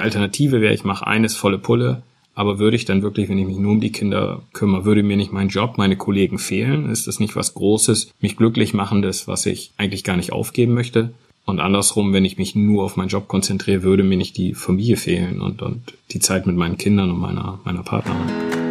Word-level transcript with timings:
Die 0.00 0.04
Alternative 0.04 0.62
wäre, 0.62 0.72
ich 0.72 0.82
mache 0.82 1.06
eines 1.06 1.36
volle 1.36 1.58
Pulle, 1.58 2.00
aber 2.34 2.58
würde 2.58 2.74
ich 2.74 2.86
dann 2.86 3.02
wirklich, 3.02 3.28
wenn 3.28 3.36
ich 3.36 3.46
mich 3.46 3.58
nur 3.58 3.72
um 3.72 3.82
die 3.82 3.92
Kinder 3.92 4.40
kümmere, 4.54 4.86
würde 4.86 5.02
mir 5.02 5.18
nicht 5.18 5.30
mein 5.30 5.48
Job, 5.48 5.76
meine 5.76 5.98
Kollegen 5.98 6.38
fehlen? 6.38 6.88
Ist 6.88 7.06
das 7.06 7.20
nicht 7.20 7.36
was 7.36 7.52
Großes, 7.52 8.10
mich 8.22 8.38
glücklich 8.38 8.72
machendes, 8.72 9.28
was 9.28 9.44
ich 9.44 9.72
eigentlich 9.76 10.02
gar 10.02 10.16
nicht 10.16 10.32
aufgeben 10.32 10.72
möchte? 10.72 11.12
Und 11.44 11.60
andersrum, 11.60 12.14
wenn 12.14 12.24
ich 12.24 12.38
mich 12.38 12.54
nur 12.54 12.82
auf 12.82 12.96
meinen 12.96 13.08
Job 13.08 13.28
konzentriere, 13.28 13.82
würde 13.82 14.02
mir 14.02 14.16
nicht 14.16 14.38
die 14.38 14.54
Familie 14.54 14.96
fehlen 14.96 15.42
und, 15.42 15.60
und 15.60 15.92
die 16.12 16.20
Zeit 16.20 16.46
mit 16.46 16.56
meinen 16.56 16.78
Kindern 16.78 17.10
und 17.10 17.20
meiner, 17.20 17.60
meiner 17.64 17.82
Partnerin. 17.82 18.69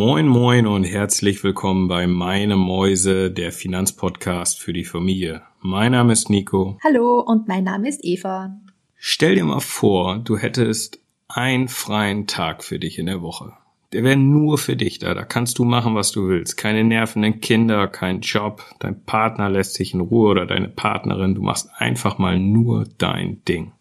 Moin 0.00 0.28
Moin 0.28 0.66
und 0.66 0.84
herzlich 0.84 1.44
willkommen 1.44 1.86
bei 1.86 2.06
Meine 2.06 2.56
Mäuse, 2.56 3.30
der 3.30 3.52
Finanzpodcast 3.52 4.58
für 4.58 4.72
die 4.72 4.86
Familie. 4.86 5.42
Mein 5.60 5.92
Name 5.92 6.14
ist 6.14 6.30
Nico. 6.30 6.78
Hallo 6.82 7.20
und 7.20 7.48
mein 7.48 7.64
Name 7.64 7.86
ist 7.86 8.00
Eva. 8.02 8.58
Stell 8.96 9.34
dir 9.34 9.44
mal 9.44 9.60
vor, 9.60 10.16
du 10.20 10.38
hättest 10.38 11.00
einen 11.28 11.68
freien 11.68 12.26
Tag 12.26 12.64
für 12.64 12.78
dich 12.78 12.98
in 12.98 13.04
der 13.04 13.20
Woche. 13.20 13.52
Der 13.92 14.02
wäre 14.02 14.16
nur 14.16 14.56
für 14.56 14.74
dich 14.74 15.00
da. 15.00 15.12
Da 15.12 15.22
kannst 15.22 15.58
du 15.58 15.64
machen, 15.64 15.94
was 15.94 16.12
du 16.12 16.28
willst. 16.28 16.56
Keine 16.56 16.82
nervenden 16.82 17.42
Kinder, 17.42 17.86
kein 17.86 18.22
Job. 18.22 18.64
Dein 18.78 19.04
Partner 19.04 19.50
lässt 19.50 19.74
sich 19.74 19.92
in 19.92 20.00
Ruhe 20.00 20.30
oder 20.30 20.46
deine 20.46 20.68
Partnerin. 20.68 21.34
Du 21.34 21.42
machst 21.42 21.68
einfach 21.76 22.16
mal 22.16 22.38
nur 22.38 22.86
dein 22.96 23.44
Ding. 23.44 23.72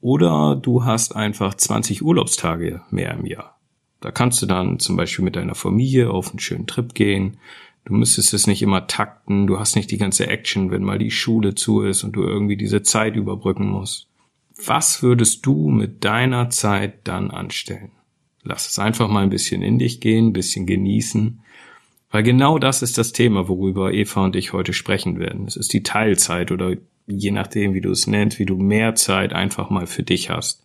Oder 0.00 0.56
du 0.56 0.84
hast 0.84 1.14
einfach 1.14 1.54
20 1.54 2.02
Urlaubstage 2.02 2.82
mehr 2.90 3.12
im 3.12 3.24
Jahr. 3.24 3.59
Da 4.00 4.10
kannst 4.10 4.40
du 4.42 4.46
dann 4.46 4.78
zum 4.78 4.96
Beispiel 4.96 5.24
mit 5.24 5.36
deiner 5.36 5.54
Familie 5.54 6.10
auf 6.10 6.30
einen 6.30 6.40
schönen 6.40 6.66
Trip 6.66 6.94
gehen. 6.94 7.36
Du 7.84 7.94
müsstest 7.94 8.34
es 8.34 8.46
nicht 8.46 8.62
immer 8.62 8.86
takten. 8.86 9.46
Du 9.46 9.58
hast 9.58 9.76
nicht 9.76 9.90
die 9.90 9.98
ganze 9.98 10.26
Action, 10.26 10.70
wenn 10.70 10.82
mal 10.82 10.98
die 10.98 11.10
Schule 11.10 11.54
zu 11.54 11.82
ist 11.82 12.02
und 12.02 12.12
du 12.12 12.22
irgendwie 12.22 12.56
diese 12.56 12.82
Zeit 12.82 13.16
überbrücken 13.16 13.68
musst. 13.68 14.08
Was 14.64 15.02
würdest 15.02 15.44
du 15.46 15.68
mit 15.68 16.04
deiner 16.04 16.50
Zeit 16.50 17.00
dann 17.04 17.30
anstellen? 17.30 17.92
Lass 18.42 18.68
es 18.68 18.78
einfach 18.78 19.08
mal 19.08 19.22
ein 19.22 19.30
bisschen 19.30 19.62
in 19.62 19.78
dich 19.78 20.00
gehen, 20.00 20.28
ein 20.28 20.32
bisschen 20.32 20.66
genießen. 20.66 21.40
Weil 22.10 22.22
genau 22.22 22.58
das 22.58 22.82
ist 22.82 22.98
das 22.98 23.12
Thema, 23.12 23.48
worüber 23.48 23.92
Eva 23.92 24.24
und 24.24 24.34
ich 24.34 24.52
heute 24.52 24.72
sprechen 24.72 25.18
werden. 25.18 25.46
Es 25.46 25.56
ist 25.56 25.72
die 25.72 25.82
Teilzeit 25.82 26.50
oder 26.50 26.74
je 27.06 27.30
nachdem, 27.30 27.74
wie 27.74 27.80
du 27.80 27.90
es 27.90 28.06
nennst, 28.06 28.38
wie 28.38 28.46
du 28.46 28.56
mehr 28.56 28.94
Zeit 28.94 29.32
einfach 29.32 29.70
mal 29.70 29.86
für 29.86 30.02
dich 30.02 30.30
hast 30.30 30.64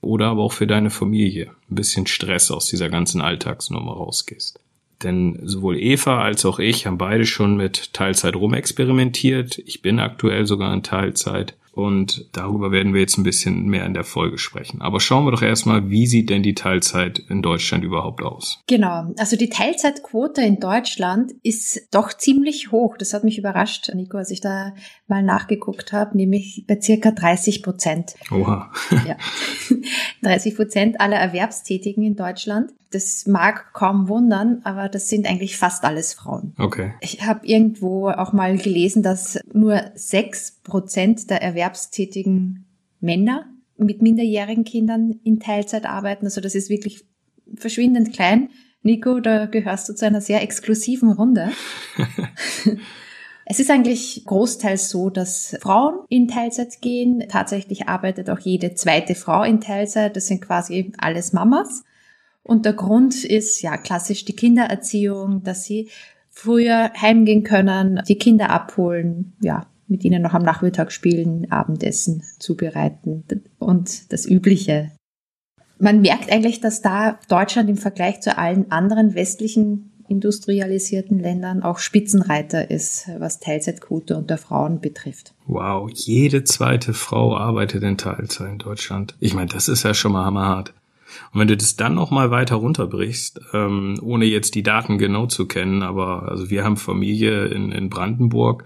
oder 0.00 0.28
aber 0.28 0.42
auch 0.42 0.52
für 0.52 0.66
deine 0.66 0.90
Familie 0.90 1.50
ein 1.70 1.74
bisschen 1.74 2.06
Stress 2.06 2.50
aus 2.50 2.66
dieser 2.66 2.88
ganzen 2.88 3.20
Alltagsnummer 3.20 3.92
rausgehst. 3.92 4.60
Denn 5.02 5.40
sowohl 5.42 5.78
Eva 5.78 6.22
als 6.22 6.44
auch 6.46 6.58
ich 6.58 6.86
haben 6.86 6.98
beide 6.98 7.26
schon 7.26 7.56
mit 7.56 7.92
Teilzeit 7.92 8.34
rumexperimentiert. 8.34 9.58
Ich 9.58 9.82
bin 9.82 10.00
aktuell 10.00 10.46
sogar 10.46 10.72
in 10.72 10.82
Teilzeit 10.82 11.54
und 11.76 12.30
darüber 12.32 12.72
werden 12.72 12.94
wir 12.94 13.02
jetzt 13.02 13.18
ein 13.18 13.22
bisschen 13.22 13.66
mehr 13.66 13.84
in 13.84 13.92
der 13.92 14.02
Folge 14.02 14.38
sprechen. 14.38 14.80
Aber 14.80 14.98
schauen 14.98 15.26
wir 15.26 15.30
doch 15.30 15.42
erstmal, 15.42 15.90
wie 15.90 16.06
sieht 16.06 16.30
denn 16.30 16.42
die 16.42 16.54
Teilzeit 16.54 17.18
in 17.18 17.42
Deutschland 17.42 17.84
überhaupt 17.84 18.22
aus? 18.22 18.62
Genau, 18.66 19.12
also 19.18 19.36
die 19.36 19.50
Teilzeitquote 19.50 20.40
in 20.40 20.58
Deutschland 20.58 21.34
ist 21.42 21.88
doch 21.90 22.14
ziemlich 22.14 22.72
hoch. 22.72 22.96
Das 22.96 23.12
hat 23.12 23.24
mich 23.24 23.36
überrascht, 23.36 23.90
Nico, 23.94 24.16
als 24.16 24.30
ich 24.30 24.40
da 24.40 24.72
mal 25.06 25.22
nachgeguckt 25.22 25.92
habe, 25.92 26.16
nämlich 26.16 26.64
bei 26.66 26.80
circa 26.80 27.10
30 27.10 27.62
Prozent. 27.62 28.14
Oha. 28.30 28.72
ja. 29.06 29.18
30 30.22 30.56
Prozent 30.56 31.00
aller 31.02 31.18
Erwerbstätigen 31.18 32.02
in 32.02 32.16
Deutschland. 32.16 32.72
Das 32.96 33.26
mag 33.26 33.74
kaum 33.74 34.08
wundern, 34.08 34.62
aber 34.64 34.88
das 34.88 35.10
sind 35.10 35.26
eigentlich 35.26 35.58
fast 35.58 35.84
alles 35.84 36.14
Frauen. 36.14 36.54
Okay. 36.56 36.94
Ich 37.02 37.26
habe 37.26 37.46
irgendwo 37.46 38.08
auch 38.08 38.32
mal 38.32 38.56
gelesen, 38.56 39.02
dass 39.02 39.38
nur 39.52 39.82
sechs 39.94 40.62
Prozent 40.62 41.28
der 41.28 41.42
erwerbstätigen 41.42 42.64
Männer 43.00 43.50
mit 43.76 44.00
minderjährigen 44.00 44.64
Kindern 44.64 45.20
in 45.24 45.40
Teilzeit 45.40 45.84
arbeiten. 45.84 46.24
Also 46.24 46.40
das 46.40 46.54
ist 46.54 46.70
wirklich 46.70 47.04
verschwindend 47.54 48.14
klein. 48.14 48.48
Nico, 48.80 49.20
da 49.20 49.44
gehörst 49.44 49.90
du 49.90 49.94
zu 49.94 50.06
einer 50.06 50.22
sehr 50.22 50.42
exklusiven 50.42 51.12
Runde. 51.12 51.50
Es 53.48 53.60
ist 53.60 53.70
eigentlich 53.70 54.24
großteils 54.24 54.88
so, 54.88 55.08
dass 55.08 55.56
Frauen 55.60 56.00
in 56.08 56.26
Teilzeit 56.26 56.80
gehen. 56.80 57.22
Tatsächlich 57.28 57.86
arbeitet 57.86 58.28
auch 58.28 58.40
jede 58.40 58.74
zweite 58.74 59.14
Frau 59.14 59.44
in 59.44 59.60
Teilzeit. 59.60 60.16
Das 60.16 60.26
sind 60.26 60.42
quasi 60.42 60.92
alles 60.98 61.32
Mamas. 61.32 61.84
Und 62.46 62.64
der 62.64 62.74
Grund 62.74 63.24
ist 63.24 63.60
ja 63.62 63.76
klassisch 63.76 64.24
die 64.24 64.36
Kindererziehung, 64.36 65.42
dass 65.42 65.64
sie 65.64 65.88
früher 66.30 66.92
heimgehen 66.96 67.42
können, 67.42 68.00
die 68.06 68.18
Kinder 68.18 68.50
abholen, 68.50 69.32
ja, 69.40 69.66
mit 69.88 70.04
ihnen 70.04 70.22
noch 70.22 70.32
am 70.32 70.42
Nachmittag 70.42 70.92
spielen, 70.92 71.50
Abendessen 71.50 72.22
zubereiten 72.38 73.24
und 73.58 74.12
das 74.12 74.26
Übliche. 74.26 74.92
Man 75.80 76.02
merkt 76.02 76.30
eigentlich, 76.30 76.60
dass 76.60 76.82
da 76.82 77.18
Deutschland 77.28 77.68
im 77.68 77.76
Vergleich 77.76 78.20
zu 78.20 78.38
allen 78.38 78.70
anderen 78.70 79.16
westlichen 79.16 79.90
industrialisierten 80.06 81.18
Ländern 81.18 81.64
auch 81.64 81.80
Spitzenreiter 81.80 82.70
ist, 82.70 83.08
was 83.18 83.40
Teilzeitquote 83.40 84.16
unter 84.16 84.38
Frauen 84.38 84.80
betrifft. 84.80 85.34
Wow, 85.46 85.90
jede 85.92 86.44
zweite 86.44 86.94
Frau 86.94 87.36
arbeitet 87.36 87.82
in 87.82 87.98
Teilzeit 87.98 88.52
in 88.52 88.58
Deutschland. 88.58 89.16
Ich 89.18 89.34
meine, 89.34 89.48
das 89.48 89.66
ist 89.66 89.82
ja 89.82 89.94
schon 89.94 90.12
mal 90.12 90.24
hammerhart. 90.24 90.74
Und 91.32 91.40
wenn 91.40 91.48
du 91.48 91.56
das 91.56 91.76
dann 91.76 91.94
noch 91.94 92.10
mal 92.10 92.30
weiter 92.30 92.56
runterbrichst, 92.56 93.40
ähm, 93.52 93.98
ohne 94.02 94.24
jetzt 94.24 94.54
die 94.54 94.62
Daten 94.62 94.98
genau 94.98 95.26
zu 95.26 95.46
kennen, 95.46 95.82
aber 95.82 96.28
also 96.28 96.50
wir 96.50 96.64
haben 96.64 96.76
Familie 96.76 97.46
in, 97.46 97.72
in 97.72 97.90
Brandenburg, 97.90 98.64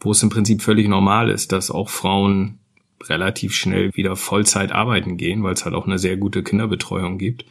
wo 0.00 0.10
es 0.12 0.22
im 0.22 0.30
Prinzip 0.30 0.62
völlig 0.62 0.88
normal 0.88 1.30
ist, 1.30 1.52
dass 1.52 1.70
auch 1.70 1.88
Frauen 1.88 2.58
relativ 3.08 3.54
schnell 3.54 3.94
wieder 3.94 4.16
Vollzeit 4.16 4.72
arbeiten 4.72 5.16
gehen, 5.16 5.42
weil 5.42 5.54
es 5.54 5.64
halt 5.64 5.74
auch 5.74 5.86
eine 5.86 5.98
sehr 5.98 6.16
gute 6.16 6.42
Kinderbetreuung 6.42 7.18
gibt. 7.18 7.44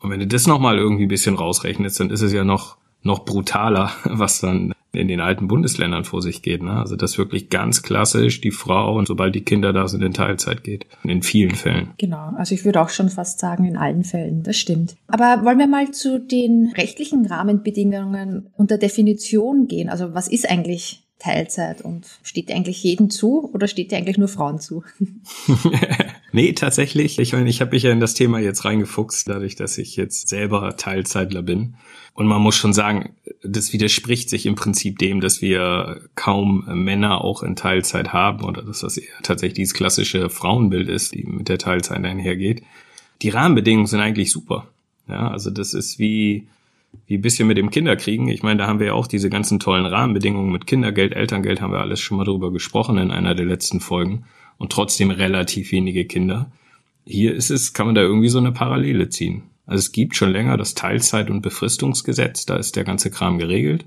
Und 0.00 0.10
wenn 0.10 0.20
du 0.20 0.26
das 0.26 0.46
nochmal 0.46 0.76
irgendwie 0.76 1.04
ein 1.04 1.08
bisschen 1.08 1.34
rausrechnest, 1.34 2.00
dann 2.00 2.10
ist 2.10 2.20
es 2.20 2.32
ja 2.32 2.44
noch, 2.44 2.76
noch 3.02 3.24
brutaler, 3.24 3.90
was 4.04 4.40
dann 4.40 4.73
in 4.94 5.08
den 5.08 5.20
alten 5.20 5.48
Bundesländern 5.48 6.04
vor 6.04 6.22
sich 6.22 6.42
geht. 6.42 6.62
Ne? 6.62 6.72
Also 6.72 6.96
das 6.96 7.18
wirklich 7.18 7.50
ganz 7.50 7.82
klassisch 7.82 8.40
die 8.40 8.50
Frau 8.50 8.96
und 8.96 9.06
sobald 9.06 9.34
die 9.34 9.44
Kinder 9.44 9.72
da 9.72 9.88
sind 9.88 10.02
in 10.02 10.12
Teilzeit 10.12 10.64
geht. 10.64 10.86
In 11.02 11.22
vielen 11.22 11.54
Fällen. 11.54 11.90
Genau, 11.98 12.32
also 12.36 12.54
ich 12.54 12.64
würde 12.64 12.80
auch 12.80 12.88
schon 12.88 13.08
fast 13.08 13.38
sagen 13.38 13.64
in 13.64 13.76
allen 13.76 14.04
Fällen, 14.04 14.42
das 14.42 14.56
stimmt. 14.56 14.96
Aber 15.06 15.44
wollen 15.44 15.58
wir 15.58 15.66
mal 15.66 15.90
zu 15.90 16.18
den 16.18 16.72
rechtlichen 16.76 17.26
Rahmenbedingungen 17.26 18.50
und 18.56 18.70
der 18.70 18.78
Definition 18.78 19.66
gehen. 19.66 19.88
Also 19.88 20.14
was 20.14 20.28
ist 20.28 20.48
eigentlich 20.48 21.06
Teilzeit 21.18 21.80
und 21.80 22.06
steht 22.22 22.50
eigentlich 22.50 22.82
jedem 22.82 23.10
zu 23.10 23.50
oder 23.52 23.68
steht 23.68 23.92
eigentlich 23.94 24.18
nur 24.18 24.28
Frauen 24.28 24.58
zu? 24.58 24.82
nee, 26.34 26.52
tatsächlich. 26.52 27.18
Ich 27.18 27.32
meine, 27.32 27.48
ich 27.48 27.60
habe 27.60 27.70
mich 27.70 27.84
ja 27.84 27.90
in 27.92 28.00
das 28.00 28.14
Thema 28.14 28.40
jetzt 28.40 28.64
reingefuchst, 28.64 29.28
dadurch, 29.28 29.56
dass 29.56 29.78
ich 29.78 29.96
jetzt 29.96 30.28
selber 30.28 30.76
Teilzeitler 30.76 31.42
bin. 31.42 31.76
Und 32.12 32.26
man 32.26 32.42
muss 32.42 32.56
schon 32.56 32.72
sagen, 32.72 33.14
das 33.42 33.72
widerspricht 33.72 34.28
sich 34.28 34.46
im 34.46 34.54
Prinzip 34.54 34.98
dem, 34.98 35.20
dass 35.20 35.40
wir 35.40 36.02
kaum 36.14 36.64
Männer 36.66 37.22
auch 37.22 37.42
in 37.42 37.56
Teilzeit 37.56 38.12
haben 38.12 38.44
oder 38.44 38.62
dass 38.62 38.80
das 38.80 38.98
eher 38.98 39.14
tatsächlich 39.22 39.54
dieses 39.54 39.74
klassische 39.74 40.28
Frauenbild 40.28 40.88
ist, 40.88 41.14
die 41.14 41.24
mit 41.24 41.48
der 41.48 41.58
Teilzeit 41.58 42.04
einhergeht. 42.04 42.62
Die 43.22 43.30
Rahmenbedingungen 43.30 43.86
sind 43.86 44.00
eigentlich 44.00 44.30
super. 44.30 44.66
Ja, 45.08 45.28
also 45.28 45.50
das 45.50 45.72
ist 45.72 45.98
wie 45.98 46.46
wie 47.06 47.18
bisschen 47.18 47.48
mit 47.48 47.58
dem 47.58 47.70
Kinderkriegen. 47.70 48.28
Ich 48.28 48.42
meine, 48.42 48.58
da 48.58 48.66
haben 48.68 48.78
wir 48.78 48.88
ja 48.88 48.92
auch 48.92 49.08
diese 49.08 49.28
ganzen 49.28 49.58
tollen 49.58 49.84
Rahmenbedingungen 49.86 50.52
mit 50.52 50.66
Kindergeld, 50.66 51.12
Elterngeld, 51.12 51.60
haben 51.60 51.72
wir 51.72 51.80
alles 51.80 52.00
schon 52.00 52.16
mal 52.16 52.24
drüber 52.24 52.52
gesprochen 52.52 52.98
in 52.98 53.10
einer 53.10 53.34
der 53.34 53.46
letzten 53.46 53.80
Folgen 53.80 54.24
und 54.58 54.72
trotzdem 54.72 55.10
relativ 55.10 55.72
wenige 55.72 56.04
Kinder. 56.04 56.50
Hier 57.06 57.34
ist 57.34 57.50
es, 57.50 57.72
kann 57.72 57.86
man 57.86 57.94
da 57.94 58.00
irgendwie 58.00 58.28
so 58.28 58.38
eine 58.38 58.52
Parallele 58.52 59.08
ziehen. 59.08 59.42
Also 59.66 59.80
es 59.80 59.92
gibt 59.92 60.16
schon 60.16 60.30
länger 60.30 60.56
das 60.56 60.74
Teilzeit- 60.74 61.30
und 61.30 61.42
Befristungsgesetz, 61.42 62.46
da 62.46 62.56
ist 62.56 62.76
der 62.76 62.84
ganze 62.84 63.10
Kram 63.10 63.38
geregelt. 63.38 63.84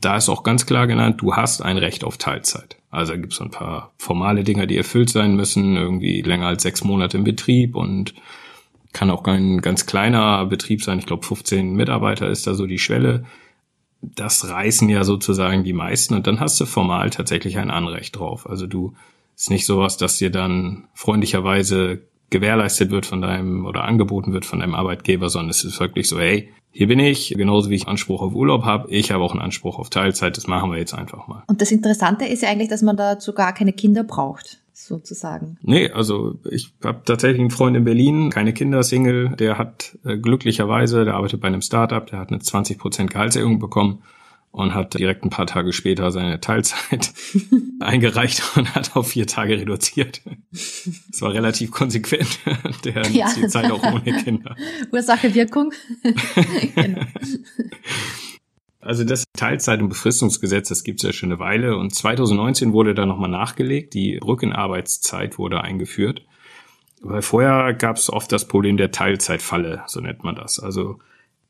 Da 0.00 0.16
ist 0.16 0.28
auch 0.28 0.44
ganz 0.44 0.64
klar 0.64 0.86
genannt, 0.86 1.20
du 1.20 1.34
hast 1.34 1.60
ein 1.60 1.76
Recht 1.76 2.04
auf 2.04 2.18
Teilzeit. 2.18 2.76
Also 2.90 3.12
da 3.12 3.18
gibt 3.18 3.32
es 3.32 3.38
so 3.38 3.44
ein 3.44 3.50
paar 3.50 3.92
formale 3.98 4.44
Dinge, 4.44 4.66
die 4.66 4.76
erfüllt 4.76 5.10
sein 5.10 5.34
müssen, 5.34 5.76
irgendwie 5.76 6.22
länger 6.22 6.46
als 6.46 6.62
sechs 6.62 6.84
Monate 6.84 7.16
im 7.16 7.24
Betrieb 7.24 7.74
und 7.74 8.14
kann 8.92 9.10
auch 9.10 9.24
ein 9.24 9.60
ganz 9.60 9.86
kleiner 9.86 10.46
Betrieb 10.46 10.82
sein. 10.82 10.98
Ich 10.98 11.06
glaube, 11.06 11.26
15 11.26 11.74
Mitarbeiter 11.74 12.28
ist 12.28 12.46
da 12.46 12.54
so 12.54 12.66
die 12.66 12.78
Schwelle. 12.78 13.24
Das 14.00 14.48
reißen 14.48 14.88
ja 14.88 15.02
sozusagen 15.02 15.64
die 15.64 15.72
meisten 15.72 16.14
und 16.14 16.26
dann 16.28 16.40
hast 16.40 16.60
du 16.60 16.66
formal 16.66 17.10
tatsächlich 17.10 17.58
ein 17.58 17.70
Anrecht 17.70 18.16
drauf. 18.16 18.48
Also 18.48 18.66
du 18.66 18.94
ist 19.38 19.50
nicht 19.50 19.66
sowas, 19.66 19.96
dass 19.96 20.18
dir 20.18 20.30
dann 20.30 20.88
freundlicherweise 20.94 22.00
gewährleistet 22.30 22.90
wird 22.90 23.06
von 23.06 23.22
deinem 23.22 23.64
oder 23.64 23.84
angeboten 23.84 24.32
wird 24.32 24.44
von 24.44 24.58
deinem 24.58 24.74
Arbeitgeber, 24.74 25.30
sondern 25.30 25.50
es 25.50 25.64
ist 25.64 25.80
wirklich 25.80 26.08
so, 26.08 26.18
hey, 26.18 26.50
hier 26.70 26.88
bin 26.88 26.98
ich, 26.98 27.34
genauso 27.36 27.70
wie 27.70 27.76
ich 27.76 27.88
Anspruch 27.88 28.20
auf 28.20 28.34
Urlaub 28.34 28.64
habe, 28.64 28.90
ich 28.90 29.10
habe 29.10 29.22
auch 29.22 29.32
einen 29.32 29.40
Anspruch 29.40 29.78
auf 29.78 29.90
Teilzeit, 29.90 30.36
das 30.36 30.46
machen 30.46 30.70
wir 30.70 30.78
jetzt 30.78 30.92
einfach 30.92 31.28
mal. 31.28 31.44
Und 31.46 31.62
das 31.62 31.70
Interessante 31.70 32.26
ist 32.26 32.42
ja 32.42 32.50
eigentlich, 32.50 32.68
dass 32.68 32.82
man 32.82 32.96
dazu 32.96 33.32
gar 33.32 33.54
keine 33.54 33.72
Kinder 33.72 34.04
braucht 34.04 34.58
sozusagen. 34.72 35.56
Nee, 35.62 35.90
also 35.90 36.38
ich 36.50 36.72
habe 36.84 37.02
tatsächlich 37.04 37.40
einen 37.40 37.50
Freund 37.50 37.76
in 37.76 37.84
Berlin, 37.84 38.30
keine 38.30 38.52
Kinder, 38.52 38.82
Single, 38.82 39.30
der 39.38 39.56
hat 39.56 39.96
äh, 40.04 40.18
glücklicherweise, 40.18 41.04
der 41.04 41.14
arbeitet 41.14 41.40
bei 41.40 41.48
einem 41.48 41.62
Startup, 41.62 42.04
der 42.04 42.18
hat 42.18 42.30
eine 42.30 42.38
20% 42.38 43.06
Gehaltserhöhung 43.06 43.58
bekommen 43.58 44.02
und 44.58 44.74
hat 44.74 44.94
direkt 44.94 45.24
ein 45.24 45.30
paar 45.30 45.46
Tage 45.46 45.72
später 45.72 46.10
seine 46.10 46.40
Teilzeit 46.40 47.12
eingereicht 47.80 48.42
und 48.56 48.74
hat 48.74 48.96
auf 48.96 49.10
vier 49.10 49.28
Tage 49.28 49.56
reduziert. 49.56 50.20
Das 50.50 51.22
war 51.22 51.32
relativ 51.32 51.70
konsequent, 51.70 52.40
der 52.84 53.06
ja. 53.06 53.32
die 53.36 53.46
Zeit 53.46 53.70
auch 53.70 53.82
ohne 53.84 54.20
Kinder. 54.24 54.56
Ursache, 54.92 55.32
Wirkung. 55.32 55.72
genau. 56.74 57.02
Also 58.80 59.04
das 59.04 59.22
Teilzeit- 59.32 59.80
und 59.80 59.90
Befristungsgesetz, 59.90 60.70
das 60.70 60.82
gibt 60.82 61.04
es 61.04 61.06
ja 61.06 61.12
schon 61.12 61.30
eine 61.30 61.38
Weile 61.38 61.76
und 61.76 61.94
2019 61.94 62.72
wurde 62.72 62.96
da 62.96 63.06
nochmal 63.06 63.30
nachgelegt, 63.30 63.94
die 63.94 64.16
Rückenarbeitszeit 64.16 65.38
wurde 65.38 65.60
eingeführt. 65.60 66.22
Weil 67.00 67.22
vorher 67.22 67.74
gab 67.74 67.96
es 67.96 68.12
oft 68.12 68.32
das 68.32 68.48
Problem 68.48 68.76
der 68.76 68.90
Teilzeitfalle, 68.90 69.84
so 69.86 70.00
nennt 70.00 70.24
man 70.24 70.34
das. 70.34 70.58
Also 70.58 70.98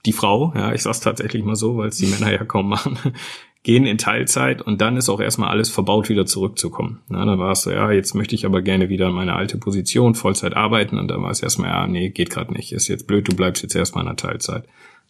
die 0.07 0.13
Frau, 0.13 0.53
ja, 0.55 0.73
ich 0.73 0.83
sag's 0.83 1.01
tatsächlich 1.01 1.45
mal 1.45 1.57
so, 1.57 1.77
weil 1.77 1.89
es 1.89 1.99
die 1.99 2.07
Männer 2.07 2.33
ja 2.33 2.45
kaum 2.45 2.69
machen, 2.69 2.99
gehen 3.63 3.87
in 3.87 3.99
Teilzeit 3.99 4.63
und 4.63 4.81
dann 4.81 4.97
ist 4.97 5.09
auch 5.09 5.21
erstmal 5.21 5.51
alles 5.51 5.69
verbaut, 5.69 6.09
wieder 6.09 6.27
zurückzukommen. 6.27 7.01
Na, 7.09 7.25
dann 7.25 7.39
war 7.39 7.53
es 7.53 7.63
so, 7.63 7.71
ja, 7.71 7.91
jetzt 7.91 8.15
möchte 8.15 8.35
ich 8.35 8.47
aber 8.47 8.63
gerne 8.63 8.89
wieder 8.89 9.09
in 9.09 9.15
meine 9.15 9.35
alte 9.35 9.59
Position, 9.59 10.15
Vollzeit 10.15 10.57
arbeiten 10.57 10.99
und 10.99 11.09
dann 11.09 11.23
war 11.23 11.31
es 11.31 11.43
erstmal, 11.43 11.71
ja, 11.71 11.87
nee, 11.87 12.11
geht 12.11 12.31
gerade 12.31 12.53
nicht, 12.53 12.73
ist 12.73 12.89
jetzt 12.89 13.07
blöd, 13.07 13.29
du 13.29 13.35
bleibst 13.35 13.63
jetzt 13.63 13.75
erstmal 13.75 14.05
in 14.05 14.09
der 14.09 14.17
Teilzeit. 14.17 14.65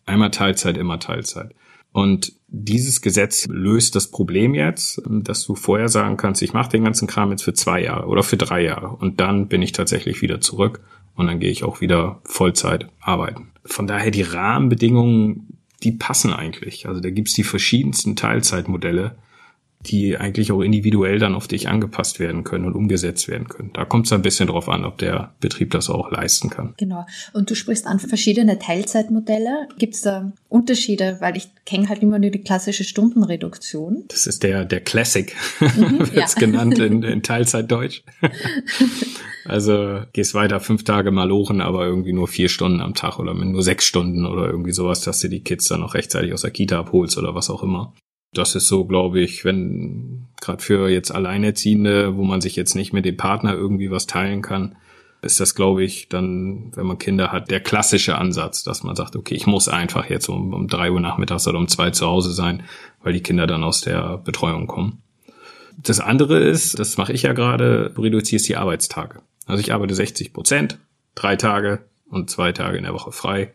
Einmal 0.07 0.31
Teilzeit, 0.31 0.79
immer 0.79 0.99
Teilzeit. 0.99 1.55
Und 1.93 2.33
dieses 2.49 3.01
Gesetz 3.01 3.47
löst 3.47 3.95
das 3.95 4.11
Problem 4.11 4.55
jetzt, 4.55 5.03
dass 5.07 5.45
du 5.45 5.55
vorher 5.55 5.89
sagen 5.89 6.17
kannst, 6.17 6.43
ich 6.43 6.53
mache 6.53 6.71
den 6.71 6.85
ganzen 6.85 7.07
Kram 7.09 7.31
jetzt 7.31 7.43
für 7.43 7.55
zwei 7.55 7.83
Jahre 7.83 8.07
oder 8.07 8.23
für 8.23 8.37
drei 8.37 8.63
Jahre 8.63 8.89
und 8.89 9.21
dann 9.21 9.49
bin 9.49 9.63
ich 9.63 9.73
tatsächlich 9.73 10.23
wieder 10.23 10.41
zurück 10.41 10.81
und 11.15 11.27
dann 11.27 11.41
gehe 11.41 11.51
ich 11.51 11.65
auch 11.65 11.81
wieder 11.81 12.21
Vollzeit 12.25 12.89
arbeiten. 13.01 13.49
Von 13.69 13.87
daher 13.87 14.11
die 14.11 14.23
Rahmenbedingungen, 14.23 15.59
die 15.83 15.93
passen 15.93 16.33
eigentlich. 16.33 16.89
Also 16.89 17.01
da 17.01 17.11
gibt's 17.11 17.35
die 17.35 17.45
verschiedensten 17.45 18.17
Teilzeitmodelle 18.17 19.17
die 19.81 20.17
eigentlich 20.17 20.51
auch 20.51 20.61
individuell 20.61 21.19
dann 21.21 21.35
auf 21.35 21.47
dich 21.47 21.69
angepasst 21.69 22.19
werden 22.19 22.43
können 22.43 22.65
und 22.65 22.75
umgesetzt 22.75 23.29
werden 23.29 23.49
können. 23.49 23.71
Da 23.75 23.85
kommt 23.85 24.07
es 24.07 24.13
ein 24.13 24.23
bisschen 24.23 24.49
drauf 24.49 24.69
an, 24.69 24.85
ob 24.85 24.99
der 24.99 25.35
Betrieb 25.41 25.71
das 25.71 25.89
auch 25.89 26.11
leisten 26.11 26.51
kann. 26.51 26.75
Genau. 26.77 27.07
Und 27.33 27.51
du 27.51 27.55
sprichst 27.55 27.87
an 27.87 28.01
verschiedene 28.01 28.59
Teilzeitmodelle. 28.59 29.69
Gibt 29.79 29.95
es 29.95 30.01
da 30.01 30.33
Unterschiede? 30.49 31.19
Weil 31.21 31.37
ich 31.37 31.49
kenne 31.65 31.89
halt 31.89 32.03
immer 32.03 32.19
nur 32.19 32.31
die 32.31 32.41
klassische 32.41 32.83
Stundenreduktion. 32.83 34.05
Das 34.09 34.27
ist 34.27 34.43
der, 34.43 34.65
der 34.65 34.81
Classic, 34.81 35.33
mhm, 35.61 35.99
wird 36.13 36.25
es 36.25 36.35
ja. 36.35 36.41
genannt 36.41 36.79
in, 36.81 37.03
in 37.05 37.23
Teilzeitdeutsch. 37.23 38.03
also 39.45 40.01
gehst 40.13 40.35
weiter 40.35 40.59
fünf 40.59 40.83
Tage 40.83 41.13
malochen, 41.13 41.61
aber 41.61 41.87
irgendwie 41.87 42.13
nur 42.13 42.27
vier 42.27 42.49
Stunden 42.49 42.81
am 42.81 42.95
Tag 42.95 43.21
oder 43.21 43.33
nur 43.33 43.63
sechs 43.63 43.85
Stunden 43.85 44.27
oder 44.27 44.47
irgendwie 44.47 44.73
sowas, 44.73 45.03
dass 45.03 45.21
du 45.21 45.29
die 45.29 45.45
Kids 45.45 45.69
dann 45.69 45.81
noch 45.81 45.95
rechtzeitig 45.95 46.33
aus 46.33 46.43
der 46.43 46.51
Kita 46.51 46.81
abholst 46.81 47.17
oder 47.17 47.37
was 47.37 47.49
auch 47.49 47.63
immer. 47.63 47.95
Das 48.39 48.55
ist 48.55 48.69
so, 48.69 48.85
glaube 48.85 49.21
ich, 49.21 49.45
wenn 49.45 50.27
gerade 50.41 50.63
für 50.63 50.89
jetzt 50.89 51.11
Alleinerziehende, 51.11 52.17
wo 52.17 52.23
man 52.23 52.41
sich 52.41 52.55
jetzt 52.55 52.77
nicht 52.77 52.93
mit 52.93 53.05
dem 53.05 53.17
Partner 53.17 53.53
irgendwie 53.53 53.91
was 53.91 54.07
teilen 54.07 54.43
kann, 54.43 54.77
ist 55.23 55.41
das, 55.41 55.57
glaube 55.57 55.83
ich, 55.83 56.09
dann, 56.09 56.71
wenn 56.77 56.87
man 56.87 56.99
Kinder 56.99 57.33
hat, 57.33 57.51
der 57.51 57.59
klassische 57.59 58.17
Ansatz, 58.17 58.63
dass 58.63 58.85
man 58.85 58.95
sagt, 58.95 59.17
okay, 59.17 59.35
ich 59.35 59.49
muss 59.49 59.69
einfach 59.69 60.09
jetzt 60.09 60.29
um, 60.29 60.55
um 60.55 60.69
drei 60.69 60.93
Uhr 60.93 61.01
nachmittags 61.01 61.49
oder 61.49 61.59
um 61.59 61.67
zwei 61.67 61.91
zu 61.91 62.07
Hause 62.07 62.33
sein, 62.33 62.63
weil 63.03 63.13
die 63.13 63.23
Kinder 63.23 63.49
dann 63.49 63.65
aus 63.65 63.81
der 63.81 64.19
Betreuung 64.19 64.69
kommen. 64.69 65.03
Das 65.77 65.99
andere 65.99 66.39
ist, 66.39 66.79
das 66.79 66.97
mache 66.97 67.13
ich 67.13 67.23
ja 67.23 67.33
gerade, 67.33 67.91
du 67.95 68.03
reduzierst 68.03 68.49
die 68.49 68.57
Arbeitstage. 68.57 69.21
Also 69.47 69.61
ich 69.61 69.73
arbeite 69.73 69.95
60 69.95 70.33
Prozent, 70.33 70.79
drei 71.17 71.35
Tage 71.35 71.81
und 72.09 72.31
zwei 72.31 72.53
Tage 72.53 72.79
in 72.79 72.85
der 72.85 72.95
Woche 72.95 73.11
frei 73.11 73.53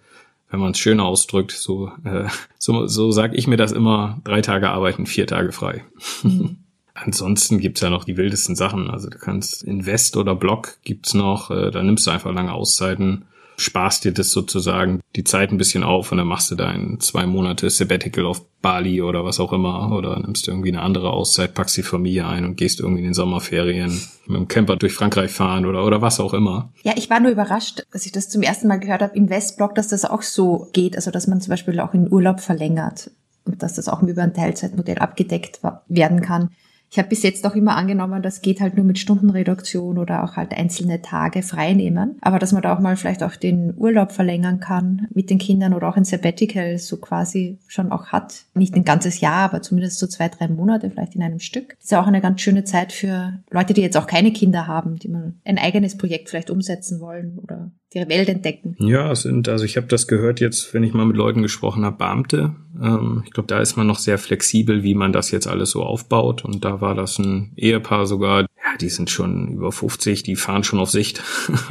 wenn 0.54 0.60
man 0.60 0.74
es 0.74 0.78
schön 0.78 1.00
ausdrückt, 1.00 1.52
so, 1.52 1.92
äh, 2.04 2.28
so, 2.60 2.86
so 2.86 3.10
sage 3.10 3.36
ich 3.36 3.48
mir 3.48 3.58
das 3.58 3.72
immer, 3.72 4.22
drei 4.24 4.42
Tage 4.42 4.70
arbeiten, 4.70 5.08
vier 5.08 5.26
Tage 5.26 5.52
frei. 5.52 5.84
Mhm. 6.22 6.58
Ansonsten 6.94 7.58
gibt's 7.58 7.82
ja 7.82 7.90
noch 7.90 8.04
die 8.04 8.18
wildesten 8.18 8.56
Sachen. 8.56 8.92
Also 8.92 9.10
du 9.10 9.18
kannst 9.18 9.64
Invest 9.64 10.16
oder 10.16 10.36
Block 10.36 10.78
gibt's 10.84 11.16
noch, 11.16 11.50
äh, 11.50 11.72
da 11.72 11.82
nimmst 11.82 12.06
du 12.06 12.12
einfach 12.12 12.32
lange 12.32 12.54
Auszeiten 12.54 13.26
sparst 13.58 14.06
dir 14.06 14.12
das 14.12 14.32
sozusagen 14.32 15.02
die 15.16 15.24
Zeit 15.24 15.52
ein 15.52 15.58
bisschen 15.58 15.84
auf 15.84 16.12
und 16.12 16.18
dann 16.18 16.28
machst 16.28 16.52
du 16.52 16.56
dein 16.56 17.00
zwei 17.00 17.26
Monate 17.26 17.70
Sabbatical 17.70 18.26
auf 18.26 18.46
Bali 18.62 19.02
oder 19.02 19.26
was 19.26 19.40
auch 19.40 19.54
immer 19.54 19.92
oder 19.92 20.20
nimmst 20.20 20.48
irgendwie 20.48 20.70
eine 20.70 20.82
andere 20.82 21.12
Auszeit, 21.12 21.54
packst 21.54 21.78
die 21.78 21.84
Familie 21.84 22.28
ein 22.28 22.46
und 22.46 22.56
gehst 22.56 22.80
irgendwie 22.80 23.02
in 23.02 23.10
den 23.10 23.14
Sommerferien 23.14 24.02
mit 24.26 24.38
dem 24.38 24.48
Camper 24.48 24.78
durch 24.78 24.94
Frankreich 24.94 25.32
fahren 25.32 25.66
oder, 25.66 25.86
oder 25.86 26.02
was 26.02 26.20
auch 26.20 26.34
immer. 26.34 26.72
Ja, 26.84 26.94
ich 26.96 27.10
war 27.10 27.20
nur 27.20 27.32
überrascht, 27.32 27.84
als 27.92 28.06
ich 28.06 28.12
das 28.12 28.30
zum 28.30 28.42
ersten 28.42 28.68
Mal 28.68 28.80
gehört 28.80 29.02
habe, 29.02 29.16
in 29.16 29.30
Westblock, 29.30 29.76
dass 29.76 29.90
das 29.90 30.06
auch 30.06 30.22
so 30.22 30.70
geht, 30.74 30.96
also 30.96 31.12
dass 31.12 31.28
man 31.28 31.42
zum 31.42 31.52
Beispiel 31.52 31.80
auch 31.80 31.94
in 31.94 32.12
Urlaub 32.12 32.40
verlängert 32.40 33.12
und 33.46 33.62
dass 33.62 33.74
das 33.74 33.90
auch 33.90 34.02
über 34.02 34.24
ein 34.24 34.34
Teilzeitmodell 34.34 35.00
abgedeckt 35.00 35.60
werden 35.88 36.22
kann. 36.22 36.50
Ich 36.94 37.00
habe 37.00 37.10
bis 37.10 37.24
jetzt 37.24 37.44
auch 37.48 37.56
immer 37.56 37.76
angenommen, 37.76 38.22
das 38.22 38.44
geht 38.44 38.62
halt 38.62 38.78
nur 38.78 38.86
mit 38.86 39.00
Stundenreduktion 39.00 39.98
oder 39.98 40.24
auch 40.24 40.36
halt 40.36 40.52
einzelne 40.56 41.02
Tage 41.02 41.42
freinehmen. 41.42 42.20
Aber 42.22 42.38
dass 42.38 42.52
man 42.52 42.62
da 42.62 42.72
auch 42.72 42.80
mal 42.80 42.96
vielleicht 42.98 43.24
auch 43.24 43.36
den 43.36 43.74
Urlaub 43.76 44.12
verlängern 44.12 44.60
kann 44.60 45.08
mit 45.12 45.32
den 45.32 45.40
Kindern 45.40 45.74
oder 45.74 45.90
auch 45.90 45.98
ein 45.98 46.06
Sabbatical 46.06 46.78
so 46.78 46.98
quasi 46.98 47.58
schon 47.66 47.92
auch 47.92 48.10
hat. 48.10 48.44
Nicht 48.54 48.76
ein 48.76 48.84
ganzes 48.84 49.22
Jahr, 49.22 49.46
aber 49.46 49.64
zumindest 49.64 49.98
so 49.98 50.06
zwei, 50.06 50.30
drei 50.30 50.48
Monate 50.48 50.92
vielleicht 50.92 51.16
in 51.16 51.24
einem 51.24 51.40
Stück. 51.40 51.70
Das 51.78 51.86
ist 51.86 51.92
ja 51.92 52.00
auch 52.00 52.06
eine 52.06 52.22
ganz 52.22 52.42
schöne 52.42 52.64
Zeit 52.64 52.94
für 52.94 53.40
Leute, 53.50 53.74
die 53.74 53.82
jetzt 53.82 53.98
auch 53.98 54.06
keine 54.06 54.32
Kinder 54.32 54.68
haben, 54.68 54.98
die 54.98 55.08
mal 55.08 55.34
ein 55.46 55.58
eigenes 55.58 55.98
Projekt 55.98 56.30
vielleicht 56.30 56.52
umsetzen 56.52 57.00
wollen 57.00 57.40
oder 57.42 57.72
die 57.94 58.08
Welt 58.10 58.30
entdecken. 58.30 58.76
Ja, 58.80 59.12
es 59.12 59.24
sind, 59.24 59.48
also 59.50 59.66
ich 59.66 59.78
habe 59.78 59.88
das 59.88 60.08
gehört 60.08 60.40
jetzt, 60.40 60.74
wenn 60.74 60.84
ich 60.84 60.94
mal 60.94 61.06
mit 61.06 61.18
Leuten 61.18 61.42
gesprochen 61.42 61.86
habe, 61.86 61.98
Beamte. 61.98 62.56
Ähm, 62.82 63.24
ich 63.26 63.32
glaube, 63.32 63.48
da 63.48 63.60
ist 63.60 63.76
man 63.76 63.88
noch 63.88 64.00
sehr 64.00 64.18
flexibel, 64.18 64.84
wie 64.84 64.96
man 64.96 65.14
das 65.14 65.32
jetzt 65.32 65.48
alles 65.48 65.72
so 65.72 65.84
aufbaut. 65.84 66.44
Und 66.44 66.66
da 66.66 66.82
war 66.82 66.96
das 66.96 67.20
ein 67.20 67.52
Ehepaar 67.56 68.06
sogar, 68.06 68.42
ja, 68.42 68.78
die 68.80 68.90
sind 68.90 69.10
schon 69.10 69.54
über 69.54 69.72
50, 69.72 70.24
die 70.24 70.36
fahren 70.36 70.64
schon 70.64 70.80
auf 70.80 70.90
Sicht. 70.90 71.22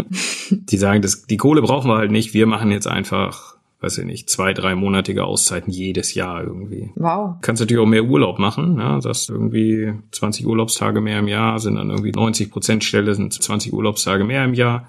die 0.50 0.76
sagen, 0.76 1.02
das, 1.02 1.26
die 1.26 1.36
Kohle 1.36 1.62
brauchen 1.62 1.90
wir 1.90 1.96
halt 1.96 2.10
nicht, 2.10 2.34
wir 2.34 2.46
machen 2.46 2.70
jetzt 2.70 2.86
einfach 2.86 3.52
weiß 3.82 3.98
ich 3.98 4.04
nicht, 4.04 4.30
zwei, 4.30 4.54
drei 4.54 4.76
monatige 4.76 5.24
Auszeiten 5.24 5.72
jedes 5.72 6.14
Jahr 6.14 6.42
irgendwie. 6.42 6.92
Wow. 6.94 7.34
Kannst 7.40 7.60
natürlich 7.60 7.82
auch 7.82 7.86
mehr 7.86 8.04
Urlaub 8.04 8.38
machen, 8.38 8.78
ja, 8.78 9.00
das 9.00 9.28
irgendwie 9.28 9.92
20 10.12 10.46
Urlaubstage 10.46 11.00
mehr 11.00 11.18
im 11.18 11.26
Jahr 11.26 11.58
sind 11.58 11.74
dann 11.74 11.90
irgendwie 11.90 12.12
90 12.12 12.50
Prozent 12.50 12.84
Stelle 12.84 13.14
sind 13.14 13.32
20 13.32 13.72
Urlaubstage 13.72 14.22
mehr 14.24 14.44
im 14.44 14.54
Jahr 14.54 14.88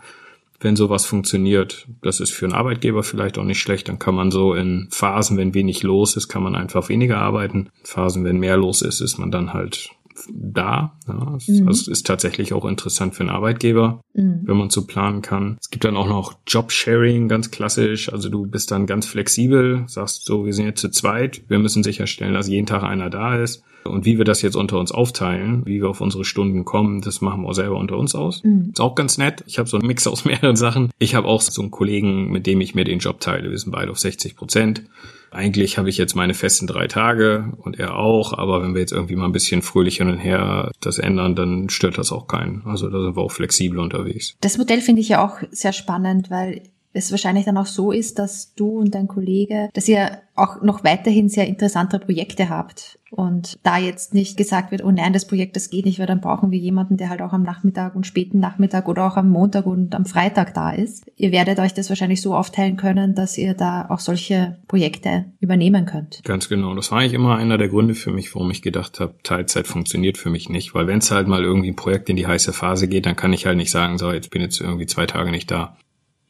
wenn 0.64 0.76
sowas 0.76 1.06
funktioniert. 1.06 1.88
Das 2.02 2.20
ist 2.20 2.32
für 2.32 2.46
einen 2.46 2.54
Arbeitgeber 2.54 3.04
vielleicht 3.04 3.38
auch 3.38 3.44
nicht 3.44 3.60
schlecht. 3.60 3.90
Dann 3.90 4.00
kann 4.00 4.16
man 4.16 4.32
so 4.32 4.54
in 4.54 4.88
Phasen, 4.92 5.38
wenn 5.38 5.54
wenig 5.54 5.84
los 5.84 6.16
ist, 6.16 6.28
kann 6.28 6.44
man 6.44 6.56
einfach 6.56 6.90
weniger 6.90 7.18
arbeiten. 7.18 7.70
In 7.80 7.86
Phasen, 7.86 8.24
wenn 8.24 8.40
mehr 8.40 8.58
los 8.58 8.82
ist, 8.82 9.02
ist 9.02 9.18
man 9.18 9.32
dann 9.32 9.54
halt 9.54 9.90
da. 10.32 10.98
Ja, 11.08 11.32
das, 11.34 11.48
mhm. 11.48 11.66
das 11.66 11.88
ist 11.88 12.08
tatsächlich 12.08 12.54
auch 12.54 12.66
interessant 12.66 13.16
für 13.16 13.22
einen 13.22 13.30
Arbeitgeber, 13.30 14.02
mhm. 14.14 14.42
wenn 14.44 14.58
man 14.58 14.70
so 14.70 14.86
planen 14.86 15.22
kann. 15.22 15.58
Es 15.60 15.70
gibt 15.70 15.86
dann 15.86 15.98
auch 15.98 16.08
noch 16.08 16.36
Jobsharing, 16.48 17.28
ganz 17.28 17.52
klassisch. 17.52 18.12
Also 18.12 18.30
du 18.30 18.46
bist 18.46 18.72
dann 18.72 18.86
ganz 18.86 19.06
flexibel, 19.06 19.84
sagst 19.88 20.26
so, 20.26 20.46
wir 20.46 20.54
sind 20.54 20.66
jetzt 20.66 20.82
zu 20.82 20.90
zweit, 20.90 21.44
wir 21.48 21.60
müssen 21.60 21.84
sicherstellen, 21.84 22.34
dass 22.34 22.48
jeden 22.48 22.68
Tag 22.68 22.84
einer 22.84 23.10
da 23.10 23.36
ist. 23.38 23.64
Und 23.84 24.06
wie 24.06 24.18
wir 24.18 24.26
das 24.26 24.42
jetzt 24.42 24.56
unter 24.56 24.80
uns 24.80 24.92
aufteilen, 24.92 25.66
wie 25.66 25.82
wir 25.82 25.90
auf 25.90 26.02
unsere 26.02 26.24
Stunden 26.26 26.64
kommen, 26.66 27.02
das 27.02 27.22
machen 27.22 27.42
wir 27.42 27.50
auch 27.50 27.54
selber 27.54 27.78
unter 27.78 27.98
uns 27.98 28.16
aus. 28.16 28.44
Mhm. 28.44 28.70
Ist 28.72 28.80
auch 28.80 28.96
ganz 28.96 29.18
nett. 29.18 29.44
Ich 29.46 29.60
habe 29.60 29.68
so 29.68 29.78
einen 29.78 29.88
Mix 29.88 30.08
aus 30.08 30.26
mehreren 30.26 30.56
Sachen. 30.56 30.92
Ich 31.00 31.16
habe 31.16 31.28
auch 31.28 31.42
so 31.42 31.62
einen 31.62 31.72
Kollegen, 31.72 32.32
mit 32.32 32.48
dem 32.48 32.62
ich 32.62 32.76
mir 32.76 32.86
den 32.86 33.00
Job 33.00 33.20
teile. 33.20 33.50
Wir 33.50 33.58
sind 33.58 33.72
beide 33.72 33.92
auf 33.92 34.00
60 34.00 34.36
Prozent. 34.36 34.84
Eigentlich 35.34 35.78
habe 35.78 35.90
ich 35.90 35.98
jetzt 35.98 36.16
meine 36.16 36.34
festen 36.34 36.68
drei 36.68 36.88
Tage 36.88 37.54
und 37.58 37.80
er 37.80 37.96
auch, 37.96 38.38
aber 38.38 38.62
wenn 38.62 38.74
wir 38.74 38.82
jetzt 38.82 38.94
irgendwie 38.94 39.16
mal 39.16 39.26
ein 39.26 39.32
bisschen 39.32 39.62
fröhlich 39.62 39.98
hin 39.98 40.10
und 40.10 40.20
her 40.20 40.72
das 40.80 41.00
ändern, 41.00 41.36
dann 41.36 41.70
stört 41.70 41.98
das 41.98 42.12
auch 42.12 42.28
keinen. 42.28 42.62
Also 42.66 42.90
da 42.90 43.02
sind 43.02 43.16
wir 43.16 43.22
auch 43.22 43.32
flexibel 43.32 43.80
unterwegs. 43.80 44.36
Das 44.42 44.58
Modell 44.58 44.82
finde 44.82 45.02
ich 45.02 45.10
ja 45.10 45.26
auch 45.26 45.40
sehr 45.52 45.74
spannend, 45.74 46.30
weil 46.30 46.62
es 46.94 47.12
wahrscheinlich 47.12 47.46
dann 47.46 47.58
auch 47.58 47.66
so 47.66 47.92
ist, 47.92 48.20
dass 48.20 48.54
du 48.56 48.80
und 48.80 48.96
dein 48.96 49.08
Kollege, 49.08 49.70
dass 49.74 49.88
ihr 49.88 50.20
auch 50.36 50.62
noch 50.62 50.84
weiterhin 50.84 51.30
sehr 51.30 51.48
interessante 51.48 52.00
Projekte 52.00 52.50
habt 52.50 52.98
und 53.12 53.60
da 53.62 53.78
jetzt 53.78 54.16
nicht 54.16 54.38
gesagt 54.38 54.72
wird, 54.72 54.84
oh 54.84 54.90
nein, 54.90 55.14
das 55.14 55.28
Projekt, 55.28 55.56
das 55.56 55.70
geht 55.70 55.86
nicht, 55.86 56.00
weil 56.00 56.08
dann 56.08 56.22
brauchen 56.22 56.50
wir 56.50 56.58
jemanden, 56.58 56.98
der 56.98 57.10
halt 57.10 57.22
auch 57.22 57.34
am 57.34 57.44
Nachmittag 57.44 57.96
und 57.96 58.08
späten 58.08 58.40
Nachmittag 58.40 58.88
oder 58.88 59.06
auch 59.06 59.18
am 59.18 59.30
Montag 59.30 59.68
und 59.68 59.94
am 59.94 60.06
Freitag 60.06 60.56
da 60.56 60.72
ist. 60.72 61.06
Ihr 61.16 61.32
werdet 61.32 61.60
euch 61.60 61.76
das 61.76 61.90
wahrscheinlich 61.90 62.22
so 62.22 62.36
aufteilen 62.36 62.78
können, 62.78 63.14
dass 63.14 63.38
ihr 63.38 63.54
da 63.54 63.88
auch 63.90 64.00
solche 64.00 64.58
Projekte 64.68 65.26
übernehmen 65.40 65.86
könnt. 65.86 66.22
Ganz 66.24 66.50
genau. 66.50 66.74
Das 66.74 66.92
war 66.92 67.00
eigentlich 67.00 67.14
immer 67.14 67.38
einer 67.38 67.60
der 67.60 67.70
Gründe 67.70 67.94
für 67.94 68.12
mich, 68.12 68.34
warum 68.34 68.50
ich 68.50 68.64
gedacht 68.64 69.00
habe, 69.00 69.14
Teilzeit 69.22 69.68
funktioniert 69.68 70.18
für 70.18 70.32
mich 70.32 70.50
nicht, 70.50 70.74
weil 70.74 70.88
wenn 70.88 70.98
es 70.98 71.12
halt 71.12 71.28
mal 71.28 71.44
irgendwie 71.44 71.70
ein 71.70 71.76
Projekt 71.76 72.10
in 72.10 72.16
die 72.16 72.26
heiße 72.26 72.54
Phase 72.54 72.88
geht, 72.88 73.06
dann 73.06 73.16
kann 73.16 73.34
ich 73.34 73.46
halt 73.46 73.58
nicht 73.58 73.72
sagen, 73.72 74.00
so, 74.00 74.12
jetzt 74.12 74.32
bin 74.32 74.42
jetzt 74.42 74.60
irgendwie 74.60 74.88
zwei 74.88 75.06
Tage 75.06 75.30
nicht 75.30 75.52
da. 75.52 75.78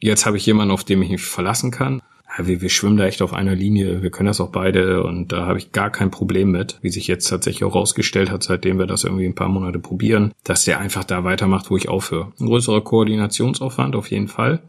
Jetzt 0.00 0.26
habe 0.26 0.36
ich 0.36 0.46
jemanden, 0.46 0.72
auf 0.72 0.84
den 0.84 1.02
ich 1.02 1.10
mich 1.10 1.22
verlassen 1.22 1.70
kann. 1.70 2.02
Ja, 2.36 2.46
wir, 2.46 2.60
wir 2.60 2.68
schwimmen 2.68 2.96
da 2.96 3.04
echt 3.04 3.22
auf 3.22 3.32
einer 3.32 3.54
Linie. 3.54 4.02
Wir 4.02 4.10
können 4.10 4.26
das 4.26 4.40
auch 4.40 4.50
beide 4.50 5.04
und 5.04 5.32
da 5.32 5.46
habe 5.46 5.58
ich 5.58 5.72
gar 5.72 5.90
kein 5.90 6.10
Problem 6.10 6.50
mit, 6.50 6.78
wie 6.82 6.90
sich 6.90 7.06
jetzt 7.06 7.28
tatsächlich 7.28 7.64
auch 7.64 7.74
rausgestellt 7.74 8.30
hat, 8.30 8.42
seitdem 8.42 8.78
wir 8.78 8.86
das 8.86 9.04
irgendwie 9.04 9.26
ein 9.26 9.34
paar 9.34 9.48
Monate 9.48 9.78
probieren, 9.78 10.32
dass 10.42 10.64
der 10.64 10.80
einfach 10.80 11.04
da 11.04 11.24
weitermacht, 11.24 11.70
wo 11.70 11.76
ich 11.76 11.88
aufhöre. 11.88 12.32
Ein 12.40 12.46
größerer 12.46 12.82
Koordinationsaufwand 12.82 13.94
auf 13.94 14.10
jeden 14.10 14.28
Fall. 14.28 14.62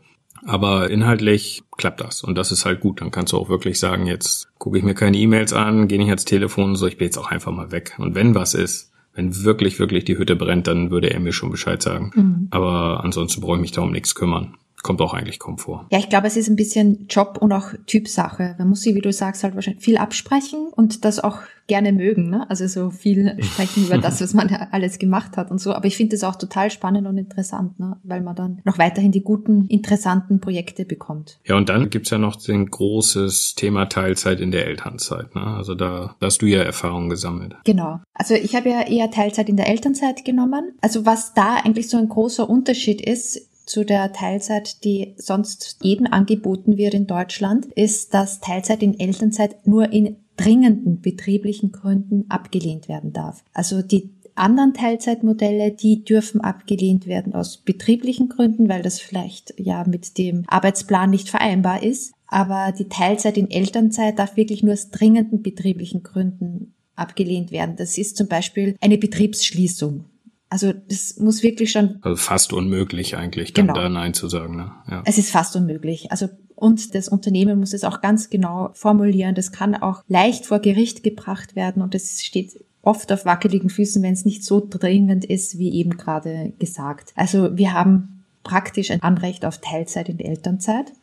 Aber 0.45 0.91
inhaltlich 0.91 1.63
klappt 1.75 2.01
das 2.01 2.23
und 2.23 2.37
das 2.37 2.51
ist 2.51 2.65
halt 2.65 2.79
gut. 2.79 3.01
Dann 3.01 3.09
kannst 3.09 3.33
du 3.33 3.37
auch 3.37 3.49
wirklich 3.49 3.79
sagen, 3.79 4.05
jetzt 4.05 4.49
gucke 4.59 4.77
ich 4.77 4.83
mir 4.83 4.93
keine 4.93 5.17
E-Mails 5.17 5.53
an, 5.53 5.87
gehe 5.87 5.97
nicht 5.97 6.09
ans 6.09 6.25
Telefon, 6.25 6.75
so 6.75 6.85
ich 6.85 6.97
bin 6.97 7.05
jetzt 7.05 7.17
auch 7.17 7.31
einfach 7.31 7.51
mal 7.51 7.71
weg. 7.71 7.95
Und 7.97 8.13
wenn 8.13 8.35
was 8.35 8.53
ist, 8.53 8.91
wenn 9.15 9.43
wirklich, 9.43 9.79
wirklich 9.79 10.05
die 10.05 10.19
Hütte 10.19 10.35
brennt, 10.35 10.67
dann 10.67 10.91
würde 10.91 11.09
er 11.09 11.19
mir 11.19 11.33
schon 11.33 11.49
Bescheid 11.49 11.81
sagen. 11.81 12.11
Mhm. 12.13 12.47
Aber 12.51 13.03
ansonsten 13.03 13.41
brauche 13.41 13.55
ich 13.55 13.61
mich 13.61 13.71
da 13.71 13.81
um 13.81 13.91
nichts 13.91 14.13
kümmern 14.13 14.55
kommt 14.85 15.01
auch 15.01 15.15
eigentlich 15.15 15.39
kaum 15.39 15.57
vor. 15.57 15.87
Ja, 15.91 15.97
ich 15.97 16.09
glaube, 16.09 16.27
es 16.27 16.37
ist 16.37 16.47
ein 16.47 16.55
bisschen 16.55 17.07
Job 17.09 17.39
und 17.41 17.51
auch 17.51 17.73
Typsache. 17.87 18.53
Man 18.59 18.69
muss 18.69 18.81
sich, 18.81 18.93
wie 18.93 19.01
du 19.01 19.11
sagst, 19.11 19.43
halt 19.43 19.55
wahrscheinlich 19.55 19.83
viel 19.83 19.97
absprechen 19.97 20.67
und 20.75 21.03
das 21.05 21.19
auch 21.19 21.39
gerne 21.65 21.91
mögen. 21.91 22.29
Ne? 22.29 22.47
Also 22.51 22.67
so 22.67 22.91
viel 22.91 23.35
sprechen 23.43 23.85
über 23.87 23.97
das, 23.97 24.21
was 24.21 24.35
man 24.35 24.47
alles 24.71 24.99
gemacht 24.99 25.37
hat 25.37 25.49
und 25.49 25.59
so. 25.59 25.73
Aber 25.73 25.87
ich 25.87 25.97
finde 25.97 26.15
es 26.15 26.23
auch 26.23 26.35
total 26.35 26.69
spannend 26.69 27.07
und 27.07 27.17
interessant, 27.17 27.79
ne? 27.79 27.97
weil 28.03 28.21
man 28.21 28.35
dann 28.35 28.61
noch 28.63 28.77
weiterhin 28.77 29.11
die 29.11 29.23
guten, 29.23 29.65
interessanten 29.69 30.39
Projekte 30.39 30.85
bekommt. 30.85 31.39
Ja, 31.45 31.57
und 31.57 31.67
dann 31.67 31.89
gibt's 31.89 32.11
ja 32.11 32.19
noch 32.19 32.35
den 32.35 32.69
großes 32.69 33.55
Thema 33.55 33.87
Teilzeit 33.87 34.39
in 34.39 34.51
der 34.51 34.67
Elternzeit. 34.67 35.33
Ne? 35.33 35.41
Also 35.41 35.73
da, 35.73 36.15
da 36.19 36.27
hast 36.27 36.43
du 36.43 36.45
ja 36.45 36.61
Erfahrungen 36.61 37.09
gesammelt. 37.09 37.55
Genau. 37.63 38.01
Also 38.13 38.35
ich 38.35 38.55
habe 38.55 38.69
ja 38.69 38.81
eher 38.81 39.09
Teilzeit 39.09 39.49
in 39.49 39.57
der 39.57 39.67
Elternzeit 39.67 40.23
genommen. 40.25 40.73
Also 40.81 41.07
was 41.07 41.33
da 41.33 41.55
eigentlich 41.55 41.89
so 41.89 41.97
ein 41.97 42.07
großer 42.07 42.47
Unterschied 42.47 43.01
ist, 43.01 43.49
zu 43.65 43.83
der 43.83 44.13
Teilzeit, 44.13 44.83
die 44.83 45.15
sonst 45.17 45.77
jedem 45.81 46.07
angeboten 46.07 46.77
wird 46.77 46.93
in 46.93 47.07
Deutschland, 47.07 47.65
ist, 47.75 48.13
dass 48.13 48.39
Teilzeit 48.39 48.83
in 48.83 48.99
Elternzeit 48.99 49.65
nur 49.67 49.91
in 49.91 50.17
dringenden 50.37 51.01
betrieblichen 51.01 51.71
Gründen 51.71 52.25
abgelehnt 52.29 52.87
werden 52.87 53.13
darf. 53.13 53.43
Also 53.53 53.81
die 53.81 54.11
anderen 54.35 54.73
Teilzeitmodelle, 54.73 55.71
die 55.71 56.03
dürfen 56.03 56.41
abgelehnt 56.41 57.07
werden 57.07 57.33
aus 57.33 57.57
betrieblichen 57.57 58.29
Gründen, 58.29 58.67
weil 58.67 58.81
das 58.81 58.99
vielleicht 58.99 59.53
ja 59.57 59.85
mit 59.87 60.17
dem 60.17 60.43
Arbeitsplan 60.47 61.09
nicht 61.09 61.29
vereinbar 61.29 61.83
ist. 61.83 62.13
Aber 62.27 62.73
die 62.77 62.89
Teilzeit 62.89 63.37
in 63.37 63.49
Elternzeit 63.49 64.19
darf 64.19 64.35
wirklich 64.35 64.61
nur 64.61 64.73
aus 64.73 64.89
dringenden 64.89 65.41
betrieblichen 65.41 66.03
Gründen 66.03 66.73
abgelehnt 66.95 67.51
werden. 67.51 67.75
Das 67.77 67.97
ist 67.97 68.17
zum 68.17 68.27
Beispiel 68.27 68.75
eine 68.81 68.97
Betriebsschließung. 68.97 70.05
Also 70.49 70.73
das 70.73 71.17
muss 71.17 71.43
wirklich 71.43 71.71
schon. 71.71 71.97
Also 72.01 72.15
fast 72.15 72.53
unmöglich 72.53 73.17
eigentlich, 73.17 73.53
dann 73.53 73.67
genau. 73.67 73.79
da 73.79 73.89
Nein 73.89 74.13
zu 74.13 74.29
sagen. 74.29 74.55
Ne? 74.57 74.71
Ja. 74.89 75.03
Es 75.05 75.17
ist 75.17 75.31
fast 75.31 75.55
unmöglich. 75.55 76.11
Also 76.11 76.29
und 76.55 76.95
das 76.95 77.09
Unternehmen 77.09 77.59
muss 77.59 77.73
es 77.73 77.83
auch 77.83 78.01
ganz 78.01 78.29
genau 78.29 78.69
formulieren. 78.73 79.35
Das 79.35 79.51
kann 79.51 79.75
auch 79.75 80.03
leicht 80.07 80.45
vor 80.45 80.59
Gericht 80.59 81.03
gebracht 81.03 81.55
werden 81.55 81.81
und 81.81 81.93
es 81.93 82.23
steht 82.23 82.63
oft 82.81 83.11
auf 83.11 83.25
wackeligen 83.25 83.69
Füßen, 83.69 84.01
wenn 84.03 84.13
es 84.13 84.25
nicht 84.25 84.43
so 84.43 84.65
dringend 84.67 85.25
ist, 85.25 85.57
wie 85.57 85.73
eben 85.73 85.97
gerade 85.97 86.53
gesagt. 86.59 87.11
Also 87.15 87.57
wir 87.57 87.73
haben 87.73 88.23
praktisch 88.43 88.91
ein 88.91 89.01
Anrecht 89.01 89.43
auf 89.43 89.57
Teilzeit 89.57 90.07
in 90.07 90.17
der 90.17 90.27
Elternzeit. 90.27 90.93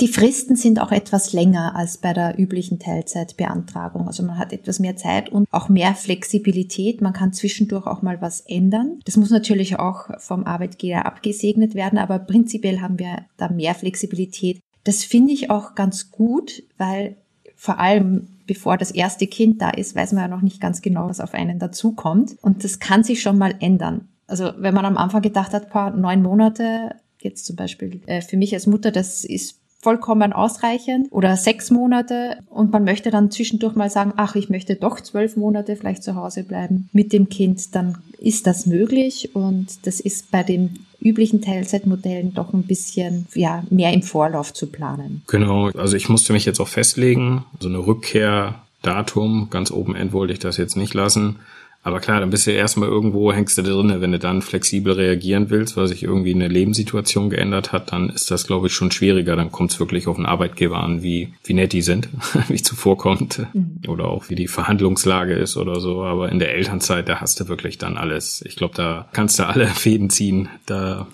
Die 0.00 0.08
Fristen 0.08 0.56
sind 0.56 0.80
auch 0.80 0.92
etwas 0.92 1.34
länger 1.34 1.76
als 1.76 1.98
bei 1.98 2.14
der 2.14 2.38
üblichen 2.38 2.78
Teilzeitbeantragung. 2.78 4.06
Also 4.06 4.22
man 4.22 4.38
hat 4.38 4.54
etwas 4.54 4.78
mehr 4.78 4.96
Zeit 4.96 5.28
und 5.28 5.46
auch 5.50 5.68
mehr 5.68 5.94
Flexibilität. 5.94 7.02
Man 7.02 7.12
kann 7.12 7.34
zwischendurch 7.34 7.86
auch 7.86 8.00
mal 8.00 8.22
was 8.22 8.40
ändern. 8.40 9.00
Das 9.04 9.18
muss 9.18 9.28
natürlich 9.28 9.78
auch 9.78 10.08
vom 10.18 10.44
Arbeitgeber 10.44 11.04
abgesegnet 11.04 11.74
werden, 11.74 11.98
aber 11.98 12.18
prinzipiell 12.18 12.80
haben 12.80 12.98
wir 12.98 13.26
da 13.36 13.50
mehr 13.50 13.74
Flexibilität. 13.74 14.60
Das 14.84 15.04
finde 15.04 15.34
ich 15.34 15.50
auch 15.50 15.74
ganz 15.74 16.10
gut, 16.10 16.62
weil 16.78 17.16
vor 17.54 17.78
allem 17.78 18.28
bevor 18.46 18.78
das 18.78 18.90
erste 18.90 19.26
Kind 19.26 19.60
da 19.60 19.68
ist, 19.68 19.94
weiß 19.94 20.12
man 20.12 20.22
ja 20.22 20.28
noch 20.28 20.42
nicht 20.42 20.62
ganz 20.62 20.80
genau, 20.80 21.10
was 21.10 21.20
auf 21.20 21.34
einen 21.34 21.58
dazukommt. 21.58 22.36
Und 22.40 22.64
das 22.64 22.80
kann 22.80 23.04
sich 23.04 23.20
schon 23.20 23.36
mal 23.36 23.54
ändern. 23.60 24.08
Also 24.26 24.52
wenn 24.56 24.74
man 24.74 24.86
am 24.86 24.96
Anfang 24.96 25.20
gedacht 25.20 25.52
hat, 25.52 25.68
paar 25.68 25.94
neun 25.94 26.22
Monate, 26.22 26.96
jetzt 27.20 27.44
zum 27.44 27.56
Beispiel 27.56 28.00
äh, 28.06 28.22
für 28.22 28.38
mich 28.38 28.54
als 28.54 28.66
Mutter, 28.66 28.90
das 28.90 29.24
ist 29.24 29.59
vollkommen 29.82 30.32
ausreichend 30.32 31.08
oder 31.10 31.36
sechs 31.36 31.70
Monate 31.70 32.38
und 32.50 32.72
man 32.72 32.84
möchte 32.84 33.10
dann 33.10 33.30
zwischendurch 33.30 33.74
mal 33.74 33.90
sagen, 33.90 34.12
ach, 34.16 34.34
ich 34.34 34.50
möchte 34.50 34.76
doch 34.76 35.00
zwölf 35.00 35.36
Monate 35.36 35.76
vielleicht 35.76 36.02
zu 36.02 36.16
Hause 36.16 36.44
bleiben 36.44 36.88
mit 36.92 37.12
dem 37.12 37.28
Kind, 37.28 37.74
dann 37.74 37.98
ist 38.18 38.46
das 38.46 38.66
möglich 38.66 39.34
und 39.34 39.86
das 39.86 40.00
ist 40.00 40.30
bei 40.30 40.42
den 40.42 40.86
üblichen 41.00 41.40
Teilzeitmodellen 41.40 42.34
doch 42.34 42.52
ein 42.52 42.64
bisschen 42.64 43.26
ja, 43.34 43.64
mehr 43.70 43.92
im 43.92 44.02
Vorlauf 44.02 44.52
zu 44.52 44.66
planen. 44.66 45.22
Genau, 45.26 45.70
also 45.70 45.96
ich 45.96 46.10
musste 46.10 46.34
mich 46.34 46.44
jetzt 46.44 46.60
auch 46.60 46.68
festlegen, 46.68 47.44
so 47.58 47.68
eine 47.68 47.78
Rückkehrdatum, 47.78 49.48
ganz 49.48 49.70
oben 49.70 49.96
end 49.96 50.12
wollte 50.12 50.34
ich 50.34 50.38
das 50.38 50.58
jetzt 50.58 50.76
nicht 50.76 50.92
lassen. 50.92 51.36
Aber 51.82 52.00
klar, 52.00 52.20
dann 52.20 52.28
bist 52.28 52.46
du 52.46 52.50
erstmal 52.50 52.90
irgendwo, 52.90 53.32
hängst 53.32 53.56
du 53.56 53.62
drinne. 53.62 54.02
Wenn 54.02 54.12
du 54.12 54.18
dann 54.18 54.42
flexibel 54.42 54.92
reagieren 54.92 55.48
willst, 55.48 55.78
weil 55.78 55.88
sich 55.88 56.02
irgendwie 56.02 56.34
eine 56.34 56.48
Lebenssituation 56.48 57.30
geändert 57.30 57.72
hat, 57.72 57.92
dann 57.92 58.10
ist 58.10 58.30
das, 58.30 58.46
glaube 58.46 58.66
ich, 58.66 58.74
schon 58.74 58.90
schwieriger. 58.90 59.34
Dann 59.34 59.50
kommt 59.50 59.72
es 59.72 59.80
wirklich 59.80 60.06
auf 60.06 60.16
den 60.16 60.26
Arbeitgeber 60.26 60.78
an, 60.82 61.02
wie, 61.02 61.32
wie 61.44 61.54
nett 61.54 61.72
die 61.72 61.80
sind, 61.80 62.08
wie 62.48 62.60
zuvorkommt. 62.60 63.46
Mhm. 63.54 63.80
Oder 63.88 64.08
auch 64.08 64.28
wie 64.28 64.34
die 64.34 64.46
Verhandlungslage 64.46 65.32
ist 65.34 65.56
oder 65.56 65.80
so. 65.80 66.02
Aber 66.02 66.30
in 66.30 66.38
der 66.38 66.54
Elternzeit, 66.54 67.08
da 67.08 67.20
hast 67.20 67.40
du 67.40 67.48
wirklich 67.48 67.78
dann 67.78 67.96
alles. 67.96 68.44
Ich 68.46 68.56
glaube, 68.56 68.74
da 68.74 69.08
kannst 69.12 69.38
du 69.38 69.46
alle 69.46 69.66
Fäden 69.68 70.10
ziehen. 70.10 70.50
Da 70.66 71.06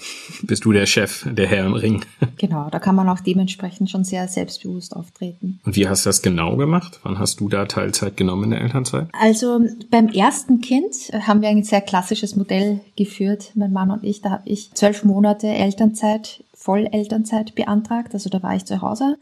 bist 0.42 0.64
du 0.64 0.72
der 0.72 0.86
Chef, 0.86 1.26
der 1.30 1.46
Herr 1.46 1.66
im 1.66 1.74
Ring. 1.74 2.04
Genau, 2.38 2.68
da 2.70 2.78
kann 2.78 2.94
man 2.94 3.08
auch 3.08 3.20
dementsprechend 3.20 3.90
schon 3.90 4.04
sehr 4.04 4.28
selbstbewusst 4.28 4.94
auftreten. 4.94 5.60
Und 5.64 5.74
wie 5.74 5.88
hast 5.88 6.04
du 6.04 6.08
das 6.10 6.20
genau 6.20 6.56
gemacht? 6.56 7.00
Wann 7.02 7.18
hast 7.18 7.40
du 7.40 7.48
da 7.48 7.64
Teilzeit 7.64 8.16
genommen 8.16 8.44
in 8.44 8.50
der 8.50 8.60
Elternzeit? 8.60 9.08
Also 9.18 9.60
beim 9.90 10.08
ersten 10.08 10.55
ersten 10.56 10.60
Kind 10.60 11.12
äh, 11.12 11.20
haben 11.20 11.42
wir 11.42 11.48
ein 11.48 11.62
sehr 11.62 11.80
klassisches 11.80 12.36
Modell 12.36 12.80
geführt, 12.96 13.52
mein 13.54 13.72
Mann 13.72 13.90
und 13.90 14.04
ich. 14.04 14.22
Da 14.22 14.30
habe 14.30 14.48
ich 14.48 14.72
zwölf 14.74 15.04
Monate 15.04 15.48
Elternzeit, 15.48 16.44
Vollelternzeit 16.54 17.54
beantragt. 17.54 18.14
Also 18.14 18.30
da 18.30 18.42
war 18.42 18.54
ich 18.54 18.64
zu 18.64 18.80
Hause. 18.82 19.16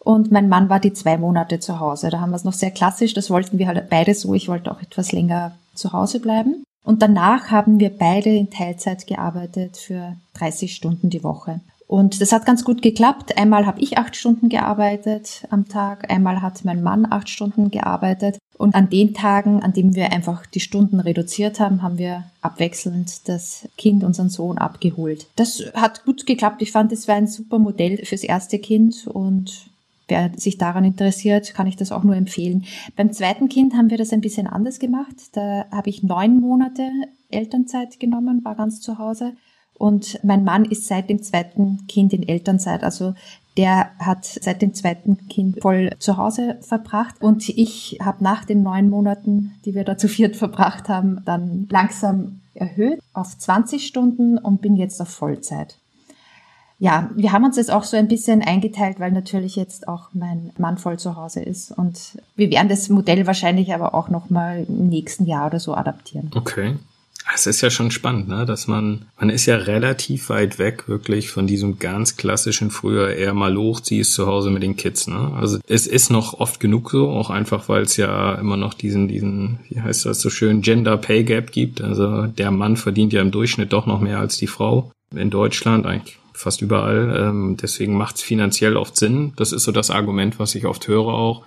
Und 0.00 0.32
mein 0.32 0.48
Mann 0.48 0.68
war 0.68 0.80
die 0.80 0.92
zwei 0.92 1.16
Monate 1.16 1.60
zu 1.60 1.78
Hause. 1.78 2.10
Da 2.10 2.20
haben 2.20 2.30
wir 2.30 2.36
es 2.36 2.44
noch 2.44 2.52
sehr 2.52 2.72
klassisch. 2.72 3.14
Das 3.14 3.30
wollten 3.30 3.58
wir 3.58 3.68
halt 3.68 3.88
beide 3.88 4.14
so. 4.14 4.34
Ich 4.34 4.48
wollte 4.48 4.70
auch 4.72 4.82
etwas 4.82 5.12
länger 5.12 5.56
zu 5.74 5.92
Hause 5.92 6.18
bleiben. 6.18 6.64
Und 6.84 7.02
danach 7.02 7.50
haben 7.50 7.78
wir 7.78 7.90
beide 7.90 8.30
in 8.30 8.50
Teilzeit 8.50 9.06
gearbeitet 9.06 9.76
für 9.76 10.16
30 10.34 10.74
Stunden 10.74 11.10
die 11.10 11.22
Woche. 11.22 11.60
Und 11.92 12.22
das 12.22 12.32
hat 12.32 12.46
ganz 12.46 12.64
gut 12.64 12.80
geklappt. 12.80 13.36
Einmal 13.36 13.66
habe 13.66 13.78
ich 13.82 13.98
acht 13.98 14.16
Stunden 14.16 14.48
gearbeitet 14.48 15.46
am 15.50 15.68
Tag, 15.68 16.10
einmal 16.10 16.40
hat 16.40 16.64
mein 16.64 16.82
Mann 16.82 17.06
acht 17.10 17.28
Stunden 17.28 17.70
gearbeitet. 17.70 18.38
Und 18.56 18.74
an 18.74 18.88
den 18.88 19.12
Tagen, 19.12 19.62
an 19.62 19.74
denen 19.74 19.94
wir 19.94 20.10
einfach 20.10 20.46
die 20.46 20.60
Stunden 20.60 21.00
reduziert 21.00 21.60
haben, 21.60 21.82
haben 21.82 21.98
wir 21.98 22.24
abwechselnd 22.40 23.28
das 23.28 23.68
Kind, 23.76 24.04
unseren 24.04 24.30
Sohn, 24.30 24.56
abgeholt. 24.56 25.26
Das 25.36 25.62
hat 25.74 26.06
gut 26.06 26.24
geklappt. 26.24 26.62
Ich 26.62 26.72
fand, 26.72 26.92
es 26.92 27.08
war 27.08 27.16
ein 27.16 27.26
super 27.26 27.58
Modell 27.58 28.02
fürs 28.06 28.24
erste 28.24 28.58
Kind 28.58 29.06
und 29.06 29.66
wer 30.08 30.30
sich 30.34 30.56
daran 30.56 30.86
interessiert, 30.86 31.52
kann 31.52 31.66
ich 31.66 31.76
das 31.76 31.92
auch 31.92 32.04
nur 32.04 32.16
empfehlen. 32.16 32.64
Beim 32.96 33.12
zweiten 33.12 33.50
Kind 33.50 33.74
haben 33.74 33.90
wir 33.90 33.98
das 33.98 34.14
ein 34.14 34.22
bisschen 34.22 34.46
anders 34.46 34.78
gemacht. 34.78 35.16
Da 35.32 35.66
habe 35.70 35.90
ich 35.90 36.02
neun 36.02 36.40
Monate 36.40 36.88
Elternzeit 37.28 38.00
genommen, 38.00 38.42
war 38.44 38.54
ganz 38.54 38.80
zu 38.80 38.96
Hause 38.96 39.34
und 39.78 40.22
mein 40.22 40.44
Mann 40.44 40.64
ist 40.64 40.86
seit 40.86 41.10
dem 41.10 41.22
zweiten 41.22 41.86
Kind 41.88 42.12
in 42.12 42.26
Elternzeit. 42.26 42.84
Also 42.84 43.14
der 43.56 43.90
hat 43.98 44.24
seit 44.24 44.62
dem 44.62 44.74
zweiten 44.74 45.28
Kind 45.28 45.60
voll 45.60 45.90
zu 45.98 46.16
Hause 46.16 46.58
verbracht. 46.60 47.16
Und 47.20 47.48
ich 47.48 47.98
habe 48.02 48.22
nach 48.24 48.44
den 48.44 48.62
neun 48.62 48.88
Monaten, 48.88 49.54
die 49.64 49.74
wir 49.74 49.84
da 49.84 49.98
zu 49.98 50.08
viert 50.08 50.36
verbracht 50.36 50.88
haben, 50.88 51.22
dann 51.24 51.66
langsam 51.70 52.40
erhöht 52.54 53.00
auf 53.12 53.36
20 53.36 53.86
Stunden 53.86 54.38
und 54.38 54.62
bin 54.62 54.76
jetzt 54.76 55.00
auf 55.00 55.08
Vollzeit. 55.08 55.76
Ja, 56.78 57.10
wir 57.14 57.30
haben 57.30 57.44
uns 57.44 57.56
jetzt 57.56 57.70
auch 57.70 57.84
so 57.84 57.96
ein 57.96 58.08
bisschen 58.08 58.42
eingeteilt, 58.42 58.98
weil 58.98 59.12
natürlich 59.12 59.54
jetzt 59.54 59.86
auch 59.86 60.08
mein 60.14 60.50
Mann 60.58 60.78
voll 60.78 60.98
zu 60.98 61.14
Hause 61.14 61.40
ist 61.40 61.70
und 61.70 62.18
wir 62.34 62.50
werden 62.50 62.68
das 62.68 62.88
Modell 62.88 63.24
wahrscheinlich 63.26 63.72
aber 63.72 63.94
auch 63.94 64.08
noch 64.08 64.30
mal 64.30 64.66
im 64.68 64.88
nächsten 64.88 65.24
Jahr 65.26 65.46
oder 65.46 65.60
so 65.60 65.74
adaptieren. 65.74 66.32
Okay. 66.34 66.74
Es 67.34 67.46
ist 67.46 67.60
ja 67.60 67.70
schon 67.70 67.90
spannend, 67.90 68.28
ne? 68.28 68.44
dass 68.44 68.66
man, 68.66 69.06
man 69.18 69.30
ist 69.30 69.46
ja 69.46 69.56
relativ 69.56 70.28
weit 70.28 70.58
weg 70.58 70.88
wirklich 70.88 71.30
von 71.30 71.46
diesem 71.46 71.78
ganz 71.78 72.16
klassischen 72.16 72.70
früher 72.70 73.10
eher 73.14 73.32
mal 73.34 73.56
hochziehst 73.56 74.12
zu 74.12 74.26
Hause 74.26 74.50
mit 74.50 74.62
den 74.62 74.76
Kids. 74.76 75.06
Ne? 75.06 75.32
Also 75.34 75.58
es 75.66 75.86
ist 75.86 76.10
noch 76.10 76.40
oft 76.40 76.60
genug 76.60 76.90
so, 76.90 77.08
auch 77.08 77.30
einfach, 77.30 77.68
weil 77.68 77.82
es 77.82 77.96
ja 77.96 78.34
immer 78.34 78.56
noch 78.56 78.74
diesen, 78.74 79.08
diesen, 79.08 79.60
wie 79.68 79.80
heißt 79.80 80.04
das 80.04 80.20
so 80.20 80.30
schön, 80.30 80.62
Gender 80.62 80.96
Pay 80.96 81.24
Gap 81.24 81.52
gibt. 81.52 81.80
Also 81.80 82.26
der 82.26 82.50
Mann 82.50 82.76
verdient 82.76 83.12
ja 83.12 83.22
im 83.22 83.30
Durchschnitt 83.30 83.72
doch 83.72 83.86
noch 83.86 84.00
mehr 84.00 84.18
als 84.18 84.36
die 84.36 84.46
Frau 84.46 84.90
in 85.14 85.30
Deutschland, 85.30 85.86
eigentlich 85.86 86.18
fast 86.32 86.60
überall. 86.60 87.16
Ähm, 87.16 87.56
deswegen 87.60 87.96
macht 87.96 88.16
es 88.16 88.22
finanziell 88.22 88.76
oft 88.76 88.96
Sinn. 88.96 89.32
Das 89.36 89.52
ist 89.52 89.64
so 89.64 89.72
das 89.72 89.90
Argument, 89.90 90.38
was 90.38 90.54
ich 90.54 90.66
oft 90.66 90.88
höre 90.88 91.06
auch 91.06 91.44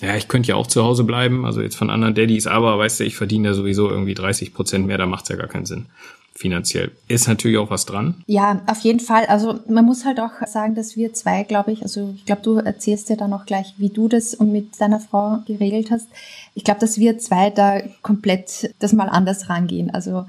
ja, 0.00 0.16
ich 0.16 0.28
könnte 0.28 0.48
ja 0.48 0.54
auch 0.54 0.66
zu 0.66 0.84
Hause 0.84 1.04
bleiben, 1.04 1.44
also 1.44 1.60
jetzt 1.60 1.76
von 1.76 1.90
anderen 1.90 2.14
Daddys, 2.14 2.46
aber 2.46 2.78
weißt 2.78 3.00
du, 3.00 3.04
ich 3.04 3.16
verdiene 3.16 3.48
ja 3.48 3.54
sowieso 3.54 3.90
irgendwie 3.90 4.14
30 4.14 4.54
Prozent 4.54 4.86
mehr, 4.86 4.98
da 4.98 5.06
macht's 5.06 5.28
ja 5.28 5.36
gar 5.36 5.48
keinen 5.48 5.66
Sinn. 5.66 5.86
Finanziell. 6.34 6.92
Ist 7.08 7.26
natürlich 7.26 7.58
auch 7.58 7.68
was 7.68 7.84
dran. 7.84 8.22
Ja, 8.28 8.60
auf 8.66 8.78
jeden 8.82 9.00
Fall. 9.00 9.26
Also 9.26 9.58
man 9.68 9.84
muss 9.84 10.04
halt 10.04 10.20
auch 10.20 10.30
sagen, 10.46 10.76
dass 10.76 10.96
wir 10.96 11.12
zwei, 11.12 11.42
glaube 11.42 11.72
ich, 11.72 11.82
also 11.82 12.14
ich 12.14 12.26
glaube, 12.26 12.42
du 12.42 12.54
erzählst 12.58 13.08
dir 13.08 13.16
dann 13.16 13.32
auch 13.32 13.44
gleich, 13.44 13.74
wie 13.76 13.88
du 13.88 14.06
das 14.06 14.38
mit 14.38 14.80
deiner 14.80 15.00
Frau 15.00 15.40
geregelt 15.48 15.90
hast. 15.90 16.06
Ich 16.54 16.62
glaube, 16.62 16.78
dass 16.78 16.96
wir 16.96 17.18
zwei 17.18 17.50
da 17.50 17.80
komplett 18.02 18.72
das 18.78 18.92
mal 18.92 19.08
anders 19.08 19.48
rangehen. 19.48 19.90
Also 19.92 20.26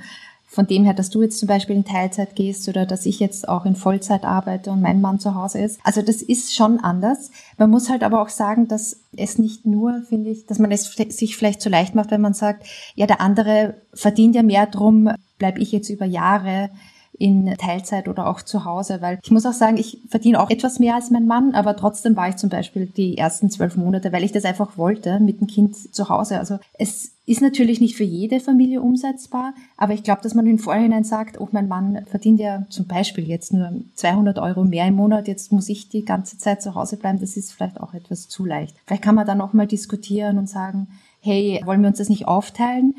von 0.49 0.65
dem 0.65 0.83
her, 0.83 0.95
dass 0.95 1.11
du 1.11 1.21
jetzt 1.21 1.37
zum 1.37 1.47
Beispiel 1.47 1.75
in 1.75 1.85
Teilzeit 1.85 2.35
gehst 2.35 2.67
oder 2.67 2.87
dass 2.87 3.05
ich 3.05 3.19
jetzt 3.19 3.47
auch 3.47 3.65
in 3.65 3.75
Vollzeit 3.75 4.23
arbeite 4.23 4.71
und 4.71 4.81
mein 4.81 4.99
Mann 4.99 5.19
zu 5.19 5.35
Hause 5.35 5.59
ist. 5.59 5.79
Also 5.83 6.01
das 6.01 6.23
ist 6.23 6.55
schon 6.55 6.79
anders. 6.79 7.29
Man 7.59 7.69
muss 7.69 7.87
halt 7.87 8.03
aber 8.03 8.19
auch 8.19 8.29
sagen, 8.29 8.67
dass 8.67 8.99
es 9.15 9.37
nicht 9.37 9.67
nur, 9.67 10.01
finde 10.09 10.31
ich, 10.31 10.47
dass 10.47 10.57
man 10.57 10.71
es 10.71 10.91
sich 10.91 11.37
vielleicht 11.37 11.61
zu 11.61 11.69
leicht 11.69 11.93
macht, 11.93 12.09
wenn 12.09 12.21
man 12.21 12.33
sagt, 12.33 12.65
ja, 12.95 13.05
der 13.05 13.21
andere 13.21 13.75
verdient 13.93 14.35
ja 14.35 14.41
mehr, 14.41 14.65
drum 14.65 15.11
bleibe 15.37 15.59
ich 15.59 15.71
jetzt 15.71 15.89
über 15.89 16.05
Jahre 16.05 16.71
in 17.19 17.53
Teilzeit 17.57 18.07
oder 18.07 18.27
auch 18.27 18.41
zu 18.41 18.63
Hause, 18.63 19.01
weil 19.01 19.19
ich 19.21 19.29
muss 19.29 19.45
auch 19.45 19.53
sagen, 19.53 19.77
ich 19.77 19.99
verdiene 20.09 20.39
auch 20.39 20.49
etwas 20.49 20.79
mehr 20.79 20.95
als 20.95 21.11
mein 21.11 21.27
Mann, 21.27 21.53
aber 21.53 21.75
trotzdem 21.75 22.15
war 22.15 22.29
ich 22.29 22.37
zum 22.37 22.49
Beispiel 22.49 22.85
die 22.85 23.17
ersten 23.17 23.49
zwölf 23.51 23.75
Monate, 23.75 24.13
weil 24.13 24.23
ich 24.23 24.31
das 24.31 24.45
einfach 24.45 24.77
wollte, 24.77 25.19
mit 25.19 25.41
dem 25.41 25.47
Kind 25.47 25.75
zu 25.93 26.07
Hause. 26.07 26.39
Also 26.39 26.59
es 26.73 27.11
ist 27.25 27.41
natürlich 27.41 27.81
nicht 27.81 27.97
für 27.97 28.05
jede 28.05 28.39
Familie 28.39 28.81
umsetzbar, 28.81 29.53
aber 29.75 29.93
ich 29.93 30.03
glaube, 30.03 30.21
dass 30.21 30.33
man 30.33 30.47
in 30.47 30.59
Vorhinein 30.59 31.03
sagt, 31.03 31.41
oh, 31.41 31.49
mein 31.51 31.67
Mann 31.67 32.05
verdient 32.09 32.39
ja 32.39 32.65
zum 32.69 32.87
Beispiel 32.87 33.27
jetzt 33.27 33.51
nur 33.51 33.69
200 33.95 34.39
Euro 34.39 34.63
mehr 34.63 34.87
im 34.87 34.95
Monat, 34.95 35.27
jetzt 35.27 35.51
muss 35.51 35.67
ich 35.67 35.89
die 35.89 36.05
ganze 36.05 36.37
Zeit 36.37 36.61
zu 36.61 36.73
Hause 36.73 36.95
bleiben, 36.95 37.19
das 37.19 37.35
ist 37.35 37.51
vielleicht 37.51 37.81
auch 37.81 37.93
etwas 37.93 38.29
zu 38.29 38.45
leicht. 38.45 38.77
Vielleicht 38.85 39.03
kann 39.03 39.15
man 39.15 39.27
dann 39.27 39.41
auch 39.41 39.51
mal 39.51 39.67
diskutieren 39.67 40.37
und 40.37 40.49
sagen, 40.49 40.87
hey, 41.19 41.61
wollen 41.65 41.81
wir 41.81 41.89
uns 41.89 41.97
das 41.97 42.09
nicht 42.09 42.29
aufteilen? 42.29 42.95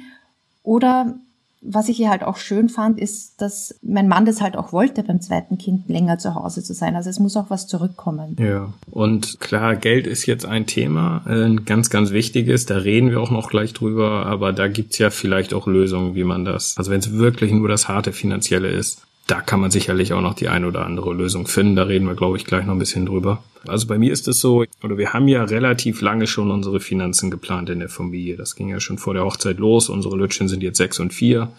Oder 0.62 1.14
was 1.62 1.88
ich 1.88 1.96
hier 1.96 2.10
halt 2.10 2.22
auch 2.22 2.36
schön 2.36 2.68
fand, 2.68 2.98
ist, 2.98 3.40
dass 3.42 3.78
mein 3.82 4.08
Mann 4.08 4.24
das 4.24 4.40
halt 4.40 4.56
auch 4.56 4.72
wollte, 4.72 5.02
beim 5.02 5.20
zweiten 5.20 5.58
Kind 5.58 5.88
länger 5.88 6.18
zu 6.18 6.34
Hause 6.34 6.62
zu 6.62 6.72
sein. 6.72 6.96
Also 6.96 7.10
es 7.10 7.18
muss 7.18 7.36
auch 7.36 7.50
was 7.50 7.66
zurückkommen. 7.66 8.36
Ja, 8.38 8.72
und 8.90 9.40
klar, 9.40 9.76
Geld 9.76 10.06
ist 10.06 10.26
jetzt 10.26 10.46
ein 10.46 10.66
Thema, 10.66 11.22
ein 11.26 11.64
ganz, 11.66 11.90
ganz 11.90 12.12
wichtiges. 12.12 12.66
Da 12.66 12.78
reden 12.78 13.10
wir 13.10 13.20
auch 13.20 13.30
noch 13.30 13.50
gleich 13.50 13.74
drüber, 13.74 14.26
aber 14.26 14.52
da 14.52 14.68
gibt's 14.68 14.98
ja 14.98 15.10
vielleicht 15.10 15.52
auch 15.52 15.66
Lösungen, 15.66 16.14
wie 16.14 16.24
man 16.24 16.44
das, 16.44 16.76
also 16.78 16.90
wenn 16.90 17.00
es 17.00 17.12
wirklich 17.12 17.52
nur 17.52 17.68
das 17.68 17.88
harte 17.88 18.12
Finanzielle 18.12 18.68
ist, 18.68 19.02
da 19.26 19.40
kann 19.40 19.60
man 19.60 19.70
sicherlich 19.70 20.12
auch 20.12 20.22
noch 20.22 20.34
die 20.34 20.48
ein 20.48 20.64
oder 20.64 20.84
andere 20.84 21.12
Lösung 21.14 21.46
finden. 21.46 21.76
Da 21.76 21.84
reden 21.84 22.06
wir, 22.06 22.16
glaube 22.16 22.36
ich, 22.36 22.46
gleich 22.46 22.64
noch 22.64 22.72
ein 22.72 22.80
bisschen 22.80 23.06
drüber. 23.06 23.42
Also 23.66 23.86
bei 23.86 23.98
mir 23.98 24.12
ist 24.12 24.26
es 24.28 24.40
so, 24.40 24.64
oder 24.82 24.98
wir 24.98 25.12
haben 25.12 25.28
ja 25.28 25.44
relativ 25.44 26.00
lange 26.00 26.26
schon 26.26 26.50
unsere 26.50 26.80
Finanzen 26.80 27.30
geplant 27.30 27.70
in 27.70 27.80
der 27.80 27.88
Familie. 27.88 28.36
Das 28.36 28.56
ging 28.56 28.68
ja 28.68 28.80
schon 28.80 28.98
vor 28.98 29.14
der 29.14 29.24
Hochzeit 29.24 29.58
los. 29.58 29.88
Unsere 29.88 30.16
Lütchen 30.16 30.48
sind 30.48 30.62
jetzt 30.62 30.78
sechs 30.78 30.98
und 30.98 31.12
vier. 31.12 31.52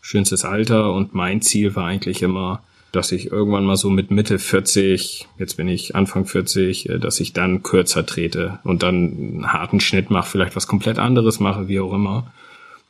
Schönstes 0.00 0.44
Alter. 0.44 0.92
Und 0.92 1.14
mein 1.14 1.42
Ziel 1.42 1.74
war 1.74 1.86
eigentlich 1.86 2.22
immer, 2.22 2.62
dass 2.92 3.12
ich 3.12 3.32
irgendwann 3.32 3.64
mal 3.64 3.76
so 3.76 3.90
mit 3.90 4.10
Mitte 4.10 4.38
40, 4.38 5.26
jetzt 5.38 5.56
bin 5.56 5.68
ich 5.68 5.94
Anfang 5.94 6.24
40, 6.24 6.88
äh, 6.88 6.98
dass 6.98 7.20
ich 7.20 7.32
dann 7.32 7.62
kürzer 7.62 8.06
trete 8.06 8.60
und 8.64 8.82
dann 8.82 8.94
einen 8.94 9.52
harten 9.52 9.80
Schnitt 9.80 10.10
mache, 10.10 10.30
vielleicht 10.30 10.56
was 10.56 10.66
komplett 10.66 10.98
anderes 10.98 11.40
mache, 11.40 11.68
wie 11.68 11.80
auch 11.80 11.92
immer. 11.92 12.32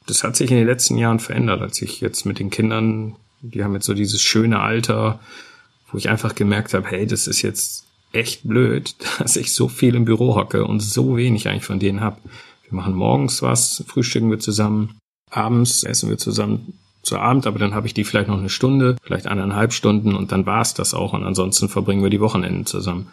Das 0.07 0.23
hat 0.23 0.37
sich 0.37 0.51
in 0.51 0.57
den 0.57 0.67
letzten 0.67 0.97
Jahren 0.99 1.19
verändert, 1.19 1.63
als 1.63 1.83
ich 1.83 2.01
jetzt 2.01 2.27
mit 2.27 2.39
den 2.39 2.51
Kindern 2.51 3.17
die 3.41 3.63
haben 3.63 3.75
jetzt 3.75 3.87
so 3.87 3.95
dieses 3.95 4.21
schöne 4.21 4.61
Alter, 4.61 5.21
wo 5.91 5.99
ich 5.99 6.09
einfach 6.09 6.35
gemerkt 6.35 6.75
habe, 6.75 6.89
hey, 6.89 7.07
das 7.07 7.27
ist 7.27 7.43
jetzt 7.43 7.85
echt 8.13 8.47
blöd, 8.47 8.95
dass 9.19 9.37
ich 9.37 9.53
so 9.53 9.69
viel 9.69 9.95
im 9.95 10.05
Büro 10.05 10.35
hocke 10.35 10.65
und 10.65 10.81
so 10.81 11.17
wenig 11.17 11.49
eigentlich 11.49 11.65
von 11.65 11.79
denen 11.79 12.01
hab. 12.01 12.21
Wir 12.69 12.77
machen 12.77 12.95
morgens 12.95 13.43
was, 13.43 13.85
frühstücken 13.87 14.31
wir 14.31 14.39
zusammen, 14.39 14.99
abends 15.31 15.85
essen 15.85 16.11
wir 16.11 16.19
zusammen 16.19 16.75
zu 17.03 17.19
Abend, 17.19 17.47
aber 17.47 17.59
dann 17.59 17.75
habe 17.75 17.87
ich 17.87 17.95
die 17.95 18.05
vielleicht 18.05 18.29
noch 18.29 18.39
eine 18.39 18.51
Stunde, 18.51 18.97
vielleicht 19.03 19.27
eineinhalb 19.27 19.73
Stunden 19.73 20.15
und 20.15 20.33
dann 20.33 20.45
war's 20.45 20.75
das 20.75 20.93
auch 20.93 21.15
und 21.15 21.25
ansonsten 21.25 21.69
verbringen 21.69 22.03
wir 22.03 22.11
die 22.11 22.21
Wochenenden 22.21 22.67
zusammen. 22.67 23.09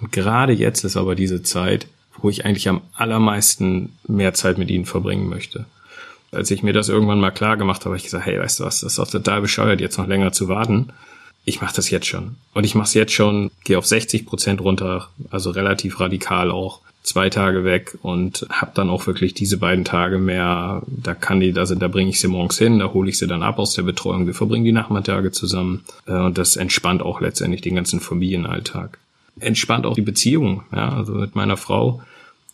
Und 0.00 0.10
gerade 0.10 0.52
jetzt 0.52 0.84
ist 0.84 0.96
aber 0.96 1.14
diese 1.14 1.42
Zeit, 1.42 1.86
wo 2.18 2.28
ich 2.28 2.44
eigentlich 2.44 2.68
am 2.68 2.80
allermeisten 2.94 3.92
mehr 4.08 4.34
Zeit 4.34 4.58
mit 4.58 4.70
ihnen 4.70 4.86
verbringen 4.86 5.28
möchte 5.28 5.66
als 6.32 6.50
ich 6.50 6.62
mir 6.62 6.72
das 6.72 6.88
irgendwann 6.88 7.20
mal 7.20 7.30
klar 7.30 7.56
gemacht 7.56 7.80
habe, 7.80 7.90
habe 7.90 7.96
ich 7.96 8.04
gesagt, 8.04 8.26
hey, 8.26 8.38
weißt 8.38 8.60
du 8.60 8.64
was, 8.64 8.80
das 8.80 8.92
ist 8.92 8.98
doch 8.98 9.10
total 9.10 9.40
bescheuert, 9.40 9.80
jetzt 9.80 9.98
noch 9.98 10.06
länger 10.06 10.32
zu 10.32 10.48
warten. 10.48 10.92
Ich 11.48 11.60
mache 11.60 11.76
das 11.76 11.90
jetzt 11.90 12.06
schon. 12.06 12.34
Und 12.54 12.64
ich 12.64 12.74
mache 12.74 12.88
es 12.88 12.94
jetzt 12.94 13.12
schon, 13.12 13.52
gehe 13.62 13.78
auf 13.78 13.86
60 13.86 14.26
Prozent 14.26 14.60
runter, 14.60 15.08
also 15.30 15.50
relativ 15.50 16.00
radikal 16.00 16.50
auch 16.50 16.80
zwei 17.04 17.30
Tage 17.30 17.62
weg 17.62 17.96
und 18.02 18.44
habe 18.50 18.72
dann 18.74 18.90
auch 18.90 19.06
wirklich 19.06 19.32
diese 19.32 19.58
beiden 19.58 19.84
Tage 19.84 20.18
mehr, 20.18 20.82
da 20.88 21.14
kann 21.14 21.38
die, 21.38 21.56
also 21.56 21.76
da 21.76 21.86
bringe 21.86 22.10
ich 22.10 22.18
sie 22.18 22.26
morgens 22.26 22.58
hin, 22.58 22.80
da 22.80 22.92
hole 22.92 23.08
ich 23.08 23.16
sie 23.16 23.28
dann 23.28 23.44
ab 23.44 23.60
aus 23.60 23.74
der 23.74 23.84
Betreuung, 23.84 24.26
wir 24.26 24.34
verbringen 24.34 24.64
die 24.64 24.72
Nachmittage 24.72 25.30
zusammen 25.30 25.84
äh, 26.06 26.12
und 26.12 26.36
das 26.36 26.56
entspannt 26.56 27.00
auch 27.00 27.20
letztendlich 27.20 27.60
den 27.60 27.76
ganzen 27.76 28.00
Familienalltag. 28.00 28.98
Entspannt 29.38 29.86
auch 29.86 29.94
die 29.94 30.02
Beziehung, 30.02 30.64
ja, 30.72 30.96
also 30.96 31.12
mit 31.12 31.36
meiner 31.36 31.56
Frau, 31.56 32.02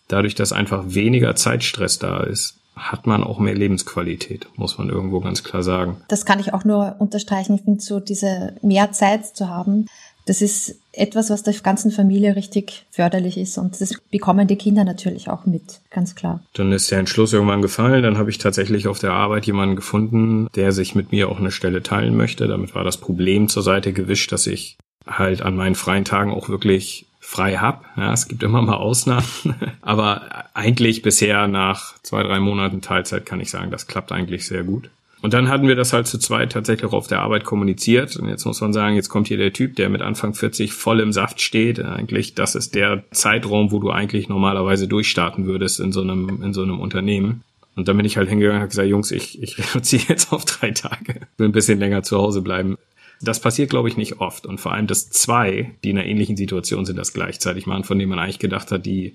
dadurch, 0.09 0.35
dass 0.35 0.53
einfach 0.53 0.85
weniger 0.89 1.35
Zeitstress 1.35 1.99
da 1.99 2.23
ist, 2.23 2.59
hat 2.75 3.07
man 3.07 3.23
auch 3.23 3.39
mehr 3.39 3.55
Lebensqualität, 3.55 4.47
muss 4.57 4.79
man 4.79 4.89
irgendwo 4.89 5.21
ganz 5.21 5.45
klar 5.45 5.63
sagen. 5.63 5.99
Das 6.09 6.25
kann 6.25 6.41
ich 6.41 6.55
auch 6.55 6.65
nur 6.65 6.97
unterstreichen. 6.99 7.55
Ich 7.55 7.63
finde 7.63 7.83
so 7.83 8.01
diese 8.01 8.55
mehr 8.63 8.93
Zeit 8.93 9.27
zu 9.37 9.49
haben, 9.49 9.87
das 10.27 10.41
ist 10.41 10.77
etwas, 10.93 11.31
was 11.31 11.43
der 11.43 11.55
ganzen 11.55 11.91
Familie 11.91 12.37
richtig 12.37 12.87
förderlich 12.91 13.37
ist 13.37 13.59
und 13.59 13.81
das 13.81 13.95
bekommen 14.11 14.47
die 14.47 14.57
Kinder 14.57 14.85
natürlich 14.85 15.29
auch 15.29 15.47
mit, 15.47 15.81
ganz 15.91 16.15
klar. 16.15 16.43
Dann 16.55 16.71
ist 16.71 16.91
der 16.91 17.01
Entschluss 17.01 17.33
irgendwann 17.33 17.63
gefallen, 17.63 18.03
dann 18.03 18.19
habe 18.19 18.31
ich 18.31 18.39
tatsächlich 18.39 18.87
auf 18.87 19.01
der 19.01 19.13
Arbeit 19.13 19.47
jemanden 19.47 19.75
gefunden, 19.75 20.49
der 20.55 20.71
sich 20.71 20.95
mit 20.95 21.11
mir 21.11 21.29
auch 21.29 21.39
eine 21.39 21.51
Stelle 21.51 21.83
teilen 21.83 22.17
möchte. 22.17 22.47
Damit 22.47 22.75
war 22.75 22.85
das 22.85 22.99
Problem 22.99 23.49
zur 23.49 23.63
Seite 23.63 23.93
gewischt, 23.93 24.31
dass 24.31 24.47
ich 24.47 24.77
halt 25.07 25.43
an 25.43 25.57
meinen 25.57 25.75
freien 25.75 26.05
Tagen 26.05 26.31
auch 26.31 26.49
wirklich 26.49 27.07
frei 27.33 27.57
hab. 27.57 27.87
Ja, 27.97 28.13
es 28.13 28.29
gibt 28.29 28.43
immer 28.43 28.61
mal 28.61 28.77
Ausnahmen, 28.77 29.25
aber 29.81 30.47
eigentlich 30.53 31.01
bisher 31.01 31.49
nach 31.49 31.95
zwei, 32.03 32.23
drei 32.23 32.41
Monaten 32.41 32.83
Teilzeit 32.83 33.25
kann 33.25 33.41
ich 33.41 33.51
sagen, 33.51 33.71
das 33.71 33.87
klappt 33.87 34.13
eigentlich 34.13 34.47
sehr 34.47 34.65
gut. 34.65 34.91
Und 35.23 35.33
dann 35.33 35.49
hatten 35.49 35.69
wir 35.69 35.77
das 35.77 35.93
halt 35.93 36.09
zu 36.09 36.19
zweit 36.19 36.53
tatsächlich 36.53 36.85
auch 36.91 36.93
auf 36.93 37.07
der 37.07 37.21
Arbeit 37.21 37.45
kommuniziert. 37.45 38.17
Und 38.17 38.29
jetzt 38.29 38.45
muss 38.45 38.61
man 38.61 38.73
sagen, 38.73 38.97
jetzt 38.97 39.09
kommt 39.09 39.29
hier 39.29 39.37
der 39.37 39.53
Typ, 39.53 39.77
der 39.77 39.89
mit 39.89 40.03
Anfang 40.03 40.35
40 40.35 40.73
voll 40.73 40.99
im 40.99 41.13
Saft 41.13 41.41
steht. 41.41 41.79
Eigentlich, 41.79 42.35
das 42.35 42.57
ist 42.57 42.75
der 42.75 43.05
Zeitraum, 43.13 43.71
wo 43.71 43.79
du 43.79 43.91
eigentlich 43.91 44.29
normalerweise 44.29 44.89
durchstarten 44.89 45.47
würdest 45.47 45.79
in 45.79 45.93
so 45.93 46.01
einem, 46.01 46.43
in 46.43 46.53
so 46.53 46.63
einem 46.63 46.81
Unternehmen. 46.81 47.45
Und 47.77 47.87
dann 47.87 47.97
bin 47.97 48.05
ich 48.05 48.17
halt 48.17 48.29
hingegangen 48.29 48.57
und 48.57 48.63
habe 48.63 48.71
gesagt, 48.71 48.89
Jungs, 48.89 49.13
ich, 49.13 49.41
ich 49.41 49.59
reduziere 49.75 50.03
jetzt 50.09 50.33
auf 50.33 50.45
drei 50.45 50.73
Tage. 50.73 51.21
Will 51.39 51.49
ein 51.49 51.53
bisschen 51.53 51.79
länger 51.79 52.03
zu 52.03 52.19
Hause 52.19 52.43
bleiben. 52.43 52.77
Das 53.23 53.41
passiert, 53.41 53.71
glaube 53.71 53.89
ich, 53.89 53.97
nicht 53.97 54.21
oft. 54.21 54.47
Und 54.47 54.61
vor 54.61 54.73
allem, 54.73 54.87
dass 54.87 55.11
zwei, 55.11 55.73
die 55.85 55.91
in 55.91 55.99
einer 55.99 56.07
ähnlichen 56.07 56.37
Situation 56.37 56.85
sind, 56.85 56.97
das 56.97 57.13
gleichzeitig 57.13 57.67
machen, 57.67 57.85
von 57.85 57.99
denen 57.99 58.11
man 58.11 58.19
eigentlich 58.19 58.39
gedacht 58.39 58.71
hat, 58.73 58.85
die, 58.85 59.15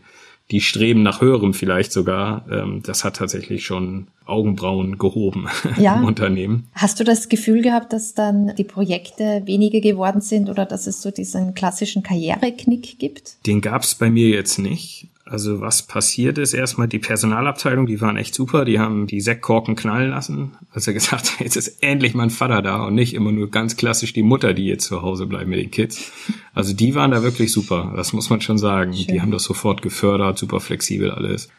die 0.51 0.61
streben 0.61 1.03
nach 1.03 1.19
höherem 1.19 1.53
vielleicht 1.53 1.91
sogar, 1.91 2.45
ähm, 2.49 2.81
das 2.83 3.03
hat 3.03 3.17
tatsächlich 3.17 3.65
schon 3.65 4.07
Augenbrauen 4.25 4.97
gehoben 4.97 5.47
ja. 5.77 5.97
im 5.97 6.05
Unternehmen. 6.05 6.67
Hast 6.73 6.99
du 6.99 7.03
das 7.03 7.27
Gefühl 7.29 7.61
gehabt, 7.61 7.91
dass 7.91 8.13
dann 8.13 8.55
die 8.55 8.63
Projekte 8.63 9.41
weniger 9.45 9.81
geworden 9.81 10.21
sind 10.21 10.49
oder 10.49 10.65
dass 10.65 10.87
es 10.87 11.01
so 11.01 11.11
diesen 11.11 11.53
klassischen 11.53 12.03
Karriereknick 12.03 12.97
gibt? 12.99 13.45
Den 13.45 13.61
gab 13.61 13.83
es 13.83 13.95
bei 13.95 14.09
mir 14.09 14.29
jetzt 14.29 14.57
nicht. 14.57 15.07
Also 15.29 15.59
was 15.61 15.83
passiert 15.83 16.37
ist, 16.37 16.53
erstmal 16.53 16.87
die 16.87 16.99
Personalabteilung, 16.99 17.85
die 17.85 17.99
waren 17.99 18.17
echt 18.17 18.33
super, 18.33 18.65
die 18.65 18.79
haben 18.79 19.07
die 19.07 19.19
Sektkorken 19.19 19.75
knallen 19.75 20.11
lassen, 20.11 20.53
als 20.71 20.87
er 20.87 20.93
gesagt 20.93 21.31
hat, 21.33 21.39
jetzt 21.39 21.57
ist 21.57 21.83
endlich 21.83 22.13
mein 22.13 22.29
Vater 22.29 22.61
da 22.61 22.85
und 22.85 22.95
nicht 22.95 23.13
immer 23.13 23.31
nur 23.31 23.51
ganz 23.51 23.75
klassisch 23.75 24.13
die 24.13 24.23
Mutter, 24.23 24.53
die 24.53 24.65
jetzt 24.65 24.85
zu 24.85 25.01
Hause 25.01 25.25
bleibt 25.25 25.47
mit 25.47 25.59
den 25.59 25.71
Kids. 25.71 26.11
Also 26.53 26.73
die 26.73 26.95
waren 26.95 27.11
da 27.11 27.23
wirklich 27.23 27.51
super, 27.51 27.93
das 27.95 28.13
muss 28.13 28.29
man 28.29 28.41
schon 28.41 28.57
sagen. 28.57 28.93
Schön. 28.93 29.07
Die 29.07 29.21
haben 29.21 29.31
das 29.31 29.43
sofort 29.43 29.81
gefördert, 29.81 30.37
super 30.37 30.59
flexibel 30.59 31.11
alles. 31.11 31.49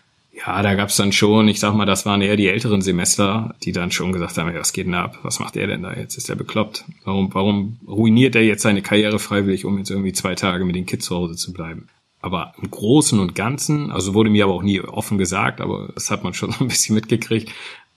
Ja, 0.47 0.63
da 0.63 0.75
gab's 0.75 0.97
dann 0.97 1.11
schon, 1.11 1.49
ich 1.49 1.59
sag 1.59 1.75
mal, 1.75 1.85
das 1.85 2.07
waren 2.07 2.23
eher 2.23 2.37
die 2.37 2.47
älteren 2.47 2.81
Semester, 2.81 3.57
die 3.65 3.73
dann 3.73 3.91
schon 3.91 4.13
gesagt 4.13 4.39
haben, 4.39 4.55
was 4.55 4.73
geht 4.73 4.87
denn 4.87 4.95
ab? 4.95 5.19
Was 5.23 5.41
macht 5.41 5.57
er 5.57 5.67
denn 5.67 5.83
da 5.83 5.93
jetzt? 5.93 6.17
Ist 6.17 6.31
er 6.31 6.37
bekloppt? 6.37 6.85
Warum, 7.05 7.35
warum 7.35 7.79
ruiniert 7.89 8.37
er 8.37 8.43
jetzt 8.43 8.63
seine 8.63 8.81
Karriere 8.81 9.19
freiwillig, 9.19 9.65
um 9.65 9.79
jetzt 9.79 9.91
irgendwie 9.91 10.13
zwei 10.13 10.37
Tage 10.37 10.65
mit 10.65 10.77
den 10.77 10.87
Kids 10.87 11.07
zu 11.07 11.17
Hause 11.17 11.35
zu 11.35 11.53
bleiben? 11.53 11.89
Aber 12.21 12.53
im 12.61 12.71
Großen 12.71 13.19
und 13.19 13.35
Ganzen, 13.35 13.93
also 13.93 14.15
wurde 14.15 14.31
mir 14.31 14.45
aber 14.45 14.55
auch 14.55 14.63
nie 14.63 14.81
offen 14.81 15.19
gesagt, 15.19 15.61
aber 15.61 15.91
das 15.95 16.11
hat 16.11 16.25
man 16.25 16.35
schon 16.35 16.53
so 16.59 16.65
ein 16.65 16.69
bisschen 16.69 16.95
mitgekriegt. 16.95 17.51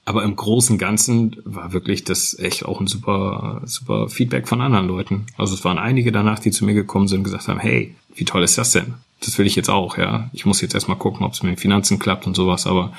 Aber 0.03 0.23
im 0.23 0.35
Großen 0.35 0.73
und 0.73 0.79
Ganzen 0.79 1.37
war 1.45 1.73
wirklich 1.73 2.03
das 2.03 2.37
echt 2.39 2.65
auch 2.65 2.79
ein 2.79 2.87
super, 2.87 3.61
super 3.65 4.09
Feedback 4.09 4.47
von 4.47 4.61
anderen 4.61 4.87
Leuten. 4.87 5.27
Also 5.37 5.53
es 5.53 5.63
waren 5.63 5.77
einige 5.77 6.11
danach, 6.11 6.39
die 6.39 6.51
zu 6.51 6.65
mir 6.65 6.73
gekommen 6.73 7.07
sind 7.07 7.19
und 7.19 7.23
gesagt 7.25 7.47
haben, 7.47 7.59
hey, 7.59 7.95
wie 8.15 8.25
toll 8.25 8.43
ist 8.43 8.57
das 8.57 8.71
denn? 8.71 8.95
Das 9.23 9.37
will 9.37 9.45
ich 9.45 9.55
jetzt 9.55 9.69
auch, 9.69 9.97
ja. 9.97 10.29
Ich 10.33 10.45
muss 10.45 10.61
jetzt 10.61 10.73
erstmal 10.73 10.97
gucken, 10.97 11.25
ob 11.25 11.33
es 11.33 11.43
mit 11.43 11.51
den 11.51 11.57
Finanzen 11.57 11.99
klappt 11.99 12.25
und 12.25 12.35
sowas, 12.35 12.65
aber 12.65 12.93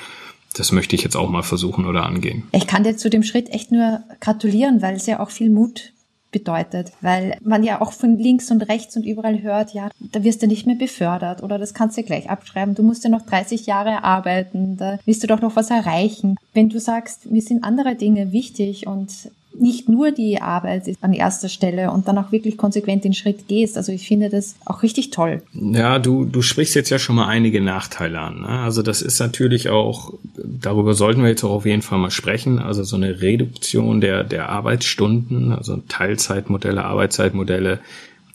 das 0.53 0.71
möchte 0.71 0.95
ich 0.95 1.03
jetzt 1.03 1.17
auch 1.17 1.29
mal 1.29 1.43
versuchen 1.43 1.85
oder 1.85 2.05
angehen. 2.05 2.43
Ich 2.51 2.67
kann 2.67 2.83
dir 2.83 2.95
zu 2.95 3.09
dem 3.09 3.23
Schritt 3.23 3.49
echt 3.49 3.71
nur 3.71 4.01
gratulieren, 4.19 4.81
weil 4.81 4.95
es 4.95 5.05
ja 5.05 5.19
auch 5.19 5.31
viel 5.31 5.49
Mut 5.49 5.92
bedeutet, 6.33 6.91
weil 6.99 7.37
man 7.41 7.63
ja 7.63 7.79
auch 7.79 7.93
von 7.93 8.17
links 8.17 8.51
und 8.51 8.63
rechts 8.63 8.97
und 8.97 9.05
überall 9.05 9.41
hört, 9.41 9.73
ja, 9.73 9.89
da 10.11 10.23
wirst 10.25 10.43
du 10.43 10.47
nicht 10.47 10.67
mehr 10.67 10.75
befördert 10.75 11.41
oder 11.41 11.57
das 11.57 11.73
kannst 11.73 11.97
du 11.97 12.03
gleich 12.03 12.29
abschreiben, 12.29 12.75
du 12.75 12.83
musst 12.83 13.05
ja 13.05 13.09
noch 13.09 13.21
30 13.21 13.65
Jahre 13.65 14.03
arbeiten, 14.03 14.75
da 14.75 14.99
wirst 15.05 15.23
du 15.23 15.27
doch 15.27 15.39
noch 15.39 15.55
was 15.55 15.69
erreichen. 15.69 16.35
Wenn 16.53 16.67
du 16.67 16.79
sagst, 16.79 17.31
mir 17.31 17.41
sind 17.41 17.63
andere 17.63 17.95
Dinge 17.95 18.33
wichtig 18.33 18.87
und 18.87 19.29
nicht 19.59 19.89
nur 19.89 20.11
die 20.11 20.41
Arbeit 20.41 20.87
ist 20.87 21.03
an 21.03 21.13
erster 21.13 21.49
Stelle 21.49 21.91
und 21.91 22.07
dann 22.07 22.17
auch 22.17 22.31
wirklich 22.31 22.57
konsequent 22.57 23.03
den 23.03 23.13
Schritt 23.13 23.47
gehst. 23.47 23.77
Also 23.77 23.91
ich 23.91 24.07
finde 24.07 24.29
das 24.29 24.55
auch 24.65 24.83
richtig 24.83 25.11
toll. 25.11 25.41
Ja, 25.53 25.99
du, 25.99 26.25
du 26.25 26.41
sprichst 26.41 26.75
jetzt 26.75 26.89
ja 26.89 26.99
schon 26.99 27.15
mal 27.15 27.27
einige 27.27 27.61
Nachteile 27.61 28.19
an. 28.19 28.41
Ne? 28.41 28.47
Also 28.47 28.81
das 28.81 29.01
ist 29.01 29.19
natürlich 29.19 29.69
auch, 29.69 30.13
darüber 30.35 30.93
sollten 30.93 31.21
wir 31.21 31.29
jetzt 31.29 31.43
auch 31.43 31.51
auf 31.51 31.65
jeden 31.65 31.81
Fall 31.81 31.99
mal 31.99 32.11
sprechen, 32.11 32.59
also 32.59 32.83
so 32.83 32.95
eine 32.95 33.21
Reduktion 33.21 34.01
der, 34.01 34.23
der 34.23 34.49
Arbeitsstunden, 34.49 35.51
also 35.51 35.77
Teilzeitmodelle, 35.87 36.83
Arbeitszeitmodelle. 36.83 37.79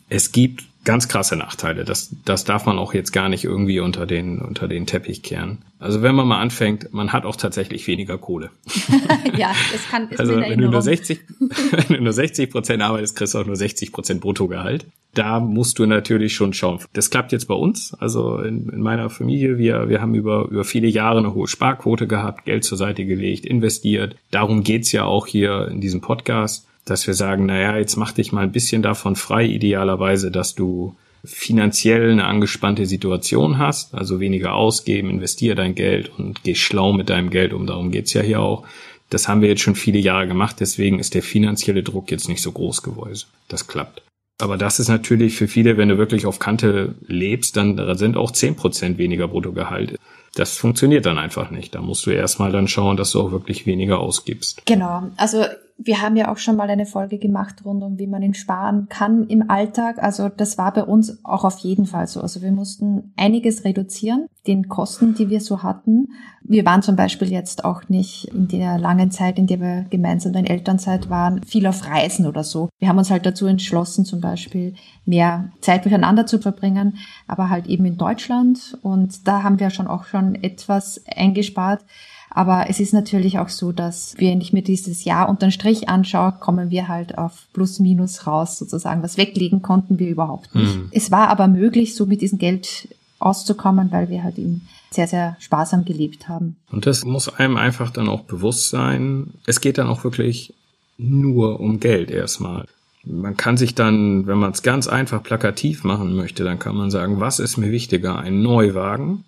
Es 0.09 0.33
gibt 0.33 0.65
ganz 0.89 1.07
krasse 1.07 1.37
Nachteile. 1.37 1.85
Das, 1.85 2.17
das 2.25 2.45
darf 2.45 2.65
man 2.65 2.79
auch 2.79 2.95
jetzt 2.95 3.13
gar 3.13 3.29
nicht 3.29 3.45
irgendwie 3.45 3.79
unter 3.79 4.07
den, 4.07 4.39
unter 4.39 4.69
den 4.69 4.87
Teppich 4.87 5.23
kehren. 5.23 5.59
Also 5.79 6.01
wenn 6.01 6.15
man 6.15 6.27
mal 6.27 6.41
anfängt, 6.41 6.95
man 6.95 7.13
hat 7.13 7.27
auch 7.27 7.37
tatsächlich 7.37 7.87
weniger 7.87 8.17
Kohle. 8.17 8.49
ja, 9.37 9.53
das 9.71 9.87
kann, 9.91 10.09
ist 10.09 10.19
Also 10.19 10.35
wenn 10.41 10.59
du 10.59 10.71
nur 10.71 10.81
60, 10.81 11.21
wenn 11.73 11.99
du 11.99 12.03
nur 12.03 12.15
60 12.15 12.51
Prozent 12.51 12.83
arbeitest, 12.83 13.17
kriegst 13.17 13.35
du 13.35 13.39
auch 13.39 13.45
nur 13.45 13.57
60 13.57 13.93
Prozent 13.93 14.23
Bruttogehalt. 14.23 14.87
Da 15.13 15.41
musst 15.41 15.79
du 15.79 15.85
natürlich 15.85 16.33
schon 16.35 16.55
schauen. 16.55 16.79
Das 16.95 17.11
klappt 17.11 17.33
jetzt 17.33 17.49
bei 17.49 17.55
uns. 17.55 17.93
Also 18.01 18.39
in, 18.39 18.71
in 18.71 18.81
meiner 18.81 19.11
Familie, 19.11 19.59
wir, 19.59 19.91
wir 19.91 20.01
haben 20.01 20.15
über, 20.15 20.49
über 20.49 20.65
viele 20.65 20.89
Jahre 20.89 21.19
eine 21.19 21.35
hohe 21.35 21.49
Sparquote 21.49 22.07
gehabt, 22.07 22.47
Geld 22.47 22.65
zur 22.65 22.79
Seite 22.79 23.05
gelegt, 23.05 23.45
investiert. 23.45 24.17
Darum 24.31 24.65
geht's 24.65 24.91
ja 24.93 25.05
auch 25.05 25.27
hier 25.27 25.69
in 25.69 25.83
diesem 25.83 26.01
Podcast 26.01 26.68
dass 26.91 27.07
wir 27.07 27.15
sagen, 27.15 27.47
naja, 27.47 27.77
jetzt 27.77 27.97
mach 27.97 28.13
dich 28.13 28.33
mal 28.33 28.43
ein 28.43 28.53
bisschen 28.53 28.83
davon 28.83 29.17
frei, 29.17 29.45
idealerweise, 29.47 30.31
dass 30.31 30.55
du 30.55 30.97
finanziell 31.25 32.11
eine 32.11 32.25
angespannte 32.25 32.87
Situation 32.87 33.59
hast, 33.59 33.95
also 33.95 34.21
weniger 34.21 34.55
ausgeben, 34.55 35.11
investiere 35.11 35.57
dein 35.57 35.75
Geld 35.75 36.11
und 36.17 36.43
geh 36.45 36.55
schlau 36.55 36.93
mit 36.93 37.11
deinem 37.11 37.31
Geld 37.31 37.53
um. 37.53 37.67
Darum 37.67 37.91
geht's 37.91 38.13
ja 38.13 38.23
hier 38.23 38.41
auch. 38.41 38.65
Das 39.11 39.27
haben 39.27 39.41
wir 39.41 39.49
jetzt 39.49 39.63
schon 39.63 39.75
viele 39.75 39.99
Jahre 39.99 40.29
gemacht, 40.29 40.57
deswegen 40.61 40.99
ist 40.99 41.15
der 41.15 41.23
finanzielle 41.23 41.83
Druck 41.83 42.11
jetzt 42.11 42.29
nicht 42.29 42.43
so 42.43 42.53
groß 42.53 42.83
geworden. 42.83 43.19
Das 43.49 43.67
klappt. 43.67 44.03
Aber 44.41 44.57
das 44.57 44.79
ist 44.79 44.89
natürlich 44.89 45.35
für 45.35 45.49
viele, 45.49 45.77
wenn 45.77 45.89
du 45.89 45.99
wirklich 45.99 46.25
auf 46.25 46.39
Kante 46.39 46.95
lebst, 47.07 47.57
dann 47.57 47.97
sind 47.97 48.17
auch 48.17 48.31
zehn 48.31 48.55
Prozent 48.55 48.97
weniger 48.97 49.27
Bruttogehalt. 49.27 49.99
Das 50.37 50.57
funktioniert 50.57 51.07
dann 51.07 51.19
einfach 51.19 51.51
nicht. 51.51 51.75
Da 51.75 51.81
musst 51.81 52.07
du 52.07 52.11
erstmal 52.11 52.53
dann 52.53 52.69
schauen, 52.69 52.97
dass 52.97 53.11
du 53.11 53.21
auch 53.21 53.33
wirklich 53.33 53.67
weniger 53.67 53.99
ausgibst. 53.99 54.63
Genau. 54.67 55.11
Also 55.17 55.45
wir 55.81 56.03
haben 56.03 56.17
ja 56.17 56.31
auch 56.31 56.39
schon 56.39 56.57
mal 56.57 56.69
eine 56.69 56.87
Folge 56.87 57.19
gemacht 57.19 57.65
rund 57.65 57.85
um, 57.85 57.99
wie 58.01 58.09
man 58.09 58.21
ihn 58.21 58.35
sparen 58.35 58.89
kann 58.89 59.29
im 59.29 59.49
Alltag. 59.49 60.03
Also 60.03 60.29
das 60.29 60.59
war 60.59 60.73
bei 60.75 60.83
uns 60.83 61.25
auch 61.25 61.45
auf 61.45 61.59
jeden 61.59 61.87
Fall 61.87 62.09
so. 62.09 62.21
Also 62.21 62.43
wir 62.43 62.51
mussten 62.51 63.13
einiges 63.17 63.65
reduzieren, 63.65 64.27
den 64.49 64.69
Kosten, 64.69 65.15
die 65.15 65.31
wir 65.31 65.41
so 65.41 65.63
hatten. 65.63 66.09
Wir 66.43 66.65
waren 66.67 66.83
zum 66.83 66.97
Beispiel 66.97 67.31
jetzt 67.31 67.65
auch 67.65 67.89
nicht 67.89 68.25
in 68.35 68.49
der 68.49 68.77
langen 68.79 69.13
Zeit, 69.13 69.39
in 69.39 69.47
der 69.47 69.61
wir 69.61 69.87
gemeinsam 69.89 70.35
in 70.35 70.47
Elternzeit 70.47 71.11
waren, 71.11 71.45
viel 71.45 71.67
auf 71.69 71.87
Reisen 71.87 72.27
oder 72.27 72.43
so. 72.43 72.71
Wir 72.81 72.89
haben 72.89 72.99
uns 72.99 73.13
halt 73.13 73.25
dazu 73.25 73.47
entschlossen, 73.47 74.05
zum 74.05 74.21
Beispiel 74.21 74.75
mehr 75.05 75.53
Zeit 75.61 75.85
miteinander 75.85 76.27
zu 76.27 76.41
verbringen, 76.41 76.99
aber 77.29 77.51
halt 77.51 77.69
eben 77.69 77.85
in 77.85 77.97
Deutschland. 77.97 78.77
Und 78.83 79.29
da 79.29 79.45
haben 79.45 79.61
wir 79.61 79.71
schon 79.71 79.87
auch 79.87 80.05
schon 80.05 80.35
etwas 80.35 81.05
eingespart. 81.07 81.85
Aber 82.31 82.67
es 82.69 82.81
ist 82.81 82.93
natürlich 82.93 83.39
auch 83.39 83.49
so, 83.49 83.73
dass 83.73 84.15
wenn 84.19 84.41
ich 84.41 84.53
mir 84.53 84.63
dieses 84.63 85.05
Jahr 85.05 85.29
unter 85.29 85.47
den 85.47 85.53
Strich 85.53 85.89
anschaue, 85.89 86.35
kommen 86.39 86.71
wir 86.71 86.89
halt 86.89 87.19
auf 87.19 87.47
plus 87.53 87.79
minus 87.79 88.27
raus 88.27 88.59
sozusagen. 88.59 89.03
Was 89.03 89.17
weglegen 89.17 89.63
konnten 89.63 89.99
wir 89.99 90.09
überhaupt 90.09 90.55
nicht. 90.55 90.77
Mhm. 90.77 90.89
Es 90.93 91.11
war 91.11 91.29
aber 91.29 91.49
möglich, 91.49 91.95
so 91.95 92.07
mit 92.07 92.21
diesem 92.21 92.39
Geld 92.39 92.89
auszukommen, 93.19 93.91
weil 93.91 94.09
wir 94.11 94.23
halt 94.23 94.39
eben 94.39 94.69
sehr, 94.91 95.09
sehr 95.09 95.37
sparsam 95.41 95.85
gelebt 95.85 96.29
haben. 96.29 96.57
Und 96.71 96.87
das 96.87 97.05
muss 97.05 97.29
einem 97.29 97.57
einfach 97.57 97.91
dann 97.91 98.09
auch 98.09 98.23
bewusst 98.23 98.71
sein. 98.71 99.35
Es 99.47 99.61
geht 99.61 99.79
dann 99.79 99.89
auch 99.89 100.05
wirklich 100.05 100.55
nur 100.97 101.61
um 101.61 101.81
Geld 101.81 102.11
erstmal. 102.11 102.65
Man 103.05 103.37
kann 103.37 103.57
sich 103.57 103.75
dann, 103.75 104.27
wenn 104.27 104.39
man 104.39 104.53
es 104.53 104.63
ganz 104.63 104.87
einfach 104.87 105.23
plakativ 105.23 105.85
machen 105.85 106.15
möchte, 106.15 106.45
dann 106.45 106.59
kann 106.59 106.77
man 106.77 106.91
sagen, 106.91 107.21
was 107.21 107.39
ist 107.39 107.57
mir 107.57 107.71
wichtiger, 107.71 108.19
ein 108.19 108.43
Neuwagen 108.43 109.25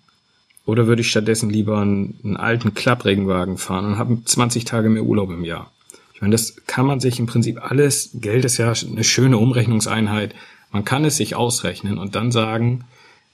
oder 0.65 0.87
würde 0.87 1.01
ich 1.01 1.09
stattdessen 1.09 1.49
lieber 1.49 1.79
einen, 1.79 2.19
einen 2.23 2.37
alten 2.37 2.73
Klappregenwagen 2.73 3.57
fahren 3.57 3.85
und 3.85 3.97
habe 3.97 4.23
20 4.23 4.65
Tage 4.65 4.89
mehr 4.89 5.03
Urlaub 5.03 5.29
im 5.31 5.43
Jahr? 5.43 5.71
Ich 6.13 6.21
meine, 6.21 6.33
das 6.33 6.55
kann 6.67 6.85
man 6.85 6.99
sich 6.99 7.19
im 7.19 7.25
Prinzip 7.25 7.59
alles, 7.63 8.11
Geld 8.13 8.45
ist 8.45 8.57
ja 8.57 8.71
eine 8.71 9.03
schöne 9.03 9.37
Umrechnungseinheit, 9.37 10.35
man 10.71 10.85
kann 10.85 11.03
es 11.03 11.17
sich 11.17 11.35
ausrechnen 11.35 11.97
und 11.97 12.15
dann 12.15 12.31
sagen, 12.31 12.85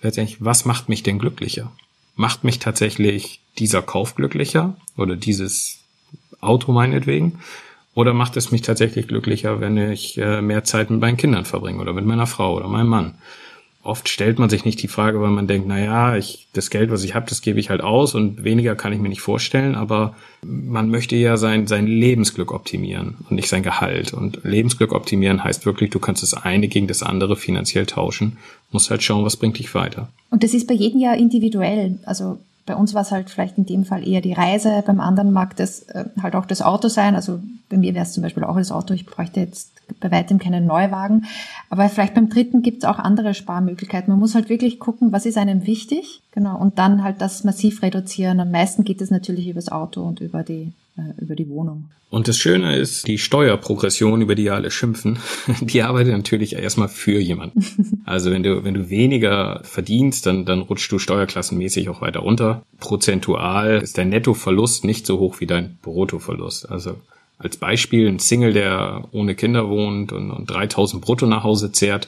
letztendlich, 0.02 0.44
was 0.44 0.66
macht 0.66 0.90
mich 0.90 1.04
denn 1.04 1.20
glücklicher? 1.20 1.72
Macht 2.16 2.44
mich 2.44 2.60
tatsächlich 2.60 3.42
dieser 3.60 3.82
Kauf 3.82 4.16
glücklicher 4.16 4.76
oder 4.96 5.16
dieses 5.16 5.80
Auto 6.42 6.72
meinetwegen? 6.72 7.40
Oder 7.94 8.14
macht 8.14 8.38
es 8.38 8.52
mich 8.52 8.62
tatsächlich 8.62 9.08
glücklicher, 9.08 9.60
wenn 9.60 9.78
ich 9.78 10.18
äh, 10.18 10.42
mehr 10.42 10.64
Zeit 10.64 10.90
mit 10.90 11.00
meinen 11.00 11.18
Kindern 11.18 11.46
verbringe 11.46 11.82
oder 11.82 11.94
mit 11.94 12.06
meiner 12.06 12.28
Frau 12.28 12.56
oder 12.56 12.68
meinem 12.68 12.90
Mann? 12.90 13.16
Oft 13.88 14.10
stellt 14.10 14.40
man 14.40 14.50
sich 14.50 14.66
nicht 14.66 14.82
die 14.82 14.88
Frage, 14.88 15.22
weil 15.22 15.32
man 15.32 15.48
denkt, 15.48 15.68
na 15.68 15.80
ja, 15.80 16.18
ich, 16.18 16.48
das 16.54 16.70
Geld, 16.70 16.92
was 16.92 17.04
ich 17.04 17.16
habe, 17.16 17.26
das 17.28 17.42
gebe 17.42 17.60
ich 17.60 17.70
halt 17.70 17.82
aus 17.82 18.16
und 18.16 18.44
weniger 18.44 18.76
kann 18.76 18.94
ich 18.94 19.00
mir 19.00 19.10
nicht 19.10 19.22
vorstellen, 19.22 19.76
aber 19.76 20.16
man 20.44 20.90
möchte 20.90 21.16
ja 21.16 21.38
sein, 21.38 21.68
sein 21.68 21.88
Lebensglück 21.88 22.52
optimieren 22.52 23.16
und 23.30 23.36
nicht 23.36 23.50
sein 23.50 23.64
Gehalt. 23.64 24.14
Und 24.14 24.40
Lebensglück 24.44 24.94
optimieren 24.94 25.44
heißt 25.44 25.66
wirklich, 25.66 25.90
du 25.90 26.00
kannst 26.00 26.24
das 26.24 26.34
eine 26.34 26.68
gegen 26.68 26.88
das 26.88 27.04
andere 27.04 27.36
finanziell 27.36 27.86
tauschen, 27.86 28.38
musst 28.72 28.90
halt 28.90 29.04
schauen, 29.04 29.26
was 29.26 29.38
bringt 29.38 29.58
dich 29.58 29.74
weiter. 29.74 30.10
Und 30.30 30.44
das 30.44 30.54
ist 30.54 30.68
bei 30.68 30.74
jedem 30.74 31.00
ja 31.00 31.14
individuell. 31.14 32.00
Also 32.06 32.40
bei 32.68 32.76
uns 32.76 32.94
war 32.94 33.02
es 33.02 33.12
halt 33.12 33.30
vielleicht 33.30 33.58
in 33.58 33.66
dem 33.66 33.86
Fall 33.86 34.08
eher 34.08 34.22
die 34.22 34.34
Reise, 34.34 34.84
beim 34.86 35.00
anderen 35.00 35.32
mag 35.32 35.56
das 35.56 35.84
äh, 35.84 36.06
halt 36.22 36.36
auch 36.36 36.46
das 36.46 36.62
Auto 36.62 36.90
sein. 36.90 37.16
Also 37.16 37.40
bei 37.70 37.78
mir 37.78 37.96
wäre 37.96 38.04
es 38.04 38.12
zum 38.12 38.22
Beispiel 38.22 38.44
auch 38.44 38.58
das 38.58 38.72
Auto, 38.72 38.94
ich 38.94 39.06
bräuchte 39.06 39.40
jetzt 39.40 39.72
bei 40.02 40.12
weitem 40.12 40.38
keinen 40.38 40.66
Neuwagen. 40.66 41.26
Aber 41.70 41.88
vielleicht 41.88 42.14
beim 42.14 42.30
dritten 42.30 42.62
gibt 42.62 42.84
es 42.84 42.90
auch 42.90 43.00
andere 43.00 43.34
Sparmöglichkeiten. 43.34 44.12
Man 44.12 44.20
muss 44.20 44.36
halt 44.36 44.50
wirklich 44.50 44.80
gucken, 44.80 45.14
was 45.14 45.26
ist 45.26 45.38
einem 45.38 45.66
wichtig, 45.66 46.22
genau, 46.32 46.58
und 46.58 46.78
dann 46.78 47.04
halt 47.04 47.22
das 47.22 47.46
massiv 47.46 47.82
reduzieren. 47.82 48.42
Am 48.42 48.52
meisten 48.52 48.84
geht 48.84 49.02
es 49.02 49.12
natürlich 49.12 49.48
übers 49.48 49.72
Auto 49.72 50.04
und 50.04 50.20
über 50.20 50.44
die 50.44 50.74
über 51.20 51.36
die 51.36 51.50
Wohnung. 51.50 51.90
Und 52.10 52.28
das 52.28 52.38
Schöne 52.38 52.78
ist, 52.78 53.08
die 53.08 53.18
Steuerprogression, 53.18 54.22
über 54.22 54.36
die 54.36 54.44
ja 54.44 54.56
alle 54.56 54.72
schimpfen, 54.72 55.20
die 55.62 55.82
arbeitet 55.82 56.14
natürlich 56.14 56.56
erstmal 56.56 56.90
für 56.90 57.20
jemanden. 57.20 57.64
Also 58.08 58.32
wenn 58.32 58.42
du, 58.42 58.64
wenn 58.64 58.74
du 58.74 58.90
weniger 58.90 59.60
verdienst, 59.66 60.26
dann, 60.26 60.46
dann 60.46 60.62
rutschst 60.62 60.90
du 60.90 60.98
steuerklassenmäßig 60.98 61.90
auch 61.90 62.00
weiter 62.00 62.22
runter. 62.22 62.64
Prozentual 62.80 63.82
ist 63.82 63.98
dein 63.98 64.08
Nettoverlust 64.08 64.86
nicht 64.86 65.06
so 65.06 65.20
hoch 65.20 65.42
wie 65.42 65.46
dein 65.46 65.78
Bruttoverlust. 65.82 66.72
Also 66.72 66.96
als 67.38 67.58
Beispiel 67.58 68.08
ein 68.08 68.20
Single, 68.20 68.54
der 68.54 69.10
ohne 69.12 69.36
Kinder 69.36 69.68
wohnt 69.68 70.14
und, 70.14 70.32
und 70.32 70.50
3000 70.50 71.04
brutto 71.04 71.26
nach 71.26 71.44
Hause 71.44 71.74
zehrt. 71.74 72.08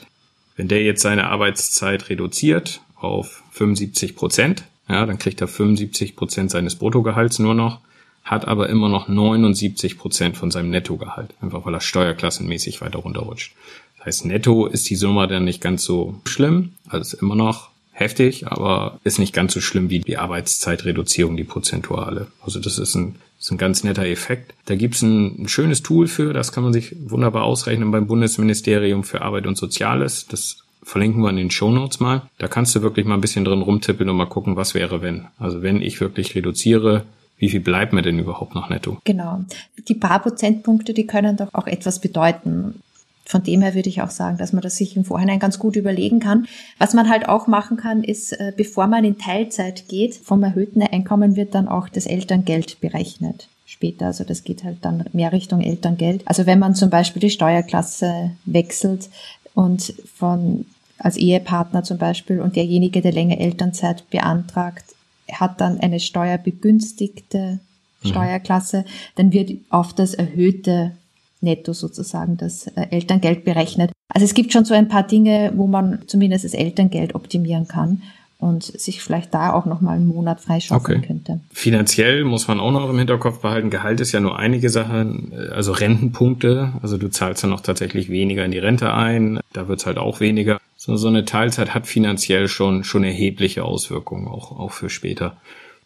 Wenn 0.56 0.68
der 0.68 0.82
jetzt 0.82 1.02
seine 1.02 1.26
Arbeitszeit 1.26 2.08
reduziert 2.08 2.80
auf 2.96 3.42
75 3.52 4.16
Prozent, 4.16 4.64
ja, 4.88 5.04
dann 5.04 5.18
kriegt 5.18 5.42
er 5.42 5.48
75 5.48 6.16
Prozent 6.16 6.50
seines 6.50 6.76
Bruttogehalts 6.76 7.38
nur 7.38 7.54
noch, 7.54 7.80
hat 8.24 8.46
aber 8.46 8.68
immer 8.68 8.88
noch 8.88 9.08
79 9.08 9.98
Prozent 9.98 10.36
von 10.36 10.50
seinem 10.50 10.70
Nettogehalt, 10.70 11.34
einfach 11.40 11.64
weil 11.64 11.74
er 11.74 11.80
steuerklassenmäßig 11.80 12.80
weiter 12.80 13.00
runterrutscht. 13.00 13.52
Das 13.98 14.06
heißt, 14.06 14.24
netto 14.26 14.66
ist 14.66 14.88
die 14.88 14.96
Summe 14.96 15.28
dann 15.28 15.44
nicht 15.44 15.60
ganz 15.60 15.84
so 15.84 16.20
schlimm, 16.24 16.72
also 16.88 17.02
ist 17.02 17.22
immer 17.22 17.34
noch 17.34 17.70
heftig, 17.92 18.46
aber 18.46 18.98
ist 19.04 19.18
nicht 19.18 19.34
ganz 19.34 19.52
so 19.52 19.60
schlimm 19.60 19.90
wie 19.90 20.00
die 20.00 20.16
Arbeitszeitreduzierung, 20.16 21.36
die 21.36 21.44
prozentuale. 21.44 22.28
Also 22.42 22.60
das 22.60 22.78
ist 22.78 22.94
ein 22.94 23.16
ist 23.40 23.50
ein 23.50 23.58
ganz 23.58 23.84
netter 23.84 24.04
Effekt. 24.04 24.52
Da 24.66 24.76
gibt's 24.76 25.00
ein, 25.00 25.42
ein 25.44 25.48
schönes 25.48 25.82
Tool 25.82 26.06
für, 26.06 26.34
das 26.34 26.52
kann 26.52 26.62
man 26.62 26.74
sich 26.74 26.94
wunderbar 27.10 27.44
ausrechnen 27.44 27.90
beim 27.90 28.06
Bundesministerium 28.06 29.02
für 29.02 29.22
Arbeit 29.22 29.46
und 29.46 29.56
Soziales. 29.56 30.26
Das 30.26 30.58
verlinken 30.82 31.22
wir 31.22 31.30
in 31.30 31.36
den 31.36 31.50
Show 31.50 31.70
Notes 31.70 32.00
mal. 32.00 32.22
Da 32.36 32.48
kannst 32.48 32.74
du 32.74 32.82
wirklich 32.82 33.06
mal 33.06 33.14
ein 33.14 33.22
bisschen 33.22 33.46
drin 33.46 33.62
rumtippeln 33.62 34.10
und 34.10 34.16
mal 34.16 34.26
gucken, 34.26 34.56
was 34.56 34.74
wäre, 34.74 35.00
wenn. 35.00 35.26
Also 35.38 35.62
wenn 35.62 35.80
ich 35.80 36.00
wirklich 36.02 36.34
reduziere, 36.34 37.04
wie 37.40 37.48
viel 37.48 37.60
bleibt 37.60 37.92
mir 37.92 38.02
denn 38.02 38.18
überhaupt 38.18 38.54
noch 38.54 38.68
netto? 38.68 38.98
Genau. 39.04 39.40
Die 39.88 39.94
paar 39.94 40.20
Prozentpunkte, 40.20 40.92
die 40.94 41.06
können 41.06 41.36
doch 41.36 41.52
auch 41.54 41.66
etwas 41.66 41.98
bedeuten. 41.98 42.82
Von 43.24 43.42
dem 43.42 43.62
her 43.62 43.74
würde 43.74 43.88
ich 43.88 44.02
auch 44.02 44.10
sagen, 44.10 44.36
dass 44.36 44.52
man 44.52 44.60
das 44.60 44.76
sich 44.76 44.96
im 44.96 45.04
Vorhinein 45.04 45.38
ganz 45.38 45.58
gut 45.58 45.76
überlegen 45.76 46.20
kann. 46.20 46.46
Was 46.78 46.94
man 46.94 47.08
halt 47.08 47.28
auch 47.28 47.46
machen 47.46 47.76
kann, 47.76 48.04
ist, 48.04 48.32
äh, 48.32 48.52
bevor 48.56 48.88
man 48.88 49.04
in 49.04 49.18
Teilzeit 49.18 49.88
geht, 49.88 50.16
vom 50.16 50.42
erhöhten 50.42 50.82
Einkommen 50.82 51.34
wird 51.34 51.54
dann 51.54 51.66
auch 51.66 51.88
das 51.88 52.06
Elterngeld 52.06 52.80
berechnet 52.80 53.48
später. 53.64 54.06
Also 54.06 54.24
das 54.24 54.44
geht 54.44 54.64
halt 54.64 54.78
dann 54.82 55.04
mehr 55.12 55.32
Richtung 55.32 55.60
Elterngeld. 55.60 56.22
Also 56.26 56.44
wenn 56.44 56.58
man 56.58 56.74
zum 56.74 56.90
Beispiel 56.90 57.20
die 57.20 57.30
Steuerklasse 57.30 58.32
wechselt 58.44 59.08
und 59.54 59.94
von 60.14 60.66
als 60.98 61.16
Ehepartner 61.16 61.84
zum 61.84 61.96
Beispiel 61.96 62.40
und 62.40 62.56
derjenige, 62.56 63.00
der 63.00 63.12
länger 63.12 63.38
Elternzeit 63.38 64.10
beantragt, 64.10 64.84
hat 65.32 65.60
dann 65.60 65.78
eine 65.80 66.00
steuerbegünstigte 66.00 67.60
mhm. 68.02 68.08
Steuerklasse, 68.08 68.84
dann 69.16 69.32
wird 69.32 69.52
auf 69.70 69.92
das 69.92 70.14
erhöhte 70.14 70.92
netto 71.40 71.72
sozusagen 71.72 72.36
das 72.36 72.66
äh, 72.68 72.86
Elterngeld 72.90 73.44
berechnet. 73.44 73.92
Also 74.12 74.24
es 74.24 74.34
gibt 74.34 74.52
schon 74.52 74.64
so 74.64 74.74
ein 74.74 74.88
paar 74.88 75.06
Dinge, 75.06 75.52
wo 75.56 75.66
man 75.66 76.00
zumindest 76.06 76.44
das 76.44 76.54
Elterngeld 76.54 77.14
optimieren 77.14 77.68
kann. 77.68 78.02
Und 78.40 78.64
sich 78.64 79.02
vielleicht 79.02 79.34
da 79.34 79.52
auch 79.52 79.66
nochmal 79.66 79.96
einen 79.96 80.06
Monat 80.06 80.40
freischaufeln 80.40 80.98
okay. 80.98 81.06
könnte. 81.06 81.40
Finanziell 81.52 82.24
muss 82.24 82.48
man 82.48 82.58
auch 82.58 82.72
noch 82.72 82.88
im 82.88 82.98
Hinterkopf 82.98 83.40
behalten, 83.40 83.70
Gehalt 83.70 84.00
ist 84.00 84.12
ja 84.12 84.20
nur 84.20 84.38
einige 84.38 84.70
Sachen, 84.70 85.32
also 85.52 85.72
Rentenpunkte, 85.72 86.72
also 86.82 86.96
du 86.96 87.08
zahlst 87.08 87.42
dann 87.42 87.50
noch 87.50 87.60
tatsächlich 87.60 88.08
weniger 88.08 88.44
in 88.44 88.50
die 88.50 88.58
Rente 88.58 88.92
ein, 88.94 89.40
da 89.52 89.68
wird's 89.68 89.86
halt 89.86 89.98
auch 89.98 90.20
weniger. 90.20 90.58
So, 90.76 90.96
so 90.96 91.08
eine 91.08 91.26
Teilzeit 91.26 91.74
hat 91.74 91.86
finanziell 91.86 92.48
schon, 92.48 92.84
schon 92.84 93.04
erhebliche 93.04 93.64
Auswirkungen, 93.64 94.26
auch, 94.28 94.58
auch 94.58 94.72
für 94.72 94.88
später. 94.88 95.36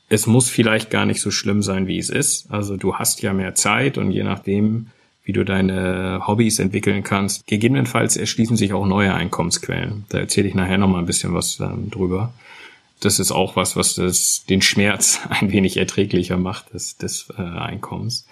Es 0.09 0.27
muss 0.27 0.49
vielleicht 0.49 0.91
gar 0.91 1.07
nicht 1.07 1.21
so 1.21 1.33
schlimm 1.33 1.63
sein, 1.63 1.89
wie 1.89 1.99
es 1.99 2.11
ist. 2.11 2.51
Also 2.51 2.77
du 2.77 2.95
hast 2.95 3.21
ja 3.23 3.33
mehr 3.33 3.55
Zeit 3.55 3.99
und 3.99 4.13
je 4.13 4.23
nachdem, 4.23 4.87
wie 5.25 5.33
du 5.33 5.45
deine 5.45 6.23
Hobbys 6.27 6.59
entwickeln 6.59 7.03
kannst. 7.03 7.47
Gegebenenfalls 7.47 8.17
erschließen 8.17 8.57
sich 8.57 8.75
auch 8.75 8.87
neue 8.87 9.15
Einkommensquellen. 9.15 10.05
Da 10.11 10.19
erzähle 10.19 10.49
ich 10.49 10.55
nachher 10.55 10.79
noch 10.79 10.89
mal 10.89 10.99
ein 10.99 11.07
bisschen 11.07 11.33
was 11.33 11.59
ähm, 11.61 11.91
drüber. 11.91 12.35
Das 13.01 13.19
ist 13.19 13.33
auch 13.33 13.57
was, 13.57 13.75
was 13.75 13.95
das, 13.95 14.45
den 14.49 14.63
Schmerz 14.63 15.21
ein 15.29 15.51
wenig 15.51 15.79
erträglicher 15.79 16.37
macht 16.37 16.75
des, 16.75 16.99
des 16.99 17.29
äh, 17.39 17.43
Einkommens. 17.43 18.27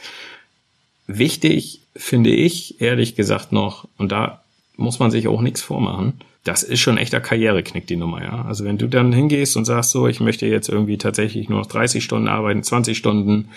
Wichtig 1.07 1.81
finde 1.97 2.31
ich, 2.31 2.81
ehrlich 2.81 3.17
gesagt 3.17 3.53
noch, 3.53 3.89
und 3.97 4.13
da 4.13 4.43
muss 4.77 4.99
man 4.99 5.11
sich 5.11 5.29
auch 5.29 5.41
nichts 5.41 5.63
vormachen, 5.63 6.21
das 6.45 6.63
ist 6.63 6.81
schon 6.81 6.99
echter 6.99 7.21
Karriereknick, 7.21 7.87
die 7.87 7.97
Nummer, 7.97 8.23
ja. 8.23 8.45
Also 8.45 8.65
wenn 8.65 8.79
du 8.79 8.89
dann 8.89 9.13
hingehst 9.13 9.57
und 9.57 9.65
sagst 9.65 9.93
so, 9.93 10.09
ich 10.09 10.21
möchte 10.21 10.47
jetzt 10.47 10.69
irgendwie 10.69 10.99
tatsächlich 10.99 11.49
nur 11.49 11.61
noch 11.61 11.67
30 11.67 12.03
Stunden 12.03 12.29
arbeiten, 12.29 12.63
20 12.63 12.97
Stunden, 12.97 13.49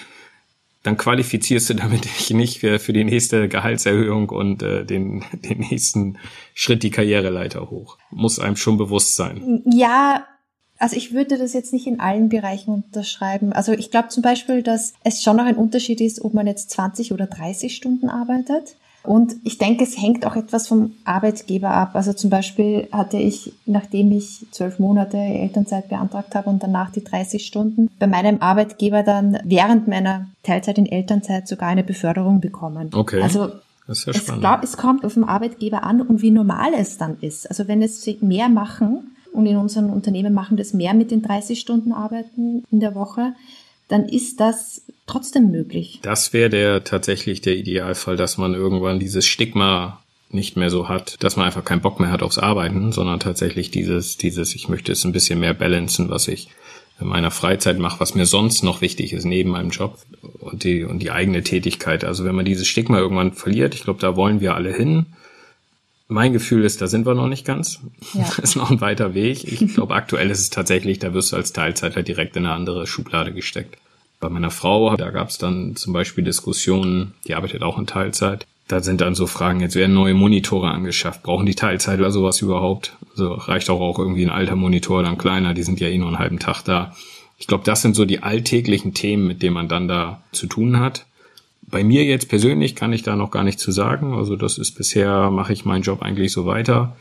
dann 0.85 0.97
qualifizierst 0.97 1.69
du 1.69 1.73
damit 1.73 2.05
dich 2.17 2.29
nicht 2.31 2.59
für, 2.59 2.79
für 2.79 2.93
die 2.93 3.03
nächste 3.03 3.49
Gehaltserhöhung 3.49 4.29
und 4.29 4.61
äh, 4.61 4.85
den, 4.85 5.23
den 5.33 5.59
nächsten 5.59 6.17
Schritt 6.53 6.83
die 6.83 6.91
Karriereleiter 6.91 7.69
hoch. 7.69 7.97
Muss 8.11 8.39
einem 8.39 8.55
schon 8.55 8.77
bewusst 8.77 9.15
sein. 9.15 9.63
Ja, 9.65 10.25
also 10.77 10.95
ich 10.95 11.13
würde 11.13 11.37
das 11.37 11.53
jetzt 11.53 11.73
nicht 11.73 11.87
in 11.87 11.99
allen 11.99 12.29
Bereichen 12.29 12.71
unterschreiben. 12.71 13.53
Also 13.53 13.71
ich 13.71 13.91
glaube 13.91 14.09
zum 14.09 14.21
Beispiel, 14.21 14.61
dass 14.61 14.93
es 15.03 15.23
schon 15.23 15.37
noch 15.37 15.45
ein 15.45 15.55
Unterschied 15.55 16.01
ist, 16.01 16.21
ob 16.21 16.33
man 16.33 16.47
jetzt 16.47 16.69
20 16.71 17.13
oder 17.13 17.27
30 17.27 17.75
Stunden 17.75 18.09
arbeitet. 18.09 18.75
Und 19.05 19.35
ich 19.43 19.57
denke, 19.57 19.83
es 19.83 20.01
hängt 20.01 20.25
auch 20.25 20.35
etwas 20.35 20.67
vom 20.67 20.91
Arbeitgeber 21.03 21.71
ab. 21.71 21.91
Also 21.93 22.13
zum 22.13 22.29
Beispiel 22.29 22.87
hatte 22.91 23.17
ich, 23.17 23.53
nachdem 23.65 24.11
ich 24.11 24.45
zwölf 24.51 24.79
Monate 24.79 25.17
Elternzeit 25.17 25.89
beantragt 25.89 26.35
habe 26.35 26.49
und 26.49 26.63
danach 26.63 26.91
die 26.91 27.03
30 27.03 27.45
Stunden, 27.45 27.89
bei 27.99 28.07
meinem 28.07 28.41
Arbeitgeber 28.41 29.03
dann 29.03 29.39
während 29.43 29.87
meiner 29.87 30.27
Teilzeit 30.43 30.77
in 30.77 30.85
Elternzeit 30.85 31.47
sogar 31.47 31.69
eine 31.69 31.83
Beförderung 31.83 32.41
bekommen. 32.41 32.89
Okay. 32.93 33.21
Also 33.21 33.51
das 33.87 33.99
ist 33.99 34.05
ja 34.07 34.13
es, 34.13 34.39
glaub, 34.39 34.63
es 34.63 34.77
kommt 34.77 35.05
auf 35.05 35.13
den 35.13 35.23
Arbeitgeber 35.23 35.83
an 35.83 36.01
und 36.01 36.21
wie 36.21 36.31
normal 36.31 36.71
es 36.77 36.97
dann 36.97 37.17
ist. 37.21 37.49
Also 37.49 37.67
wenn 37.67 37.81
es 37.81 38.05
mehr 38.21 38.49
machen, 38.49 39.11
und 39.35 39.45
in 39.45 39.57
unseren 39.57 39.89
Unternehmen 39.89 40.33
machen 40.33 40.57
das 40.57 40.73
mehr 40.73 40.93
mit 40.93 41.11
den 41.11 41.21
30 41.21 41.59
Stunden 41.59 41.91
Arbeiten 41.91 42.63
in 42.71 42.79
der 42.79 42.95
Woche, 42.95 43.33
dann 43.87 44.07
ist 44.07 44.39
das 44.39 44.83
trotzdem 45.07 45.51
möglich. 45.51 45.99
Das 46.01 46.33
wäre 46.33 46.49
der 46.49 46.83
tatsächlich 46.83 47.41
der 47.41 47.55
Idealfall, 47.55 48.17
dass 48.17 48.37
man 48.37 48.53
irgendwann 48.53 48.99
dieses 48.99 49.25
Stigma 49.25 50.01
nicht 50.29 50.57
mehr 50.57 50.69
so 50.69 50.89
hat, 50.89 51.23
dass 51.23 51.35
man 51.35 51.45
einfach 51.45 51.63
keinen 51.63 51.81
Bock 51.81 51.99
mehr 51.99 52.11
hat 52.11 52.23
aufs 52.23 52.39
Arbeiten, 52.39 52.91
sondern 52.91 53.19
tatsächlich 53.19 53.71
dieses, 53.71 54.17
dieses, 54.17 54.55
ich 54.55 54.67
möchte 54.69 54.91
es 54.91 55.05
ein 55.05 55.11
bisschen 55.11 55.39
mehr 55.39 55.53
balancen, 55.53 56.09
was 56.09 56.27
ich 56.27 56.49
in 56.99 57.07
meiner 57.07 57.31
Freizeit 57.31 57.77
mache, 57.77 57.99
was 57.99 58.15
mir 58.15 58.25
sonst 58.25 58.63
noch 58.63 58.81
wichtig 58.81 59.13
ist 59.13 59.25
neben 59.25 59.51
meinem 59.51 59.69
Job 59.69 59.97
und 60.39 60.63
die, 60.63 60.83
und 60.83 60.99
die 60.99 61.11
eigene 61.11 61.43
Tätigkeit. 61.43 62.03
Also 62.03 62.23
wenn 62.23 62.35
man 62.35 62.45
dieses 62.45 62.67
Stigma 62.67 62.99
irgendwann 62.99 63.33
verliert, 63.33 63.75
ich 63.75 63.83
glaube, 63.83 63.99
da 63.99 64.15
wollen 64.15 64.39
wir 64.39 64.55
alle 64.55 64.73
hin. 64.73 65.07
Mein 66.07 66.33
Gefühl 66.33 66.63
ist, 66.63 66.81
da 66.81 66.87
sind 66.87 67.05
wir 67.05 67.15
noch 67.15 67.27
nicht 67.27 67.45
ganz. 67.45 67.79
Ja. 68.13 68.23
Das 68.23 68.39
ist 68.39 68.55
noch 68.55 68.69
ein 68.69 68.81
weiter 68.81 69.13
Weg. 69.13 69.43
Ich 69.43 69.73
glaube, 69.73 69.95
aktuell 69.95 70.29
ist 70.29 70.39
es 70.39 70.49
tatsächlich, 70.49 70.99
da 70.99 71.13
wirst 71.13 71.31
du 71.31 71.35
als 71.35 71.53
Teilzeitler 71.53 72.03
direkt 72.03 72.35
in 72.35 72.45
eine 72.45 72.53
andere 72.53 72.85
Schublade 72.85 73.33
gesteckt. 73.33 73.77
Bei 74.19 74.29
meiner 74.29 74.51
Frau, 74.51 74.95
da 74.95 75.09
gab 75.09 75.29
es 75.29 75.37
dann 75.37 75.75
zum 75.75 75.93
Beispiel 75.93 76.23
Diskussionen, 76.23 77.13
die 77.27 77.35
arbeitet 77.35 77.63
auch 77.63 77.77
in 77.77 77.87
Teilzeit. 77.87 78.45
Da 78.67 78.81
sind 78.81 79.01
dann 79.01 79.13
so 79.13 79.27
Fragen, 79.27 79.59
jetzt 79.61 79.75
werden 79.75 79.93
neue 79.93 80.15
Monitore 80.15 80.71
angeschafft. 80.71 81.21
Brauchen 81.21 81.45
die 81.45 81.53
Teilzeitler 81.53 82.09
sowas 82.09 82.41
überhaupt? 82.41 82.93
Also 83.11 83.33
reicht 83.33 83.69
auch, 83.69 83.79
auch 83.79 83.99
irgendwie 83.99 84.25
ein 84.25 84.31
alter 84.31 84.55
Monitor, 84.55 85.03
dann 85.03 85.17
kleiner, 85.17 85.53
die 85.53 85.63
sind 85.63 85.79
ja 85.79 85.87
eh 85.87 85.97
nur 85.97 86.07
einen 86.07 86.19
halben 86.19 86.39
Tag 86.39 86.63
da. 86.63 86.95
Ich 87.37 87.47
glaube, 87.47 87.63
das 87.63 87.81
sind 87.81 87.95
so 87.95 88.05
die 88.05 88.23
alltäglichen 88.23 88.93
Themen, 88.93 89.27
mit 89.27 89.43
denen 89.43 89.53
man 89.53 89.67
dann 89.67 89.87
da 89.87 90.21
zu 90.31 90.47
tun 90.47 90.79
hat. 90.79 91.05
Bei 91.67 91.83
mir 91.83 92.03
jetzt 92.03 92.29
persönlich 92.29 92.75
kann 92.75 92.93
ich 92.93 93.03
da 93.03 93.15
noch 93.15 93.31
gar 93.31 93.43
nicht 93.43 93.59
zu 93.59 93.71
sagen. 93.71 94.13
Also 94.13 94.35
das 94.35 94.57
ist 94.57 94.71
bisher, 94.71 95.31
mache 95.31 95.53
ich 95.53 95.65
meinen 95.65 95.81
Job 95.81 96.01
eigentlich 96.01 96.31
so 96.31 96.45
weiter. 96.45 96.95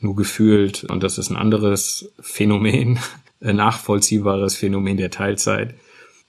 Nur 0.00 0.16
gefühlt, 0.16 0.84
und 0.84 1.02
das 1.02 1.18
ist 1.18 1.30
ein 1.30 1.36
anderes 1.36 2.10
Phänomen, 2.20 2.98
nachvollziehbares 3.40 4.56
Phänomen 4.56 4.96
der 4.96 5.10
Teilzeit 5.10 5.74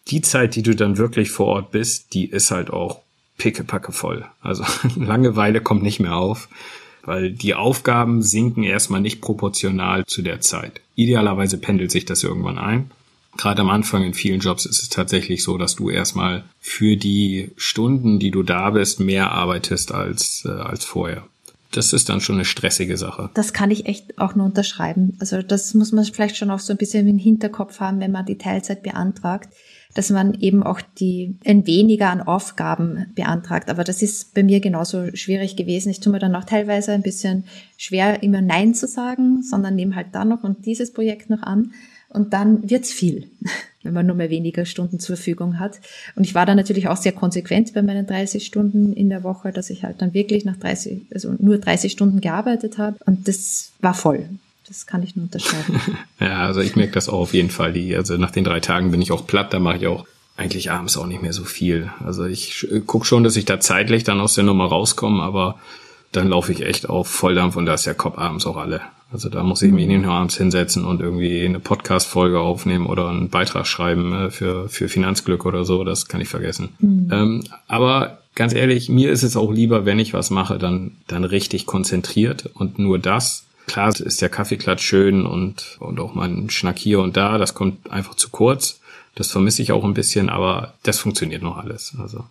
die 0.10 0.21
Zeit, 0.21 0.56
die 0.56 0.63
du 0.63 0.75
dann 0.75 0.97
wirklich 0.97 1.32
vor 1.32 1.47
Ort 1.47 1.71
bist, 1.71 2.13
die 2.13 2.25
ist 2.25 2.52
halt 2.52 2.71
auch 2.71 3.02
pickepacke 3.38 3.91
voll. 3.91 4.25
Also 4.41 4.63
Langeweile 4.95 5.62
kommt 5.62 5.84
nicht 5.84 5.99
mehr 5.99 6.15
auf, 6.15 6.49
weil 7.04 7.32
die 7.32 7.56
Aufgaben 7.56 8.21
sinken 8.21 8.63
erstmal 8.63 9.02
nicht 9.02 9.21
proportional 9.21 10.06
zu 10.06 10.21
der 10.21 10.41
Zeit. 10.41 10.82
Idealerweise 10.95 11.58
pendelt 11.58 11.91
sich 11.91 12.06
das 12.06 12.23
irgendwann 12.23 12.58
ein. 12.58 12.91
Gerade 13.37 13.61
am 13.61 13.69
Anfang 13.69 14.03
in 14.03 14.13
vielen 14.13 14.39
Jobs 14.39 14.65
ist 14.65 14.81
es 14.81 14.89
tatsächlich 14.89 15.43
so, 15.43 15.57
dass 15.57 15.75
du 15.75 15.89
erstmal 15.89 16.43
für 16.59 16.97
die 16.97 17.51
Stunden, 17.55 18.19
die 18.19 18.31
du 18.31 18.43
da 18.43 18.71
bist, 18.71 18.99
mehr 18.99 19.31
arbeitest 19.31 19.93
als, 19.93 20.43
äh, 20.45 20.49
als 20.49 20.85
vorher 20.85 21.25
das 21.71 21.93
ist 21.93 22.09
dann 22.09 22.19
schon 22.19 22.37
eine 22.37 22.45
stressige 22.45 22.97
Sache. 22.97 23.29
Das 23.35 23.53
kann 23.53 23.69
ich 23.69 23.85
echt 23.85 24.17
auch 24.17 24.33
nur 24.33 24.47
unterschreiben. 24.47 25.15
Also 25.19 25.43
das 25.43 25.75
muss 25.75 25.91
man 25.91 26.03
vielleicht 26.03 26.35
schon 26.35 26.49
auch 26.49 26.57
so 26.57 26.73
ein 26.73 26.77
bisschen 26.77 27.07
im 27.07 27.19
Hinterkopf 27.19 27.79
haben, 27.79 27.99
wenn 27.99 28.11
man 28.11 28.25
die 28.25 28.39
Teilzeit 28.39 28.81
beantragt 28.81 29.49
dass 29.95 30.11
man 30.11 30.35
eben 30.35 30.61
auch 30.61 30.81
die 30.81 31.35
ein 31.45 31.65
weniger 31.65 32.09
an 32.09 32.21
Aufgaben 32.21 33.07
beantragt. 33.15 33.69
Aber 33.69 33.83
das 33.83 34.01
ist 34.01 34.33
bei 34.35 34.43
mir 34.43 34.59
genauso 34.59 35.15
schwierig 35.15 35.55
gewesen. 35.55 35.89
Ich 35.89 35.99
tue 35.99 36.11
mir 36.11 36.19
dann 36.19 36.35
auch 36.35 36.43
teilweise 36.43 36.91
ein 36.91 37.01
bisschen 37.01 37.45
schwer, 37.75 38.21
immer 38.21 38.41
Nein 38.41 38.75
zu 38.75 38.87
sagen, 38.87 39.41
sondern 39.41 39.75
nehme 39.75 39.95
halt 39.95 40.07
da 40.13 40.25
noch 40.25 40.43
und 40.43 40.65
dieses 40.65 40.93
Projekt 40.93 41.29
noch 41.29 41.41
an. 41.41 41.71
Und 42.10 42.34
dann 42.34 42.69
wird's 42.69 42.91
viel, 42.91 43.30
wenn 43.84 43.93
man 43.93 44.06
nur 44.06 44.15
mehr 44.15 44.30
weniger 44.30 44.65
Stunden 44.65 45.00
zur 45.00 45.15
Verfügung 45.15 45.60
hat. 45.60 45.80
Und 46.15 46.24
ich 46.24 46.36
war 46.36 46.45
dann 46.45 46.58
natürlich 46.58 46.88
auch 46.88 46.98
sehr 46.98 47.12
konsequent 47.12 47.74
bei 47.74 47.82
meinen 47.82 48.08
30 48.08 48.45
Stunden 48.45 48.93
in 48.93 49.10
der 49.10 49.24
Woche, 49.24 49.52
dass 49.52 49.69
ich 49.69 49.84
halt 49.84 50.02
dann 50.02 50.13
wirklich 50.13 50.45
nach 50.45 50.58
30, 50.58 51.04
also 51.13 51.36
nur 51.39 51.58
30 51.58 51.91
Stunden 51.91 52.22
gearbeitet 52.22 52.78
habe. 52.78 52.98
Und 53.06 53.28
das 53.28 53.72
war 53.80 53.93
voll. 53.93 54.28
Das 54.67 54.86
kann 54.86 55.02
ich 55.02 55.15
nur 55.15 55.26
unterschreiben. 55.26 55.82
ja, 56.19 56.45
also 56.45 56.62
ich 56.62 56.76
merke 56.76 56.93
das 56.93 57.10
auch 57.10 57.19
auf 57.19 57.34
jeden 57.34 57.50
Fall. 57.50 57.74
Die, 57.74 57.95
also 57.95 58.17
nach 58.17 58.32
den 58.32 58.43
drei 58.43 58.60
Tagen 58.60 58.91
bin 58.91 59.02
ich 59.02 59.12
auch 59.12 59.26
platt, 59.26 59.54
da 59.54 59.60
mache 59.60 59.78
ich 59.78 59.88
auch 59.88 60.06
eigentlich 60.38 60.72
abends 60.72 60.95
auch 60.95 61.08
nicht 61.08 61.22
mehr 61.22 61.34
so 61.34 61.43
viel. 61.43 61.91
Also 62.06 62.26
ich 62.26 62.67
guck 62.86 63.06
schon, 63.06 63.24
dass 63.24 63.36
ich 63.36 63.45
da 63.45 63.60
zeitlich 63.60 64.04
dann 64.04 64.22
aus 64.22 64.36
der 64.36 64.45
Nummer 64.45 64.65
rauskomme, 64.67 65.22
aber 65.22 65.60
dann 66.12 66.30
laufe 66.30 66.52
ich 66.52 66.62
echt 66.62 66.88
auf 66.88 67.08
Volldampf 67.08 67.56
und 67.56 67.65
da 67.65 67.74
ist 67.74 67.86
der 67.86 67.93
Kopf 67.93 68.17
abends 68.17 68.45
auch 68.45 68.56
alle. 68.56 68.82
Also 69.12 69.30
da 69.30 69.43
muss 69.43 69.62
ich 69.62 69.72
mich 69.72 69.88
nicht 69.88 70.04
nur 70.04 70.13
abends 70.13 70.38
hinsetzen 70.38 70.86
und 70.86 71.02
irgendwie 71.02 71.43
eine 71.43 71.60
Podcast-Folge 71.60 72.39
aufnehmen 72.39 72.86
oder 72.86 73.10
einen 73.10 73.30
Beitrag 73.30 73.65
schreiben 73.65 74.13
äh, 74.13 74.30
für, 74.30 74.69
für 74.69 74.88
Finanzglück 74.88 75.45
oder 75.45 75.65
so. 75.65 75.84
Das 75.84 76.08
kann 76.08 76.22
ich 76.22 76.30
vergessen. 76.30 76.69
Mhm. 76.80 77.10
Ähm, 77.12 77.43
aber 77.67 78.19
ganz 78.36 78.54
ehrlich, 78.54 78.89
mir 78.89 79.12
ist 79.12 79.24
es 79.24 79.36
auch 79.36 79.52
lieber, 79.52 79.86
wenn 79.86 80.00
ich 80.00 80.13
was 80.13 80.30
mache, 80.30 80.60
dann, 80.60 80.91
dann 81.08 81.24
richtig 81.24 81.65
konzentriert 81.65 82.50
und 82.54 82.78
nur 82.80 83.00
das 83.00 83.45
Klar 83.69 83.89
ist 84.00 84.24
der 84.24 84.30
Kaffeeklatsch 84.30 84.82
schön 84.82 85.28
und, 85.28 85.78
und 85.80 86.00
auch 86.00 86.15
mal 86.15 86.28
ein 86.28 86.50
Schnack 86.50 86.80
hier 86.80 87.02
und 87.02 87.15
da, 87.15 87.38
das 87.38 87.54
kommt 87.54 87.91
einfach 87.91 88.15
zu 88.15 88.30
kurz. 88.30 88.80
Das 89.13 89.30
vermisse 89.30 89.62
ich 89.62 89.72
auch 89.72 89.84
ein 89.84 89.93
bisschen, 89.93 90.30
aber 90.30 90.74
das 90.82 90.98
funktioniert 90.98 91.43
noch 91.43 91.56
alles. 91.58 91.93
Also 92.00 92.26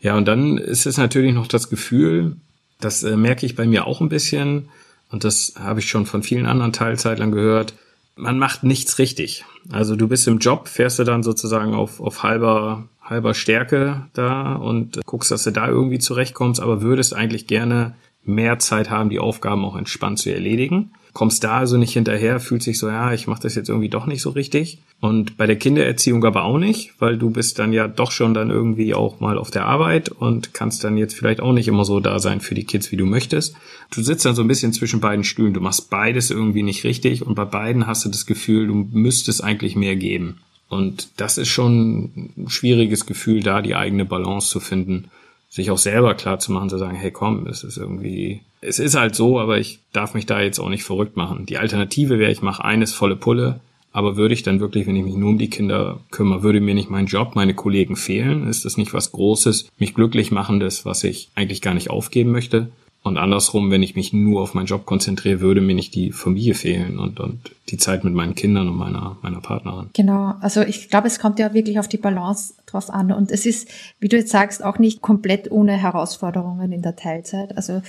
ja, 0.00 0.16
und 0.16 0.26
dann 0.26 0.58
ist 0.58 0.86
es 0.86 0.96
natürlich 0.96 1.34
noch 1.34 1.46
das 1.46 1.70
Gefühl, 1.70 2.36
das 2.80 3.04
äh, 3.04 3.16
merke 3.16 3.46
ich 3.46 3.54
bei 3.54 3.64
mir 3.64 3.86
auch 3.86 4.00
ein 4.00 4.08
bisschen, 4.08 4.70
und 5.10 5.24
das 5.24 5.54
habe 5.58 5.80
ich 5.80 5.88
schon 5.88 6.06
von 6.06 6.22
vielen 6.22 6.46
anderen 6.46 6.72
Teilzeitlern 6.72 7.32
gehört, 7.32 7.74
man 8.16 8.38
macht 8.38 8.62
nichts 8.62 8.98
richtig. 8.98 9.44
Also 9.70 9.96
du 9.96 10.08
bist 10.08 10.28
im 10.28 10.38
Job, 10.38 10.68
fährst 10.68 10.98
du 10.98 11.04
dann 11.04 11.22
sozusagen 11.22 11.74
auf, 11.74 12.00
auf 12.00 12.22
halber, 12.22 12.88
halber 13.02 13.34
Stärke 13.34 14.06
da 14.12 14.54
und 14.54 15.00
guckst, 15.06 15.30
dass 15.30 15.44
du 15.44 15.50
da 15.50 15.68
irgendwie 15.68 15.98
zurechtkommst, 15.98 16.60
aber 16.60 16.82
würdest 16.82 17.14
eigentlich 17.14 17.46
gerne 17.46 17.94
mehr 18.24 18.58
Zeit 18.58 18.90
haben, 18.90 19.10
die 19.10 19.18
Aufgaben 19.18 19.64
auch 19.64 19.76
entspannt 19.76 20.18
zu 20.18 20.32
erledigen. 20.32 20.90
Kommst 21.12 21.42
da 21.42 21.58
also 21.58 21.76
nicht 21.76 21.92
hinterher, 21.92 22.38
fühlt 22.38 22.62
sich 22.62 22.78
so, 22.78 22.88
ja, 22.88 23.12
ich 23.12 23.26
mache 23.26 23.42
das 23.42 23.56
jetzt 23.56 23.68
irgendwie 23.68 23.88
doch 23.88 24.06
nicht 24.06 24.22
so 24.22 24.30
richtig. 24.30 24.78
Und 25.00 25.36
bei 25.36 25.46
der 25.46 25.56
Kindererziehung 25.56 26.24
aber 26.24 26.44
auch 26.44 26.58
nicht, 26.58 26.92
weil 27.00 27.18
du 27.18 27.30
bist 27.30 27.58
dann 27.58 27.72
ja 27.72 27.88
doch 27.88 28.12
schon 28.12 28.32
dann 28.32 28.50
irgendwie 28.50 28.94
auch 28.94 29.18
mal 29.18 29.36
auf 29.36 29.50
der 29.50 29.66
Arbeit 29.66 30.10
und 30.10 30.54
kannst 30.54 30.84
dann 30.84 30.96
jetzt 30.96 31.14
vielleicht 31.14 31.40
auch 31.40 31.52
nicht 31.52 31.66
immer 31.66 31.84
so 31.84 31.98
da 31.98 32.20
sein 32.20 32.40
für 32.40 32.54
die 32.54 32.64
Kids, 32.64 32.92
wie 32.92 32.96
du 32.96 33.06
möchtest. 33.06 33.56
Du 33.90 34.02
sitzt 34.02 34.24
dann 34.24 34.36
so 34.36 34.42
ein 34.42 34.48
bisschen 34.48 34.72
zwischen 34.72 35.00
beiden 35.00 35.24
Stühlen, 35.24 35.54
du 35.54 35.60
machst 35.60 35.90
beides 35.90 36.30
irgendwie 36.30 36.62
nicht 36.62 36.84
richtig 36.84 37.26
und 37.26 37.34
bei 37.34 37.46
beiden 37.46 37.86
hast 37.88 38.04
du 38.04 38.08
das 38.08 38.26
Gefühl, 38.26 38.68
du 38.68 38.74
müsstest 38.92 39.42
eigentlich 39.42 39.74
mehr 39.74 39.96
geben. 39.96 40.38
Und 40.68 41.08
das 41.16 41.38
ist 41.38 41.48
schon 41.48 42.32
ein 42.36 42.48
schwieriges 42.48 43.04
Gefühl, 43.04 43.42
da 43.42 43.62
die 43.62 43.74
eigene 43.74 44.04
Balance 44.04 44.48
zu 44.48 44.60
finden 44.60 45.10
sich 45.50 45.70
auch 45.70 45.78
selber 45.78 46.14
klar 46.14 46.38
zu 46.38 46.52
machen, 46.52 46.70
zu 46.70 46.78
sagen, 46.78 46.96
hey 46.96 47.10
komm, 47.10 47.46
es 47.46 47.64
ist 47.64 47.76
irgendwie, 47.76 48.40
es 48.60 48.78
ist 48.78 48.94
halt 48.94 49.14
so, 49.14 49.38
aber 49.38 49.58
ich 49.58 49.80
darf 49.92 50.14
mich 50.14 50.24
da 50.24 50.40
jetzt 50.40 50.60
auch 50.60 50.68
nicht 50.68 50.84
verrückt 50.84 51.16
machen. 51.16 51.44
Die 51.44 51.58
Alternative 51.58 52.18
wäre, 52.18 52.30
ich 52.30 52.40
mache 52.40 52.64
eines 52.64 52.94
volle 52.94 53.16
Pulle, 53.16 53.60
aber 53.92 54.16
würde 54.16 54.34
ich 54.34 54.44
dann 54.44 54.60
wirklich, 54.60 54.86
wenn 54.86 54.94
ich 54.94 55.04
mich 55.04 55.16
nur 55.16 55.30
um 55.30 55.38
die 55.38 55.50
Kinder 55.50 55.98
kümmere, 56.12 56.44
würde 56.44 56.60
mir 56.60 56.74
nicht 56.74 56.90
mein 56.90 57.06
Job, 57.06 57.34
meine 57.34 57.54
Kollegen 57.54 57.96
fehlen? 57.96 58.46
Ist 58.46 58.64
das 58.64 58.76
nicht 58.76 58.94
was 58.94 59.10
Großes, 59.10 59.68
mich 59.78 59.94
glücklich 59.94 60.30
machendes, 60.30 60.86
was 60.86 61.02
ich 61.02 61.28
eigentlich 61.34 61.60
gar 61.60 61.74
nicht 61.74 61.90
aufgeben 61.90 62.30
möchte? 62.30 62.70
Und 63.02 63.16
andersrum, 63.16 63.70
wenn 63.70 63.82
ich 63.82 63.96
mich 63.96 64.12
nur 64.12 64.42
auf 64.42 64.52
meinen 64.52 64.66
Job 64.66 64.84
konzentriere, 64.84 65.40
würde 65.40 65.62
mir 65.62 65.74
nicht 65.74 65.94
die 65.94 66.12
Familie 66.12 66.54
fehlen 66.54 66.98
und, 66.98 67.18
und 67.18 67.50
die 67.70 67.78
Zeit 67.78 68.04
mit 68.04 68.12
meinen 68.12 68.34
Kindern 68.34 68.68
und 68.68 68.76
meiner, 68.76 69.16
meiner 69.22 69.40
Partnerin. 69.40 69.88
Genau, 69.94 70.34
also 70.40 70.60
ich 70.60 70.90
glaube, 70.90 71.06
es 71.06 71.18
kommt 71.18 71.38
ja 71.38 71.54
wirklich 71.54 71.78
auf 71.78 71.88
die 71.88 71.96
Balance 71.96 72.54
drauf 72.66 72.90
an. 72.90 73.10
Und 73.10 73.30
es 73.30 73.46
ist, 73.46 73.68
wie 74.00 74.08
du 74.08 74.16
jetzt 74.16 74.30
sagst, 74.30 74.62
auch 74.62 74.78
nicht 74.78 75.00
komplett 75.00 75.50
ohne 75.50 75.72
Herausforderungen 75.72 76.72
in 76.72 76.82
der 76.82 76.96
Teilzeit. 76.96 77.56
Also 77.56 77.80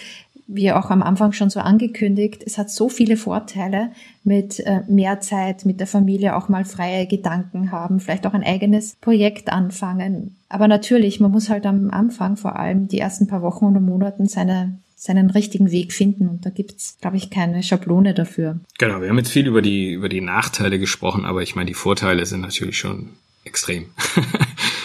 wie 0.54 0.72
auch 0.72 0.90
am 0.90 1.02
Anfang 1.02 1.34
schon 1.34 1.50
so 1.50 1.60
angekündigt, 1.60 2.44
es 2.46 2.58
hat 2.58 2.70
so 2.70 2.90
viele 2.90 3.18
Vorteile 3.18 3.92
mit 4.24 4.60
äh, 4.60 4.82
mehr 4.88 5.22
Zeit, 5.22 5.66
mit 5.66 5.80
der 5.80 5.88
Familie 5.88 6.36
auch 6.36 6.50
mal 6.50 6.66
freie 6.66 7.08
Gedanken 7.08 7.72
haben, 7.72 8.00
vielleicht 8.00 8.28
auch 8.28 8.34
ein 8.34 8.44
eigenes 8.44 8.96
Projekt 8.96 9.52
anfangen. 9.52 10.36
Aber 10.50 10.68
natürlich, 10.68 11.20
man 11.20 11.32
muss 11.32 11.50
halt 11.50 11.66
am 11.66 11.90
Anfang 11.90 12.38
vor 12.38 12.58
allem 12.58 12.88
die 12.88 13.00
ersten 13.00 13.28
paar 13.28 13.42
Wochen 13.42 13.66
oder 13.66 13.80
Monaten 13.80 14.28
seine 14.28 14.78
seinen 15.02 15.32
richtigen 15.32 15.72
Weg 15.72 15.94
finden. 15.94 16.30
Und 16.30 16.46
da 16.46 16.52
gibt's, 16.52 16.98
glaube 17.02 17.18
ich, 17.18 17.32
keine 17.32 17.64
Schablone 17.64 18.14
dafür. 18.14 18.60
Genau, 18.78 19.02
wir 19.02 19.10
haben 19.10 19.18
jetzt 19.18 19.32
viel 19.32 19.48
über 19.48 19.64
die, 19.64 19.94
über 19.94 20.10
die 20.10 20.22
Nachteile 20.22 20.78
gesprochen, 20.78 21.26
aber 21.26 21.42
ich 21.42 21.56
meine, 21.56 21.66
die 21.66 21.74
Vorteile 21.74 22.24
sind 22.28 22.42
natürlich 22.42 22.78
schon 22.78 23.10
extrem. 23.44 23.86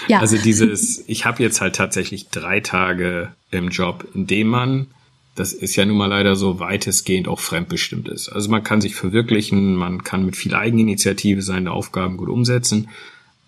ja. 0.09 0.19
Also 0.21 0.39
dieses, 0.39 1.05
ich 1.07 1.27
habe 1.27 1.43
jetzt 1.43 1.61
halt 1.61 1.77
tatsächlich 1.77 2.29
drei 2.31 2.61
Tage 2.61 3.35
im 3.51 3.69
Job, 3.69 4.09
in 4.15 4.27
dem 4.27 4.49
man, 4.49 4.87
das 5.37 5.53
ist 5.53 5.77
ja 5.77 5.85
nun 5.85 5.99
mal 5.99 6.07
leider 6.07 6.35
so 6.35 6.59
weitestgehend 6.59 7.29
auch 7.29 7.41
fremdbestimmt 7.41 8.09
ist. 8.09 8.29
Also 8.31 8.51
man 8.51 8.65
kann 8.65 8.81
sich 8.81 8.95
verwirklichen, 8.95 9.77
man 9.77 10.03
kann 10.03 10.25
mit 10.25 10.35
viel 10.35 10.55
Eigeninitiative 10.55 11.43
seine 11.43 11.71
Aufgaben 11.71 12.17
gut 12.17 12.31
umsetzen, 12.31 12.89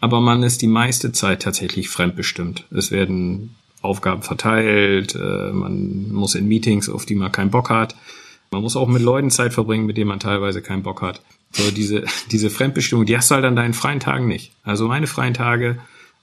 aber 0.00 0.20
man 0.20 0.42
ist 0.42 0.62
die 0.62 0.68
meiste 0.68 1.12
Zeit 1.12 1.42
tatsächlich 1.42 1.88
fremdbestimmt. 1.88 2.66
Es 2.70 2.90
werden 2.90 3.56
Aufgaben 3.80 4.22
verteilt, 4.22 5.14
äh, 5.14 5.50
man 5.50 6.12
muss 6.12 6.34
in 6.34 6.46
Meetings, 6.46 6.88
auf 6.88 7.06
die 7.06 7.14
man 7.14 7.32
keinen 7.32 7.50
Bock 7.50 7.70
hat. 7.70 7.96
Man 8.50 8.62
muss 8.62 8.76
auch 8.76 8.88
mit 8.88 9.02
Leuten 9.02 9.30
Zeit 9.30 9.52
verbringen, 9.52 9.86
mit 9.86 9.96
denen 9.96 10.08
man 10.08 10.20
teilweise 10.20 10.62
keinen 10.62 10.82
Bock 10.82 11.02
hat. 11.02 11.22
So 11.52 11.70
diese, 11.70 12.04
diese 12.30 12.50
Fremdbestimmung, 12.50 13.06
die 13.06 13.16
hast 13.16 13.30
du 13.30 13.36
halt 13.36 13.44
an 13.44 13.56
deinen 13.56 13.74
freien 13.74 14.00
Tagen 14.00 14.28
nicht. 14.28 14.52
Also 14.62 14.88
meine 14.88 15.06
freien 15.06 15.34
Tage, 15.34 15.78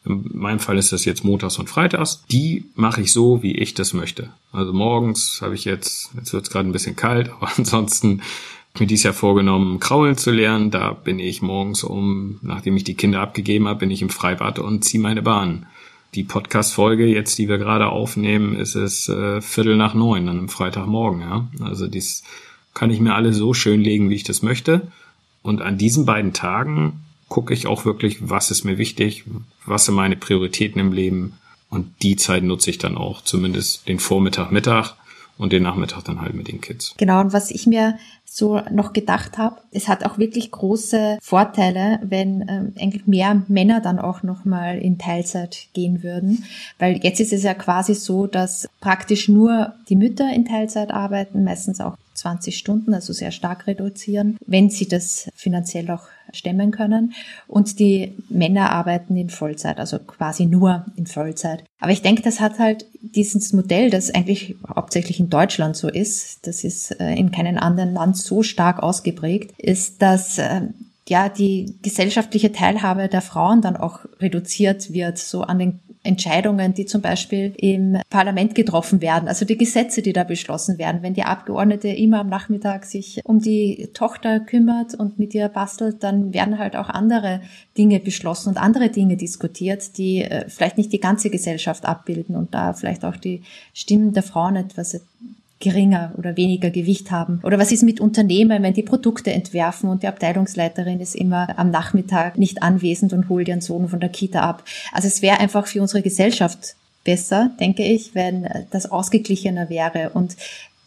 in 0.05 0.29
meinem 0.33 0.59
Fall 0.59 0.77
ist 0.77 0.91
das 0.91 1.05
jetzt 1.05 1.23
Montags 1.23 1.57
und 1.57 1.69
Freitags, 1.69 2.23
die 2.31 2.65
mache 2.75 3.01
ich 3.01 3.11
so, 3.11 3.41
wie 3.43 3.57
ich 3.57 3.73
das 3.73 3.93
möchte. 3.93 4.29
Also 4.51 4.73
morgens 4.73 5.39
habe 5.41 5.55
ich 5.55 5.65
jetzt, 5.65 6.11
jetzt 6.15 6.33
wird 6.33 6.43
es 6.43 6.51
gerade 6.51 6.69
ein 6.69 6.73
bisschen 6.73 6.95
kalt, 6.95 7.29
aber 7.39 7.51
ansonsten 7.57 8.21
mir 8.79 8.87
dies 8.87 9.03
Jahr 9.03 9.13
vorgenommen, 9.13 9.79
kraulen 9.79 10.17
zu 10.17 10.31
lernen. 10.31 10.69
Da 10.69 10.91
bin 10.91 11.17
ich 11.17 11.41
morgens 11.41 11.83
um, 11.83 12.39
nachdem 12.41 12.75
ich 12.75 12.83
die 12.83 12.95
Kinder 12.95 13.21
abgegeben 13.21 13.67
habe, 13.67 13.79
bin 13.79 13.91
ich 13.91 14.01
im 14.01 14.09
Freibad 14.09 14.59
und 14.59 14.83
ziehe 14.83 15.01
meine 15.01 15.21
Bahn 15.21 15.65
die 16.15 16.23
Podcast-Folge 16.23 17.05
jetzt, 17.05 17.37
die 17.37 17.49
wir 17.49 17.57
gerade 17.57 17.87
aufnehmen, 17.87 18.55
ist 18.55 18.75
es 18.75 19.09
äh, 19.09 19.41
Viertel 19.41 19.75
nach 19.75 19.93
neun 19.93 20.29
an 20.29 20.37
einem 20.37 20.49
Freitagmorgen. 20.49 21.21
Ja? 21.21 21.47
Also 21.59 21.87
dies 21.87 22.23
kann 22.73 22.89
ich 22.89 22.99
mir 22.99 23.13
alle 23.13 23.33
so 23.33 23.53
schön 23.53 23.81
legen, 23.81 24.09
wie 24.09 24.15
ich 24.15 24.23
das 24.23 24.41
möchte. 24.41 24.87
Und 25.41 25.61
an 25.61 25.77
diesen 25.77 26.05
beiden 26.05 26.33
Tagen 26.33 27.01
gucke 27.29 27.53
ich 27.53 27.67
auch 27.67 27.85
wirklich, 27.85 28.29
was 28.29 28.51
ist 28.51 28.63
mir 28.63 28.77
wichtig, 28.77 29.23
was 29.65 29.85
sind 29.85 29.95
meine 29.95 30.15
Prioritäten 30.15 30.79
im 30.79 30.91
Leben. 30.91 31.33
Und 31.69 32.03
die 32.03 32.15
Zeit 32.15 32.43
nutze 32.43 32.69
ich 32.69 32.77
dann 32.77 32.97
auch, 32.97 33.21
zumindest 33.21 33.87
den 33.87 33.99
Vormittag, 33.99 34.51
Mittag 34.51 34.95
und 35.37 35.51
den 35.51 35.63
Nachmittag 35.63 36.03
dann 36.03 36.21
halt 36.21 36.33
mit 36.33 36.47
den 36.47 36.61
Kids. 36.61 36.93
Genau, 36.97 37.19
und 37.19 37.33
was 37.33 37.51
ich 37.51 37.67
mir 37.67 37.97
so 38.25 38.61
noch 38.71 38.93
gedacht 38.93 39.37
habe, 39.37 39.57
es 39.71 39.87
hat 39.87 40.05
auch 40.05 40.17
wirklich 40.17 40.51
große 40.51 41.17
Vorteile, 41.21 41.99
wenn 42.03 42.45
ähm, 42.47 42.73
eigentlich 42.79 43.07
mehr 43.07 43.43
Männer 43.47 43.81
dann 43.81 43.99
auch 43.99 44.23
nochmal 44.23 44.77
in 44.77 44.97
Teilzeit 44.97 45.67
gehen 45.73 46.03
würden. 46.03 46.43
Weil 46.79 46.99
jetzt 47.03 47.19
ist 47.19 47.33
es 47.33 47.43
ja 47.43 47.53
quasi 47.53 47.95
so, 47.95 48.27
dass 48.27 48.67
praktisch 48.81 49.29
nur 49.29 49.73
die 49.89 49.95
Mütter 49.95 50.33
in 50.33 50.45
Teilzeit 50.45 50.91
arbeiten, 50.91 51.43
meistens 51.43 51.79
auch 51.79 51.97
20 52.13 52.57
Stunden, 52.57 52.93
also 52.93 53.13
sehr 53.13 53.31
stark 53.31 53.67
reduzieren, 53.67 54.37
wenn 54.45 54.69
sie 54.69 54.87
das 54.87 55.29
finanziell 55.35 55.89
auch 55.91 56.07
stemmen 56.35 56.71
können. 56.71 57.13
Und 57.47 57.79
die 57.79 58.13
Männer 58.29 58.71
arbeiten 58.71 59.17
in 59.17 59.29
Vollzeit, 59.29 59.79
also 59.79 59.99
quasi 59.99 60.45
nur 60.45 60.85
in 60.95 61.07
Vollzeit. 61.07 61.63
Aber 61.79 61.91
ich 61.91 62.01
denke, 62.01 62.21
das 62.21 62.39
hat 62.39 62.59
halt 62.59 62.85
dieses 63.01 63.53
Modell, 63.53 63.89
das 63.89 64.13
eigentlich 64.13 64.55
hauptsächlich 64.73 65.19
in 65.19 65.29
Deutschland 65.29 65.75
so 65.75 65.89
ist, 65.89 66.47
das 66.47 66.63
ist 66.63 66.99
äh, 66.99 67.13
in 67.13 67.31
keinem 67.31 67.57
anderen 67.57 67.93
Land 67.93 68.17
so 68.17 68.43
stark 68.43 68.81
ausgeprägt, 68.81 69.53
ist, 69.57 70.01
dass 70.01 70.37
äh, 70.37 70.61
ja 71.07 71.29
die 71.29 71.75
gesellschaftliche 71.81 72.51
Teilhabe 72.51 73.07
der 73.07 73.21
Frauen 73.21 73.61
dann 73.61 73.77
auch 73.77 73.99
reduziert 74.19 74.91
wird, 74.91 75.17
so 75.17 75.43
an 75.43 75.59
den 75.59 75.79
Entscheidungen, 76.05 76.73
die 76.73 76.85
zum 76.85 77.01
Beispiel 77.01 77.53
im 77.57 77.97
Parlament 78.09 78.55
getroffen 78.55 79.01
werden, 79.01 79.27
also 79.27 79.45
die 79.45 79.57
Gesetze, 79.57 80.01
die 80.01 80.13
da 80.13 80.23
beschlossen 80.23 80.77
werden, 80.77 81.01
wenn 81.01 81.13
die 81.13 81.23
Abgeordnete 81.23 81.89
immer 81.89 82.19
am 82.21 82.29
Nachmittag 82.29 82.85
sich 82.85 83.21
um 83.23 83.39
die 83.39 83.89
Tochter 83.93 84.39
kümmert 84.39 84.93
und 84.95 85.19
mit 85.19 85.33
ihr 85.33 85.49
bastelt, 85.49 86.03
dann 86.03 86.33
werden 86.33 86.59
halt 86.59 86.75
auch 86.75 86.89
andere 86.89 87.41
Dinge 87.77 87.99
beschlossen 87.99 88.49
und 88.49 88.57
andere 88.57 88.89
Dinge 88.89 89.17
diskutiert, 89.17 89.97
die 89.97 90.21
äh, 90.21 90.47
vielleicht 90.47 90.77
nicht 90.77 90.93
die 90.93 90.99
ganze 90.99 91.29
Gesellschaft 91.29 91.85
abbilden 91.85 92.35
und 92.35 92.53
da 92.53 92.73
vielleicht 92.73 93.03
auch 93.03 93.17
die 93.17 93.41
Stimmen 93.73 94.13
der 94.13 94.23
Frauen 94.23 94.55
etwas 94.55 94.99
geringer 95.59 96.13
oder 96.17 96.37
weniger 96.37 96.69
Gewicht 96.69 97.11
haben? 97.11 97.39
Oder 97.43 97.57
was 97.57 97.71
ist 97.71 97.83
mit 97.83 97.99
Unternehmen, 97.99 98.61
wenn 98.63 98.73
die 98.73 98.83
Produkte 98.83 99.31
entwerfen 99.31 99.89
und 99.89 100.03
die 100.03 100.07
Abteilungsleiterin 100.07 100.99
ist 100.99 101.15
immer 101.15 101.57
am 101.57 101.71
Nachmittag 101.71 102.37
nicht 102.37 102.61
anwesend 102.61 103.13
und 103.13 103.29
holt 103.29 103.47
ihren 103.47 103.61
Sohn 103.61 103.87
von 103.87 103.99
der 103.99 104.09
Kita 104.09 104.41
ab? 104.41 104.63
Also 104.91 105.07
es 105.07 105.21
wäre 105.21 105.39
einfach 105.39 105.67
für 105.67 105.81
unsere 105.81 106.01
Gesellschaft 106.01 106.75
besser, 107.03 107.51
denke 107.59 107.83
ich, 107.83 108.15
wenn 108.15 108.47
das 108.71 108.91
ausgeglichener 108.91 109.69
wäre 109.69 110.09
und 110.09 110.35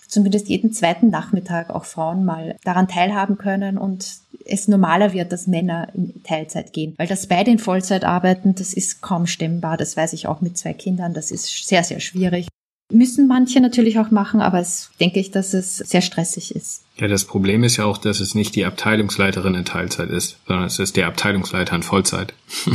zumindest 0.09 0.49
jeden 0.49 0.73
zweiten 0.73 1.11
Nachmittag 1.11 1.71
auch 1.71 1.85
Frauen 1.85 2.25
mal 2.25 2.57
daran 2.65 2.89
teilhaben 2.89 3.39
können 3.39 3.79
und 3.79 4.17
es 4.45 4.67
normaler 4.67 5.13
wird, 5.13 5.33
dass 5.33 5.47
Männer 5.47 5.89
in 5.95 6.23
Teilzeit 6.25 6.73
gehen. 6.73 6.95
Weil 6.97 7.07
das 7.07 7.27
beide 7.27 7.51
in 7.51 7.59
Vollzeit 7.59 8.05
arbeiten, 8.05 8.55
das 8.55 8.73
ist 8.73 9.03
kaum 9.03 9.27
stemmbar. 9.27 9.77
Das 9.77 9.97
weiß 9.97 10.15
ich 10.15 10.27
auch 10.27 10.41
mit 10.41 10.57
zwei 10.57 10.73
Kindern. 10.73 11.13
Das 11.13 11.31
ist 11.31 11.69
sehr, 11.69 11.85
sehr 11.85 12.01
schwierig. 12.01 12.49
Müssen 12.91 13.29
manche 13.29 13.61
natürlich 13.61 13.99
auch 13.99 14.11
machen, 14.11 14.41
aber 14.41 14.61
es 14.61 14.91
denke 14.99 15.21
ich, 15.21 15.31
dass 15.31 15.53
es 15.53 15.77
sehr 15.77 16.01
stressig 16.01 16.57
ist. 16.57 16.85
Ja, 16.97 17.07
das 17.07 17.27
Problem 17.27 17.63
ist 17.63 17.77
ja 17.77 17.85
auch, 17.85 17.99
dass 17.99 18.19
es 18.19 18.35
nicht 18.35 18.57
die 18.57 18.65
Abteilungsleiterin 18.65 19.55
in 19.55 19.67
Teilzeit 19.67 20.09
ist, 20.09 20.39
sondern 20.47 20.67
es 20.67 20.79
ist 20.79 20.97
der 20.97 21.07
Abteilungsleiter 21.07 21.77
in 21.77 21.83
Vollzeit. 21.83 22.35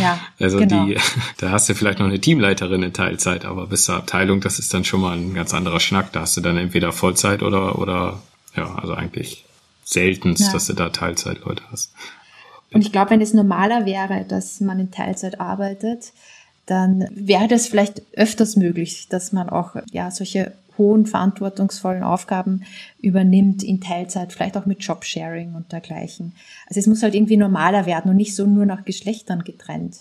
Ja. 0.00 0.18
also 0.38 0.58
genau. 0.58 0.84
die, 0.84 0.98
da 1.38 1.52
hast 1.52 1.68
du 1.68 1.74
vielleicht 1.74 2.00
noch 2.00 2.06
eine 2.06 2.20
Teamleiterin 2.20 2.82
in 2.82 2.92
Teilzeit, 2.92 3.46
aber 3.46 3.68
bis 3.68 3.84
zur 3.84 3.94
Abteilung, 3.94 4.40
das 4.40 4.58
ist 4.58 4.74
dann 4.74 4.84
schon 4.84 5.00
mal 5.00 5.16
ein 5.16 5.32
ganz 5.32 5.54
anderer 5.54 5.80
Schnack. 5.80 6.12
Da 6.12 6.22
hast 6.22 6.36
du 6.36 6.42
dann 6.42 6.58
entweder 6.58 6.92
Vollzeit 6.92 7.42
oder, 7.42 7.78
oder, 7.78 8.20
ja, 8.56 8.74
also 8.74 8.92
eigentlich 8.94 9.46
seltenst, 9.84 10.42
ja. 10.42 10.52
dass 10.52 10.66
du 10.66 10.74
da 10.74 10.90
Teilzeitleute 10.90 11.62
hast. 11.70 11.92
Und 12.72 12.82
ich 12.82 12.92
glaube, 12.92 13.10
wenn 13.10 13.20
es 13.20 13.32
normaler 13.32 13.86
wäre, 13.86 14.24
dass 14.28 14.60
man 14.60 14.80
in 14.80 14.90
Teilzeit 14.90 15.40
arbeitet, 15.40 16.12
dann 16.66 17.08
wäre 17.12 17.48
das 17.48 17.68
vielleicht 17.68 18.02
öfters 18.16 18.56
möglich, 18.56 19.08
dass 19.08 19.32
man 19.32 19.48
auch 19.48 19.76
ja 19.92 20.10
solche 20.10 20.52
hohen 20.78 21.06
verantwortungsvollen 21.06 22.02
Aufgaben 22.02 22.64
übernimmt 23.00 23.62
in 23.62 23.80
Teilzeit, 23.80 24.32
vielleicht 24.32 24.56
auch 24.56 24.66
mit 24.66 24.82
Jobsharing 24.82 25.54
und 25.54 25.72
dergleichen. 25.72 26.32
Also 26.68 26.80
es 26.80 26.86
muss 26.86 27.02
halt 27.02 27.14
irgendwie 27.14 27.36
normaler 27.36 27.86
werden 27.86 28.10
und 28.10 28.16
nicht 28.16 28.34
so 28.34 28.46
nur 28.46 28.66
nach 28.66 28.84
Geschlechtern 28.84 29.42
getrennt. 29.44 29.96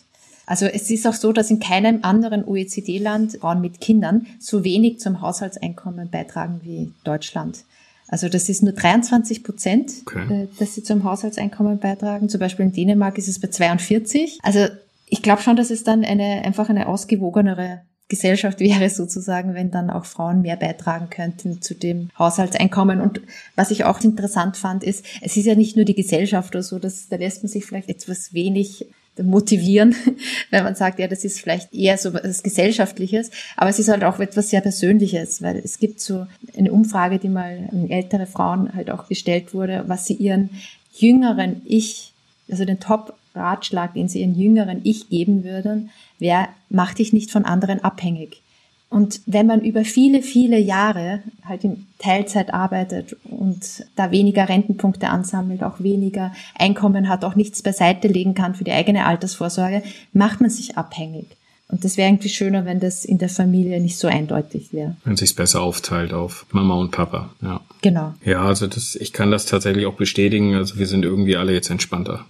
Also 0.47 0.65
es 0.65 0.91
ist 0.91 1.07
auch 1.07 1.13
so, 1.13 1.31
dass 1.31 1.49
in 1.49 1.59
keinem 1.59 1.99
anderen 2.03 2.45
OECD-Land 2.45 3.37
Frauen 3.37 3.61
mit 3.61 3.81
Kindern 3.81 4.27
so 4.39 4.63
wenig 4.63 4.99
zum 4.99 5.21
Haushaltseinkommen 5.21 6.09
beitragen 6.09 6.61
wie 6.63 6.91
Deutschland. 7.03 7.63
Also 8.07 8.29
das 8.29 8.49
ist 8.49 8.61
nur 8.61 8.73
23 8.73 9.43
Prozent, 9.43 9.91
okay. 10.05 10.43
Äh, 10.43 10.47
dass 10.59 10.75
sie 10.75 10.83
zum 10.83 11.03
Haushaltseinkommen 11.03 11.79
beitragen. 11.79 12.29
Zum 12.29 12.39
Beispiel 12.39 12.65
in 12.65 12.71
Dänemark 12.71 13.17
ist 13.17 13.27
es 13.27 13.39
bei 13.39 13.47
42. 13.47 14.37
Also 14.43 14.67
ich 15.07 15.21
glaube 15.21 15.41
schon, 15.41 15.55
dass 15.55 15.69
es 15.69 15.83
dann 15.83 16.03
eine 16.03 16.43
einfach 16.43 16.69
eine 16.69 16.87
ausgewogenere 16.87 17.81
Gesellschaft 18.07 18.59
wäre 18.59 18.89
sozusagen, 18.89 19.55
wenn 19.55 19.71
dann 19.71 19.89
auch 19.89 20.05
Frauen 20.05 20.41
mehr 20.41 20.57
beitragen 20.57 21.09
könnten 21.09 21.61
zu 21.61 21.73
dem 21.73 22.09
Haushaltseinkommen. 22.19 23.01
Und 23.01 23.21
was 23.55 23.71
ich 23.71 23.83
auch 23.83 23.99
interessant 24.01 24.57
fand, 24.57 24.83
ist, 24.83 25.05
es 25.21 25.37
ist 25.37 25.45
ja 25.45 25.55
nicht 25.55 25.75
nur 25.75 25.85
die 25.85 25.95
Gesellschaft 25.95 26.55
oder 26.55 26.63
so, 26.63 26.77
dass, 26.77 27.09
da 27.09 27.15
lässt 27.15 27.41
man 27.41 27.49
sich 27.49 27.65
vielleicht 27.65 27.89
etwas 27.89 28.33
wenig 28.33 28.85
motivieren, 29.23 29.95
wenn 30.51 30.63
man 30.63 30.75
sagt, 30.75 30.99
ja, 30.99 31.07
das 31.07 31.23
ist 31.23 31.39
vielleicht 31.39 31.73
eher 31.73 31.97
so 31.97 32.13
was 32.13 32.43
Gesellschaftliches, 32.43 33.31
aber 33.55 33.69
es 33.69 33.79
ist 33.79 33.87
halt 33.87 34.03
auch 34.03 34.19
etwas 34.19 34.49
sehr 34.49 34.61
Persönliches, 34.61 35.41
weil 35.41 35.57
es 35.57 35.79
gibt 35.79 35.99
so 35.99 36.27
eine 36.55 36.71
Umfrage, 36.71 37.17
die 37.17 37.29
mal 37.29 37.69
an 37.71 37.89
ältere 37.89 38.27
Frauen 38.27 38.75
halt 38.75 38.91
auch 38.91 39.07
gestellt 39.07 39.53
wurde, 39.53 39.85
was 39.87 40.05
sie 40.05 40.15
ihren 40.15 40.49
jüngeren 40.93 41.61
Ich, 41.65 42.13
also 42.49 42.65
den 42.65 42.79
Top 42.79 43.15
Ratschlag, 43.35 43.93
den 43.93 44.07
sie 44.07 44.21
ihren 44.21 44.35
jüngeren 44.35 44.81
Ich 44.83 45.09
geben 45.09 45.43
würden, 45.43 45.89
wäre, 46.19 46.47
mach 46.69 46.93
dich 46.93 47.13
nicht 47.13 47.31
von 47.31 47.45
anderen 47.45 47.83
abhängig. 47.83 48.41
Und 48.89 49.21
wenn 49.25 49.47
man 49.47 49.61
über 49.61 49.83
viele, 49.83 50.21
viele 50.21 50.59
Jahre 50.59 51.21
halt 51.43 51.63
in 51.63 51.87
Teilzeit 51.97 52.53
arbeitet 52.53 53.17
und 53.25 53.85
da 53.95 54.11
weniger 54.11 54.47
Rentenpunkte 54.47 55.09
ansammelt, 55.09 55.63
auch 55.63 55.81
weniger 55.81 56.31
Einkommen 56.57 57.09
hat, 57.09 57.25
auch 57.25 57.35
nichts 57.35 57.61
beiseite 57.61 58.07
legen 58.07 58.35
kann 58.35 58.55
für 58.55 58.63
die 58.63 58.71
eigene 58.71 59.05
Altersvorsorge, 59.05 59.83
macht 60.13 60.39
man 60.39 60.49
sich 60.49 60.77
abhängig. 60.77 61.35
Und 61.67 61.83
das 61.83 61.97
wäre 61.97 62.09
irgendwie 62.09 62.29
schöner, 62.29 62.65
wenn 62.65 62.79
das 62.79 63.05
in 63.05 63.17
der 63.17 63.29
Familie 63.29 63.81
nicht 63.81 63.97
so 63.97 64.07
eindeutig 64.07 64.71
wäre. 64.71 64.97
Wenn 65.03 65.17
sich's 65.17 65.33
besser 65.33 65.61
aufteilt 65.61 66.13
auf 66.13 66.45
Mama 66.51 66.75
und 66.75 66.91
Papa, 66.91 67.31
ja. 67.41 67.59
Genau. 67.81 68.13
Ja, 68.23 68.43
also 68.43 68.67
das, 68.67 68.95
ich 68.95 69.13
kann 69.13 69.31
das 69.31 69.47
tatsächlich 69.47 69.87
auch 69.87 69.95
bestätigen. 69.95 70.55
Also 70.55 70.77
wir 70.77 70.85
sind 70.85 71.05
irgendwie 71.05 71.37
alle 71.37 71.53
jetzt 71.53 71.71
entspannter. 71.71 72.25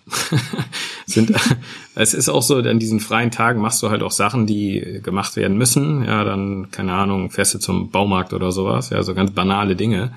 sind, 1.05 1.33
es 1.95 2.13
ist 2.13 2.29
auch 2.29 2.41
so, 2.41 2.55
an 2.55 2.79
diesen 2.79 3.01
freien 3.01 3.31
Tagen 3.31 3.59
machst 3.59 3.83
du 3.83 3.89
halt 3.89 4.03
auch 4.03 4.11
Sachen, 4.11 4.47
die 4.47 5.01
gemacht 5.03 5.35
werden 5.35 5.57
müssen. 5.57 6.05
Ja, 6.05 6.23
dann, 6.23 6.71
keine 6.71 6.93
Ahnung, 6.93 7.29
fährst 7.29 7.53
du 7.55 7.59
zum 7.59 7.89
Baumarkt 7.89 8.31
oder 8.31 8.53
sowas. 8.53 8.89
Ja, 8.89 9.03
so 9.03 9.13
ganz 9.13 9.31
banale 9.31 9.75
Dinge 9.75 10.13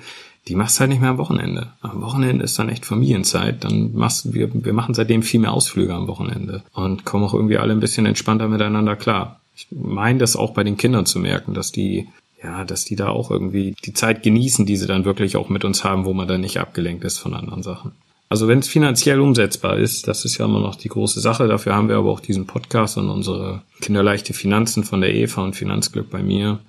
die 0.49 0.55
machst 0.55 0.79
halt 0.79 0.89
nicht 0.89 0.99
mehr 0.99 1.11
am 1.11 1.19
Wochenende. 1.19 1.67
Am 1.81 2.01
Wochenende 2.01 2.43
ist 2.43 2.57
dann 2.57 2.69
echt 2.69 2.85
Familienzeit. 2.85 3.63
Dann 3.63 3.93
machst 3.93 4.33
wir, 4.33 4.49
wir 4.51 4.73
machen 4.73 4.95
seitdem 4.95 5.21
viel 5.21 5.39
mehr 5.39 5.53
Ausflüge 5.53 5.93
am 5.93 6.07
Wochenende 6.07 6.63
und 6.73 7.05
kommen 7.05 7.23
auch 7.23 7.35
irgendwie 7.35 7.57
alle 7.57 7.71
ein 7.71 7.79
bisschen 7.79 8.07
entspannter 8.07 8.47
miteinander 8.47 8.95
klar. 8.95 9.39
Ich 9.55 9.67
meine 9.71 10.17
das 10.17 10.35
auch 10.35 10.53
bei 10.53 10.63
den 10.63 10.77
Kindern 10.77 11.05
zu 11.05 11.19
merken, 11.19 11.53
dass 11.53 11.71
die 11.71 12.07
ja, 12.41 12.63
dass 12.63 12.85
die 12.85 12.95
da 12.95 13.09
auch 13.09 13.31
irgendwie 13.31 13.75
die 13.85 13.93
Zeit 13.93 14.23
genießen, 14.23 14.65
die 14.65 14.77
sie 14.77 14.87
dann 14.87 15.05
wirklich 15.05 15.35
auch 15.35 15.49
mit 15.49 15.65
uns 15.65 15.83
haben, 15.83 16.05
wo 16.05 16.13
man 16.13 16.27
dann 16.27 16.41
nicht 16.41 16.57
abgelenkt 16.57 17.03
ist 17.03 17.19
von 17.19 17.33
anderen 17.33 17.63
Sachen. 17.63 17.91
Also 18.29 18.47
wenn 18.47 18.59
es 18.59 18.67
finanziell 18.67 19.19
umsetzbar 19.19 19.77
ist, 19.77 20.07
das 20.07 20.23
ist 20.23 20.37
ja 20.37 20.45
immer 20.45 20.61
noch 20.61 20.75
die 20.75 20.87
große 20.87 21.19
Sache. 21.19 21.47
Dafür 21.47 21.75
haben 21.75 21.89
wir 21.89 21.97
aber 21.97 22.11
auch 22.11 22.21
diesen 22.21 22.47
Podcast 22.47 22.97
und 22.97 23.09
unsere 23.09 23.63
kinderleichte 23.81 24.33
Finanzen 24.33 24.83
von 24.83 25.01
der 25.01 25.13
Eva 25.13 25.43
und 25.43 25.55
Finanzglück 25.55 26.09
bei 26.09 26.23
mir 26.23 26.59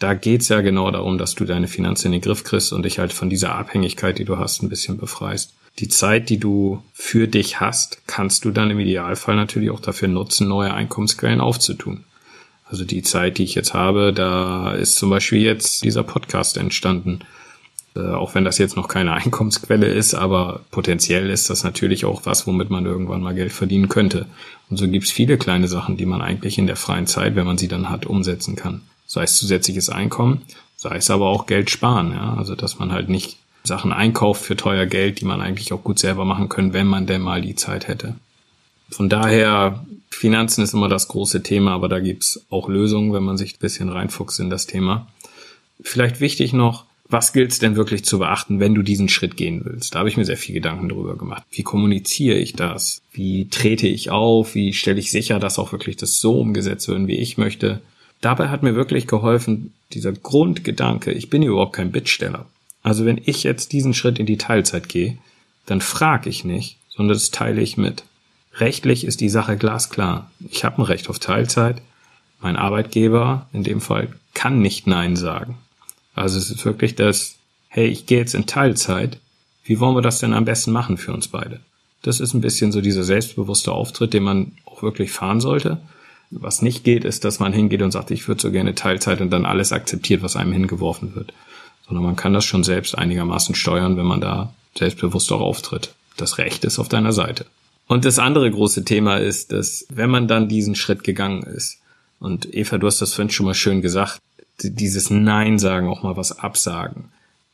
da 0.00 0.14
geht's 0.14 0.48
ja 0.48 0.62
genau 0.62 0.90
darum, 0.90 1.18
dass 1.18 1.34
du 1.34 1.44
deine 1.44 1.68
Finanzen 1.68 2.06
in 2.06 2.12
den 2.12 2.20
Griff 2.22 2.42
kriegst 2.42 2.72
und 2.72 2.84
dich 2.84 2.98
halt 2.98 3.12
von 3.12 3.28
dieser 3.28 3.54
Abhängigkeit, 3.54 4.18
die 4.18 4.24
du 4.24 4.38
hast, 4.38 4.62
ein 4.62 4.70
bisschen 4.70 4.96
befreist. 4.96 5.54
Die 5.78 5.88
Zeit, 5.88 6.30
die 6.30 6.38
du 6.38 6.82
für 6.94 7.28
dich 7.28 7.60
hast, 7.60 8.02
kannst 8.06 8.44
du 8.46 8.50
dann 8.50 8.70
im 8.70 8.80
Idealfall 8.80 9.36
natürlich 9.36 9.70
auch 9.70 9.80
dafür 9.80 10.08
nutzen, 10.08 10.48
neue 10.48 10.72
Einkommensquellen 10.72 11.42
aufzutun. 11.42 12.04
Also 12.64 12.84
die 12.84 13.02
Zeit, 13.02 13.36
die 13.36 13.44
ich 13.44 13.54
jetzt 13.54 13.74
habe, 13.74 14.14
da 14.14 14.72
ist 14.72 14.96
zum 14.96 15.10
Beispiel 15.10 15.42
jetzt 15.42 15.84
dieser 15.84 16.02
Podcast 16.02 16.56
entstanden. 16.56 17.20
Äh, 17.94 18.00
auch 18.00 18.34
wenn 18.34 18.44
das 18.44 18.56
jetzt 18.56 18.76
noch 18.76 18.88
keine 18.88 19.12
Einkommensquelle 19.14 19.86
ist, 19.86 20.14
aber 20.14 20.62
potenziell 20.70 21.28
ist 21.28 21.50
das 21.50 21.62
natürlich 21.62 22.06
auch 22.06 22.24
was, 22.24 22.46
womit 22.46 22.70
man 22.70 22.86
irgendwann 22.86 23.20
mal 23.20 23.34
Geld 23.34 23.52
verdienen 23.52 23.90
könnte. 23.90 24.26
Und 24.70 24.78
so 24.78 24.88
gibt's 24.88 25.10
viele 25.10 25.36
kleine 25.36 25.68
Sachen, 25.68 25.98
die 25.98 26.06
man 26.06 26.22
eigentlich 26.22 26.56
in 26.56 26.66
der 26.66 26.76
freien 26.76 27.06
Zeit, 27.06 27.36
wenn 27.36 27.46
man 27.46 27.58
sie 27.58 27.68
dann 27.68 27.90
hat, 27.90 28.06
umsetzen 28.06 28.56
kann 28.56 28.80
sei 29.10 29.24
es 29.24 29.36
zusätzliches 29.36 29.88
Einkommen, 29.88 30.42
sei 30.76 30.94
es 30.94 31.10
aber 31.10 31.26
auch 31.26 31.46
Geld 31.46 31.68
sparen, 31.68 32.12
ja, 32.12 32.34
also 32.34 32.54
dass 32.54 32.78
man 32.78 32.92
halt 32.92 33.08
nicht 33.08 33.38
Sachen 33.64 33.92
einkauft 33.92 34.40
für 34.40 34.54
teuer 34.54 34.86
Geld, 34.86 35.20
die 35.20 35.24
man 35.24 35.40
eigentlich 35.40 35.72
auch 35.72 35.82
gut 35.82 35.98
selber 35.98 36.24
machen 36.24 36.48
können, 36.48 36.72
wenn 36.72 36.86
man 36.86 37.08
denn 37.08 37.20
mal 37.20 37.42
die 37.42 37.56
Zeit 37.56 37.88
hätte. 37.88 38.14
Von 38.88 39.08
daher, 39.08 39.84
Finanzen 40.10 40.62
ist 40.62 40.74
immer 40.74 40.88
das 40.88 41.08
große 41.08 41.42
Thema, 41.42 41.72
aber 41.72 41.88
da 41.88 41.98
gibt's 41.98 42.46
auch 42.50 42.68
Lösungen, 42.68 43.12
wenn 43.12 43.24
man 43.24 43.36
sich 43.36 43.54
ein 43.54 43.58
bisschen 43.58 43.88
reinfuchst 43.88 44.38
in 44.38 44.48
das 44.48 44.68
Thema. 44.68 45.08
Vielleicht 45.82 46.20
wichtig 46.20 46.52
noch, 46.52 46.84
was 47.08 47.32
gilt 47.32 47.50
es 47.50 47.58
denn 47.58 47.74
wirklich 47.74 48.04
zu 48.04 48.20
beachten, 48.20 48.60
wenn 48.60 48.76
du 48.76 48.82
diesen 48.82 49.08
Schritt 49.08 49.36
gehen 49.36 49.62
willst? 49.64 49.92
Da 49.96 49.98
habe 49.98 50.08
ich 50.08 50.16
mir 50.16 50.24
sehr 50.24 50.36
viel 50.36 50.54
Gedanken 50.54 50.88
drüber 50.88 51.16
gemacht. 51.16 51.42
Wie 51.50 51.64
kommuniziere 51.64 52.38
ich 52.38 52.52
das? 52.52 53.02
Wie 53.10 53.48
trete 53.48 53.88
ich 53.88 54.10
auf? 54.10 54.54
Wie 54.54 54.72
stelle 54.72 55.00
ich 55.00 55.10
sicher, 55.10 55.40
dass 55.40 55.58
auch 55.58 55.72
wirklich 55.72 55.96
das 55.96 56.20
so 56.20 56.38
umgesetzt 56.38 56.86
wird, 56.86 57.08
wie 57.08 57.18
ich 57.18 57.38
möchte? 57.38 57.80
Dabei 58.20 58.48
hat 58.48 58.62
mir 58.62 58.74
wirklich 58.74 59.06
geholfen 59.06 59.72
dieser 59.92 60.12
Grundgedanke, 60.12 61.12
ich 61.12 61.30
bin 61.30 61.42
überhaupt 61.42 61.74
kein 61.74 61.92
Bittsteller. 61.92 62.46
Also 62.82 63.04
wenn 63.04 63.20
ich 63.24 63.42
jetzt 63.42 63.72
diesen 63.72 63.94
Schritt 63.94 64.18
in 64.18 64.26
die 64.26 64.38
Teilzeit 64.38 64.88
gehe, 64.88 65.18
dann 65.66 65.80
frage 65.80 66.30
ich 66.30 66.44
nicht, 66.44 66.76
sondern 66.88 67.14
das 67.14 67.30
teile 67.30 67.60
ich 67.60 67.76
mit. 67.76 68.04
Rechtlich 68.54 69.04
ist 69.04 69.20
die 69.20 69.28
Sache 69.28 69.56
glasklar. 69.56 70.30
Ich 70.50 70.64
habe 70.64 70.78
ein 70.78 70.84
Recht 70.84 71.08
auf 71.08 71.18
Teilzeit. 71.18 71.80
Mein 72.40 72.56
Arbeitgeber 72.56 73.46
in 73.52 73.62
dem 73.62 73.80
Fall 73.80 74.08
kann 74.34 74.60
nicht 74.60 74.86
Nein 74.86 75.16
sagen. 75.16 75.58
Also 76.14 76.38
es 76.38 76.50
ist 76.50 76.64
wirklich 76.64 76.94
das, 76.94 77.36
hey, 77.68 77.86
ich 77.86 78.06
gehe 78.06 78.18
jetzt 78.18 78.34
in 78.34 78.46
Teilzeit. 78.46 79.18
Wie 79.64 79.78
wollen 79.78 79.94
wir 79.94 80.02
das 80.02 80.18
denn 80.18 80.34
am 80.34 80.44
besten 80.44 80.72
machen 80.72 80.96
für 80.96 81.12
uns 81.12 81.28
beide? 81.28 81.60
Das 82.02 82.18
ist 82.18 82.34
ein 82.34 82.40
bisschen 82.40 82.72
so 82.72 82.80
dieser 82.80 83.04
selbstbewusste 83.04 83.72
Auftritt, 83.72 84.14
den 84.14 84.22
man 84.22 84.52
auch 84.64 84.82
wirklich 84.82 85.12
fahren 85.12 85.40
sollte. 85.40 85.80
Was 86.30 86.62
nicht 86.62 86.84
geht, 86.84 87.04
ist, 87.04 87.24
dass 87.24 87.40
man 87.40 87.52
hingeht 87.52 87.82
und 87.82 87.90
sagt, 87.90 88.10
ich 88.10 88.28
würde 88.28 88.40
so 88.40 88.50
gerne 88.52 88.74
Teilzeit 88.74 89.20
und 89.20 89.30
dann 89.30 89.44
alles 89.44 89.72
akzeptiert, 89.72 90.22
was 90.22 90.36
einem 90.36 90.52
hingeworfen 90.52 91.14
wird. 91.14 91.32
Sondern 91.86 92.04
man 92.04 92.16
kann 92.16 92.32
das 92.32 92.44
schon 92.44 92.62
selbst 92.62 92.96
einigermaßen 92.96 93.54
steuern, 93.54 93.96
wenn 93.96 94.06
man 94.06 94.20
da 94.20 94.54
selbstbewusst 94.78 95.32
auch 95.32 95.40
auftritt. 95.40 95.94
Das 96.16 96.38
Recht 96.38 96.64
ist 96.64 96.78
auf 96.78 96.88
deiner 96.88 97.12
Seite. 97.12 97.46
Und 97.88 98.04
das 98.04 98.20
andere 98.20 98.50
große 98.50 98.84
Thema 98.84 99.16
ist, 99.16 99.50
dass 99.50 99.86
wenn 99.88 100.10
man 100.10 100.28
dann 100.28 100.48
diesen 100.48 100.76
Schritt 100.76 101.02
gegangen 101.02 101.42
ist, 101.42 101.78
und 102.20 102.54
Eva, 102.54 102.78
du 102.78 102.86
hast 102.86 103.00
das 103.00 103.14
vorhin 103.14 103.30
schon 103.30 103.46
mal 103.46 103.54
schön 103.54 103.80
gesagt, 103.80 104.20
dieses 104.62 105.10
Nein 105.10 105.58
sagen, 105.58 105.88
auch 105.88 106.02
mal 106.02 106.16
was 106.16 106.38
absagen 106.38 107.08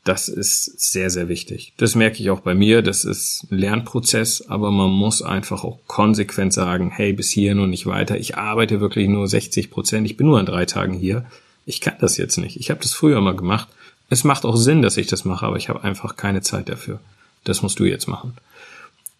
das 0.07 0.28
ist 0.28 0.92
sehr, 0.92 1.11
sehr 1.11 1.28
wichtig. 1.28 1.72
Das 1.78 1.96
merke 1.96 2.22
ich 2.22 2.30
auch 2.30 2.38
bei 2.38 2.54
mir. 2.54 2.80
Das 2.80 3.04
ist 3.04 3.46
ein 3.50 3.59
Lernprozess, 3.59 4.48
aber 4.48 4.70
man 4.70 4.90
muss 4.90 5.20
einfach 5.20 5.64
auch 5.64 5.80
konsequent 5.88 6.52
sagen, 6.52 6.92
hey, 6.94 7.12
bis 7.12 7.30
hierhin 7.30 7.59
und 7.59 7.70
nicht 7.70 7.86
weiter. 7.86 8.16
Ich 8.16 8.38
arbeite 8.38 8.80
wirklich 8.80 9.09
nur 9.09 9.26
60 9.26 9.68
Prozent. 9.68 10.07
Ich 10.07 10.16
bin 10.16 10.28
nur 10.28 10.38
an 10.38 10.46
drei 10.46 10.64
Tagen 10.64 10.94
hier. 10.94 11.26
Ich 11.66 11.80
kann 11.80 11.94
das 11.98 12.18
jetzt 12.18 12.36
nicht. 12.36 12.57
Ich 12.57 12.70
habe 12.70 12.80
das 12.80 12.94
früher 12.94 13.20
mal 13.20 13.34
gemacht. 13.34 13.68
Es 14.09 14.22
macht 14.22 14.44
auch 14.44 14.54
Sinn, 14.54 14.80
dass 14.80 14.96
ich 14.96 15.09
das 15.09 15.24
mache, 15.24 15.44
aber 15.44 15.57
ich 15.57 15.68
habe 15.68 15.82
einfach 15.82 16.14
keine 16.14 16.40
Zeit 16.40 16.68
dafür. 16.68 17.00
Das 17.42 17.62
musst 17.62 17.80
du 17.80 17.84
jetzt 17.84 18.07
machen. 18.07 18.34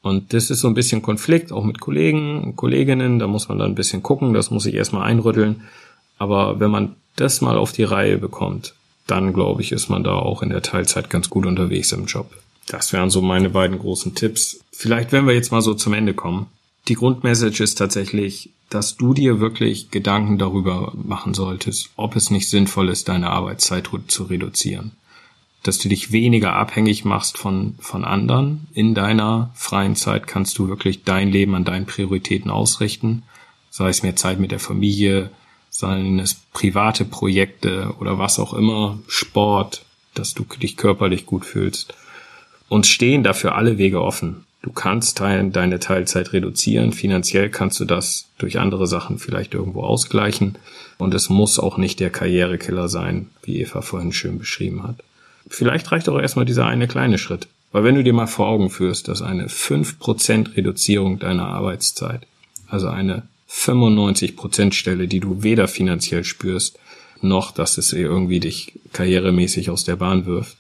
Und 0.03 0.33
das 0.35 0.51
ist 0.51 0.61
so 0.61 0.69
ein 0.69 0.75
bisschen 0.75 1.03
Konflikt, 1.03 1.51
auch 1.51 1.65
mit 1.65 1.81
Kollegen 1.81 2.45
und 2.45 2.55
Kolleginnen. 2.55 3.19
Da 3.19 3.27
muss 3.27 3.49
man 3.49 3.59
dann 3.59 3.73
ein 3.73 3.75
bisschen 3.75 4.05
gucken. 4.05 4.35
Das 4.35 4.53
muss 4.53 4.67
ich 4.67 4.75
erstmal 4.75 5.03
einrütteln. 5.03 5.63
Aber 6.19 6.61
wenn 6.61 6.71
man 6.71 6.95
das 7.17 7.41
mal 7.41 7.59
auf 7.59 7.73
die 7.73 7.83
Reihe 7.83 8.19
bekommt, 8.19 8.75
dann 9.07 9.33
glaube 9.33 9.63
ich, 9.63 9.73
ist 9.73 9.89
man 9.89 10.05
da 10.05 10.15
auch 10.15 10.43
in 10.43 10.51
der 10.51 10.63
Teilzeit 10.63 11.11
ganz 11.11 11.31
gut 11.31 11.47
unterwegs 11.47 11.93
im 11.93 12.07
Job. 12.07 12.31
Das 12.67 12.93
wären 12.93 13.11
so 13.11 13.23
meine 13.23 13.51
beiden 13.51 13.79
großen 13.79 14.15
Tipps. 14.15 14.61
Vielleicht, 14.73 15.13
wenn 15.13 15.27
wir 15.27 15.35
jetzt 15.35 15.53
mal 15.53 15.63
so 15.63 15.75
zum 15.75 15.93
Ende 15.93 16.15
kommen. 16.15 16.47
Die 16.89 16.95
Grundmessage 16.95 17.63
ist 17.63 17.77
tatsächlich, 17.77 18.51
dass 18.71 18.97
du 18.97 19.15
dir 19.15 19.41
wirklich 19.41 19.91
Gedanken 19.91 20.39
darüber 20.39 20.93
machen 20.95 21.35
solltest, 21.35 21.91
ob 21.97 22.17
es 22.17 22.31
nicht 22.31 22.49
sinnvoll 22.49 22.89
ist, 22.89 23.09
deine 23.09 23.31
Arbeitszeit 23.31 23.89
zu 24.09 24.25
reduzieren. 24.25 24.93
Dass 25.63 25.79
du 25.79 25.89
dich 25.89 26.13
weniger 26.13 26.55
abhängig 26.55 27.05
machst 27.05 27.39
von, 27.39 27.75
von 27.79 28.05
anderen. 28.05 28.67
In 28.75 28.95
deiner 28.95 29.51
freien 29.55 29.97
Zeit 29.97 30.27
kannst 30.27 30.59
du 30.59 30.69
wirklich 30.69 31.05
dein 31.05 31.31
Leben 31.31 31.55
an 31.55 31.65
deinen 31.65 31.87
Prioritäten 31.87 32.51
ausrichten. 32.51 33.23
Sei 33.71 33.89
es 33.89 34.03
mehr 34.03 34.17
Zeit 34.17 34.41
mit 34.41 34.51
der 34.51 34.61
Familie, 34.61 35.31
seien 35.79 36.19
es 36.19 36.35
private 36.53 37.05
Projekte 37.05 37.95
oder 38.01 38.19
was 38.19 38.39
auch 38.39 38.55
immer, 38.55 38.99
Sport, 39.09 39.85
dass 40.15 40.35
du 40.35 40.45
dich 40.45 40.77
körperlich 40.77 41.27
gut 41.27 41.45
fühlst. 41.45 41.95
Uns 42.69 42.89
stehen 42.89 43.23
dafür 43.23 43.55
alle 43.55 43.79
Wege 43.79 44.03
offen. 44.03 44.45
Du 44.63 44.73
kannst 44.73 45.21
deine 45.21 45.79
Teilzeit 45.79 46.33
reduzieren. 46.33 46.93
Finanziell 46.93 47.51
kannst 47.51 47.79
du 47.79 47.85
das 47.85 48.27
durch 48.39 48.59
andere 48.59 48.87
Sachen 48.89 49.19
vielleicht 49.19 49.55
irgendwo 49.55 49.83
ausgleichen. 49.83 50.57
Und 50.99 51.15
es 51.15 51.29
muss 51.29 51.61
auch 51.61 51.77
nicht 51.77 52.01
der 52.01 52.11
Karrierekiller 52.11 52.89
sein, 52.89 53.29
wie 53.45 53.61
Eva 53.61 53.83
vorhin 53.83 54.13
schön 54.13 54.39
beschrieben 54.39 54.83
hat. 54.83 54.97
Vielleicht 55.49 55.93
reicht 55.93 56.09
auch 56.09 56.19
erstmal 56.19 56.47
dieser 56.47 56.67
eine 56.67 56.89
kleine 56.89 57.19
Schritt. 57.19 57.47
Weil 57.71 57.85
wenn 57.85 57.95
du 57.95 58.03
dir 58.03 58.13
mal 58.13 58.27
vor 58.27 58.49
Augen 58.49 58.71
führst, 58.71 59.07
dass 59.07 59.23
eine 59.23 59.47
5% 59.47 60.57
Reduzierung 60.57 61.19
deiner 61.19 61.47
Arbeitszeit, 61.47 62.23
also 62.67 62.89
eine 62.89 63.23
95 63.59 64.37
Prozent 64.37 64.75
Stelle, 64.75 65.09
die 65.09 65.19
du 65.19 65.43
weder 65.43 65.67
finanziell 65.67 66.25
spürst, 66.25 66.79
noch 67.23 67.51
dass 67.53 67.79
es 67.79 67.93
irgendwie 67.93 68.39
dich 68.39 68.79
karrieremäßig 68.93 69.71
aus 69.71 69.85
der 69.85 69.97
Bahn 69.97 70.27
wirft. 70.27 70.57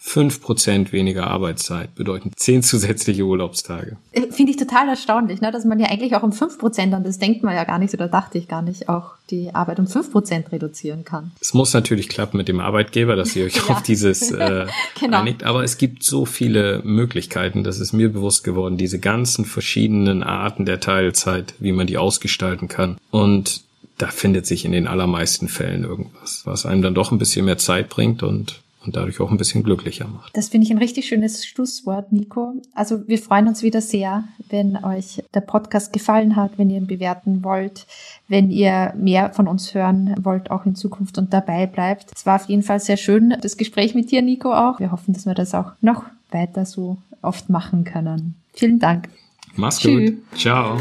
Fünf 0.00 0.40
Prozent 0.40 0.92
weniger 0.92 1.26
Arbeitszeit 1.26 1.96
bedeuten 1.96 2.30
zehn 2.36 2.62
zusätzliche 2.62 3.24
Urlaubstage. 3.24 3.96
Äh, 4.12 4.30
finde 4.30 4.52
ich 4.52 4.56
total 4.56 4.88
erstaunlich, 4.88 5.40
ne? 5.40 5.50
dass 5.50 5.64
man 5.64 5.80
ja 5.80 5.88
eigentlich 5.88 6.14
auch 6.14 6.22
um 6.22 6.30
fünf 6.30 6.56
Prozent, 6.56 6.94
und 6.94 7.04
das 7.04 7.18
denkt 7.18 7.42
man 7.42 7.56
ja 7.56 7.64
gar 7.64 7.80
nicht, 7.80 7.92
oder 7.94 8.06
dachte 8.06 8.38
ich 8.38 8.46
gar 8.46 8.62
nicht, 8.62 8.88
auch 8.88 9.14
die 9.30 9.52
Arbeit 9.54 9.80
um 9.80 9.88
fünf 9.88 10.12
Prozent 10.12 10.52
reduzieren 10.52 11.04
kann. 11.04 11.32
Es 11.40 11.52
muss 11.52 11.74
natürlich 11.74 12.08
klappen 12.08 12.36
mit 12.36 12.46
dem 12.46 12.60
Arbeitgeber, 12.60 13.16
dass 13.16 13.34
ihr 13.34 13.44
euch 13.44 13.56
ja. 13.68 13.74
auf 13.74 13.82
dieses 13.82 14.30
äh, 14.30 14.66
genau. 15.00 15.18
einigt, 15.18 15.42
aber 15.42 15.64
es 15.64 15.78
gibt 15.78 16.04
so 16.04 16.24
viele 16.24 16.80
Möglichkeiten, 16.84 17.64
das 17.64 17.80
ist 17.80 17.92
mir 17.92 18.12
bewusst 18.12 18.44
geworden, 18.44 18.76
diese 18.76 19.00
ganzen 19.00 19.44
verschiedenen 19.44 20.22
Arten 20.22 20.64
der 20.64 20.78
Teilzeit, 20.78 21.54
wie 21.58 21.72
man 21.72 21.88
die 21.88 21.98
ausgestalten 21.98 22.68
kann. 22.68 22.98
Und 23.10 23.62
da 23.98 24.06
findet 24.06 24.46
sich 24.46 24.64
in 24.64 24.70
den 24.70 24.86
allermeisten 24.86 25.48
Fällen 25.48 25.82
irgendwas, 25.82 26.42
was 26.44 26.66
einem 26.66 26.82
dann 26.82 26.94
doch 26.94 27.10
ein 27.10 27.18
bisschen 27.18 27.44
mehr 27.44 27.58
Zeit 27.58 27.88
bringt 27.88 28.22
und 28.22 28.60
und 28.84 28.96
dadurch 28.96 29.20
auch 29.20 29.30
ein 29.30 29.36
bisschen 29.36 29.62
glücklicher 29.62 30.06
macht. 30.06 30.36
Das 30.36 30.48
finde 30.48 30.66
ich 30.66 30.70
ein 30.70 30.78
richtig 30.78 31.06
schönes 31.06 31.46
Schlusswort, 31.46 32.12
Nico. 32.12 32.54
Also 32.74 33.06
wir 33.08 33.18
freuen 33.18 33.48
uns 33.48 33.62
wieder 33.62 33.80
sehr, 33.80 34.24
wenn 34.50 34.82
euch 34.84 35.22
der 35.34 35.40
Podcast 35.40 35.92
gefallen 35.92 36.36
hat, 36.36 36.52
wenn 36.58 36.70
ihr 36.70 36.78
ihn 36.78 36.86
bewerten 36.86 37.42
wollt, 37.44 37.86
wenn 38.28 38.50
ihr 38.50 38.94
mehr 38.96 39.30
von 39.30 39.48
uns 39.48 39.74
hören 39.74 40.14
wollt, 40.20 40.50
auch 40.50 40.64
in 40.66 40.74
Zukunft 40.74 41.18
und 41.18 41.32
dabei 41.32 41.66
bleibt. 41.66 42.12
Es 42.14 42.26
war 42.26 42.36
auf 42.36 42.48
jeden 42.48 42.62
Fall 42.62 42.80
sehr 42.80 42.96
schön, 42.96 43.34
das 43.40 43.56
Gespräch 43.56 43.94
mit 43.94 44.10
dir, 44.10 44.22
Nico, 44.22 44.52
auch. 44.52 44.80
Wir 44.80 44.92
hoffen, 44.92 45.14
dass 45.14 45.26
wir 45.26 45.34
das 45.34 45.54
auch 45.54 45.72
noch 45.80 46.04
weiter 46.30 46.64
so 46.64 46.98
oft 47.22 47.50
machen 47.50 47.84
können. 47.84 48.36
Vielen 48.52 48.78
Dank. 48.78 49.08
Mach's 49.56 49.78
Tschüss. 49.78 50.10
gut. 50.10 50.38
Ciao. 50.38 50.78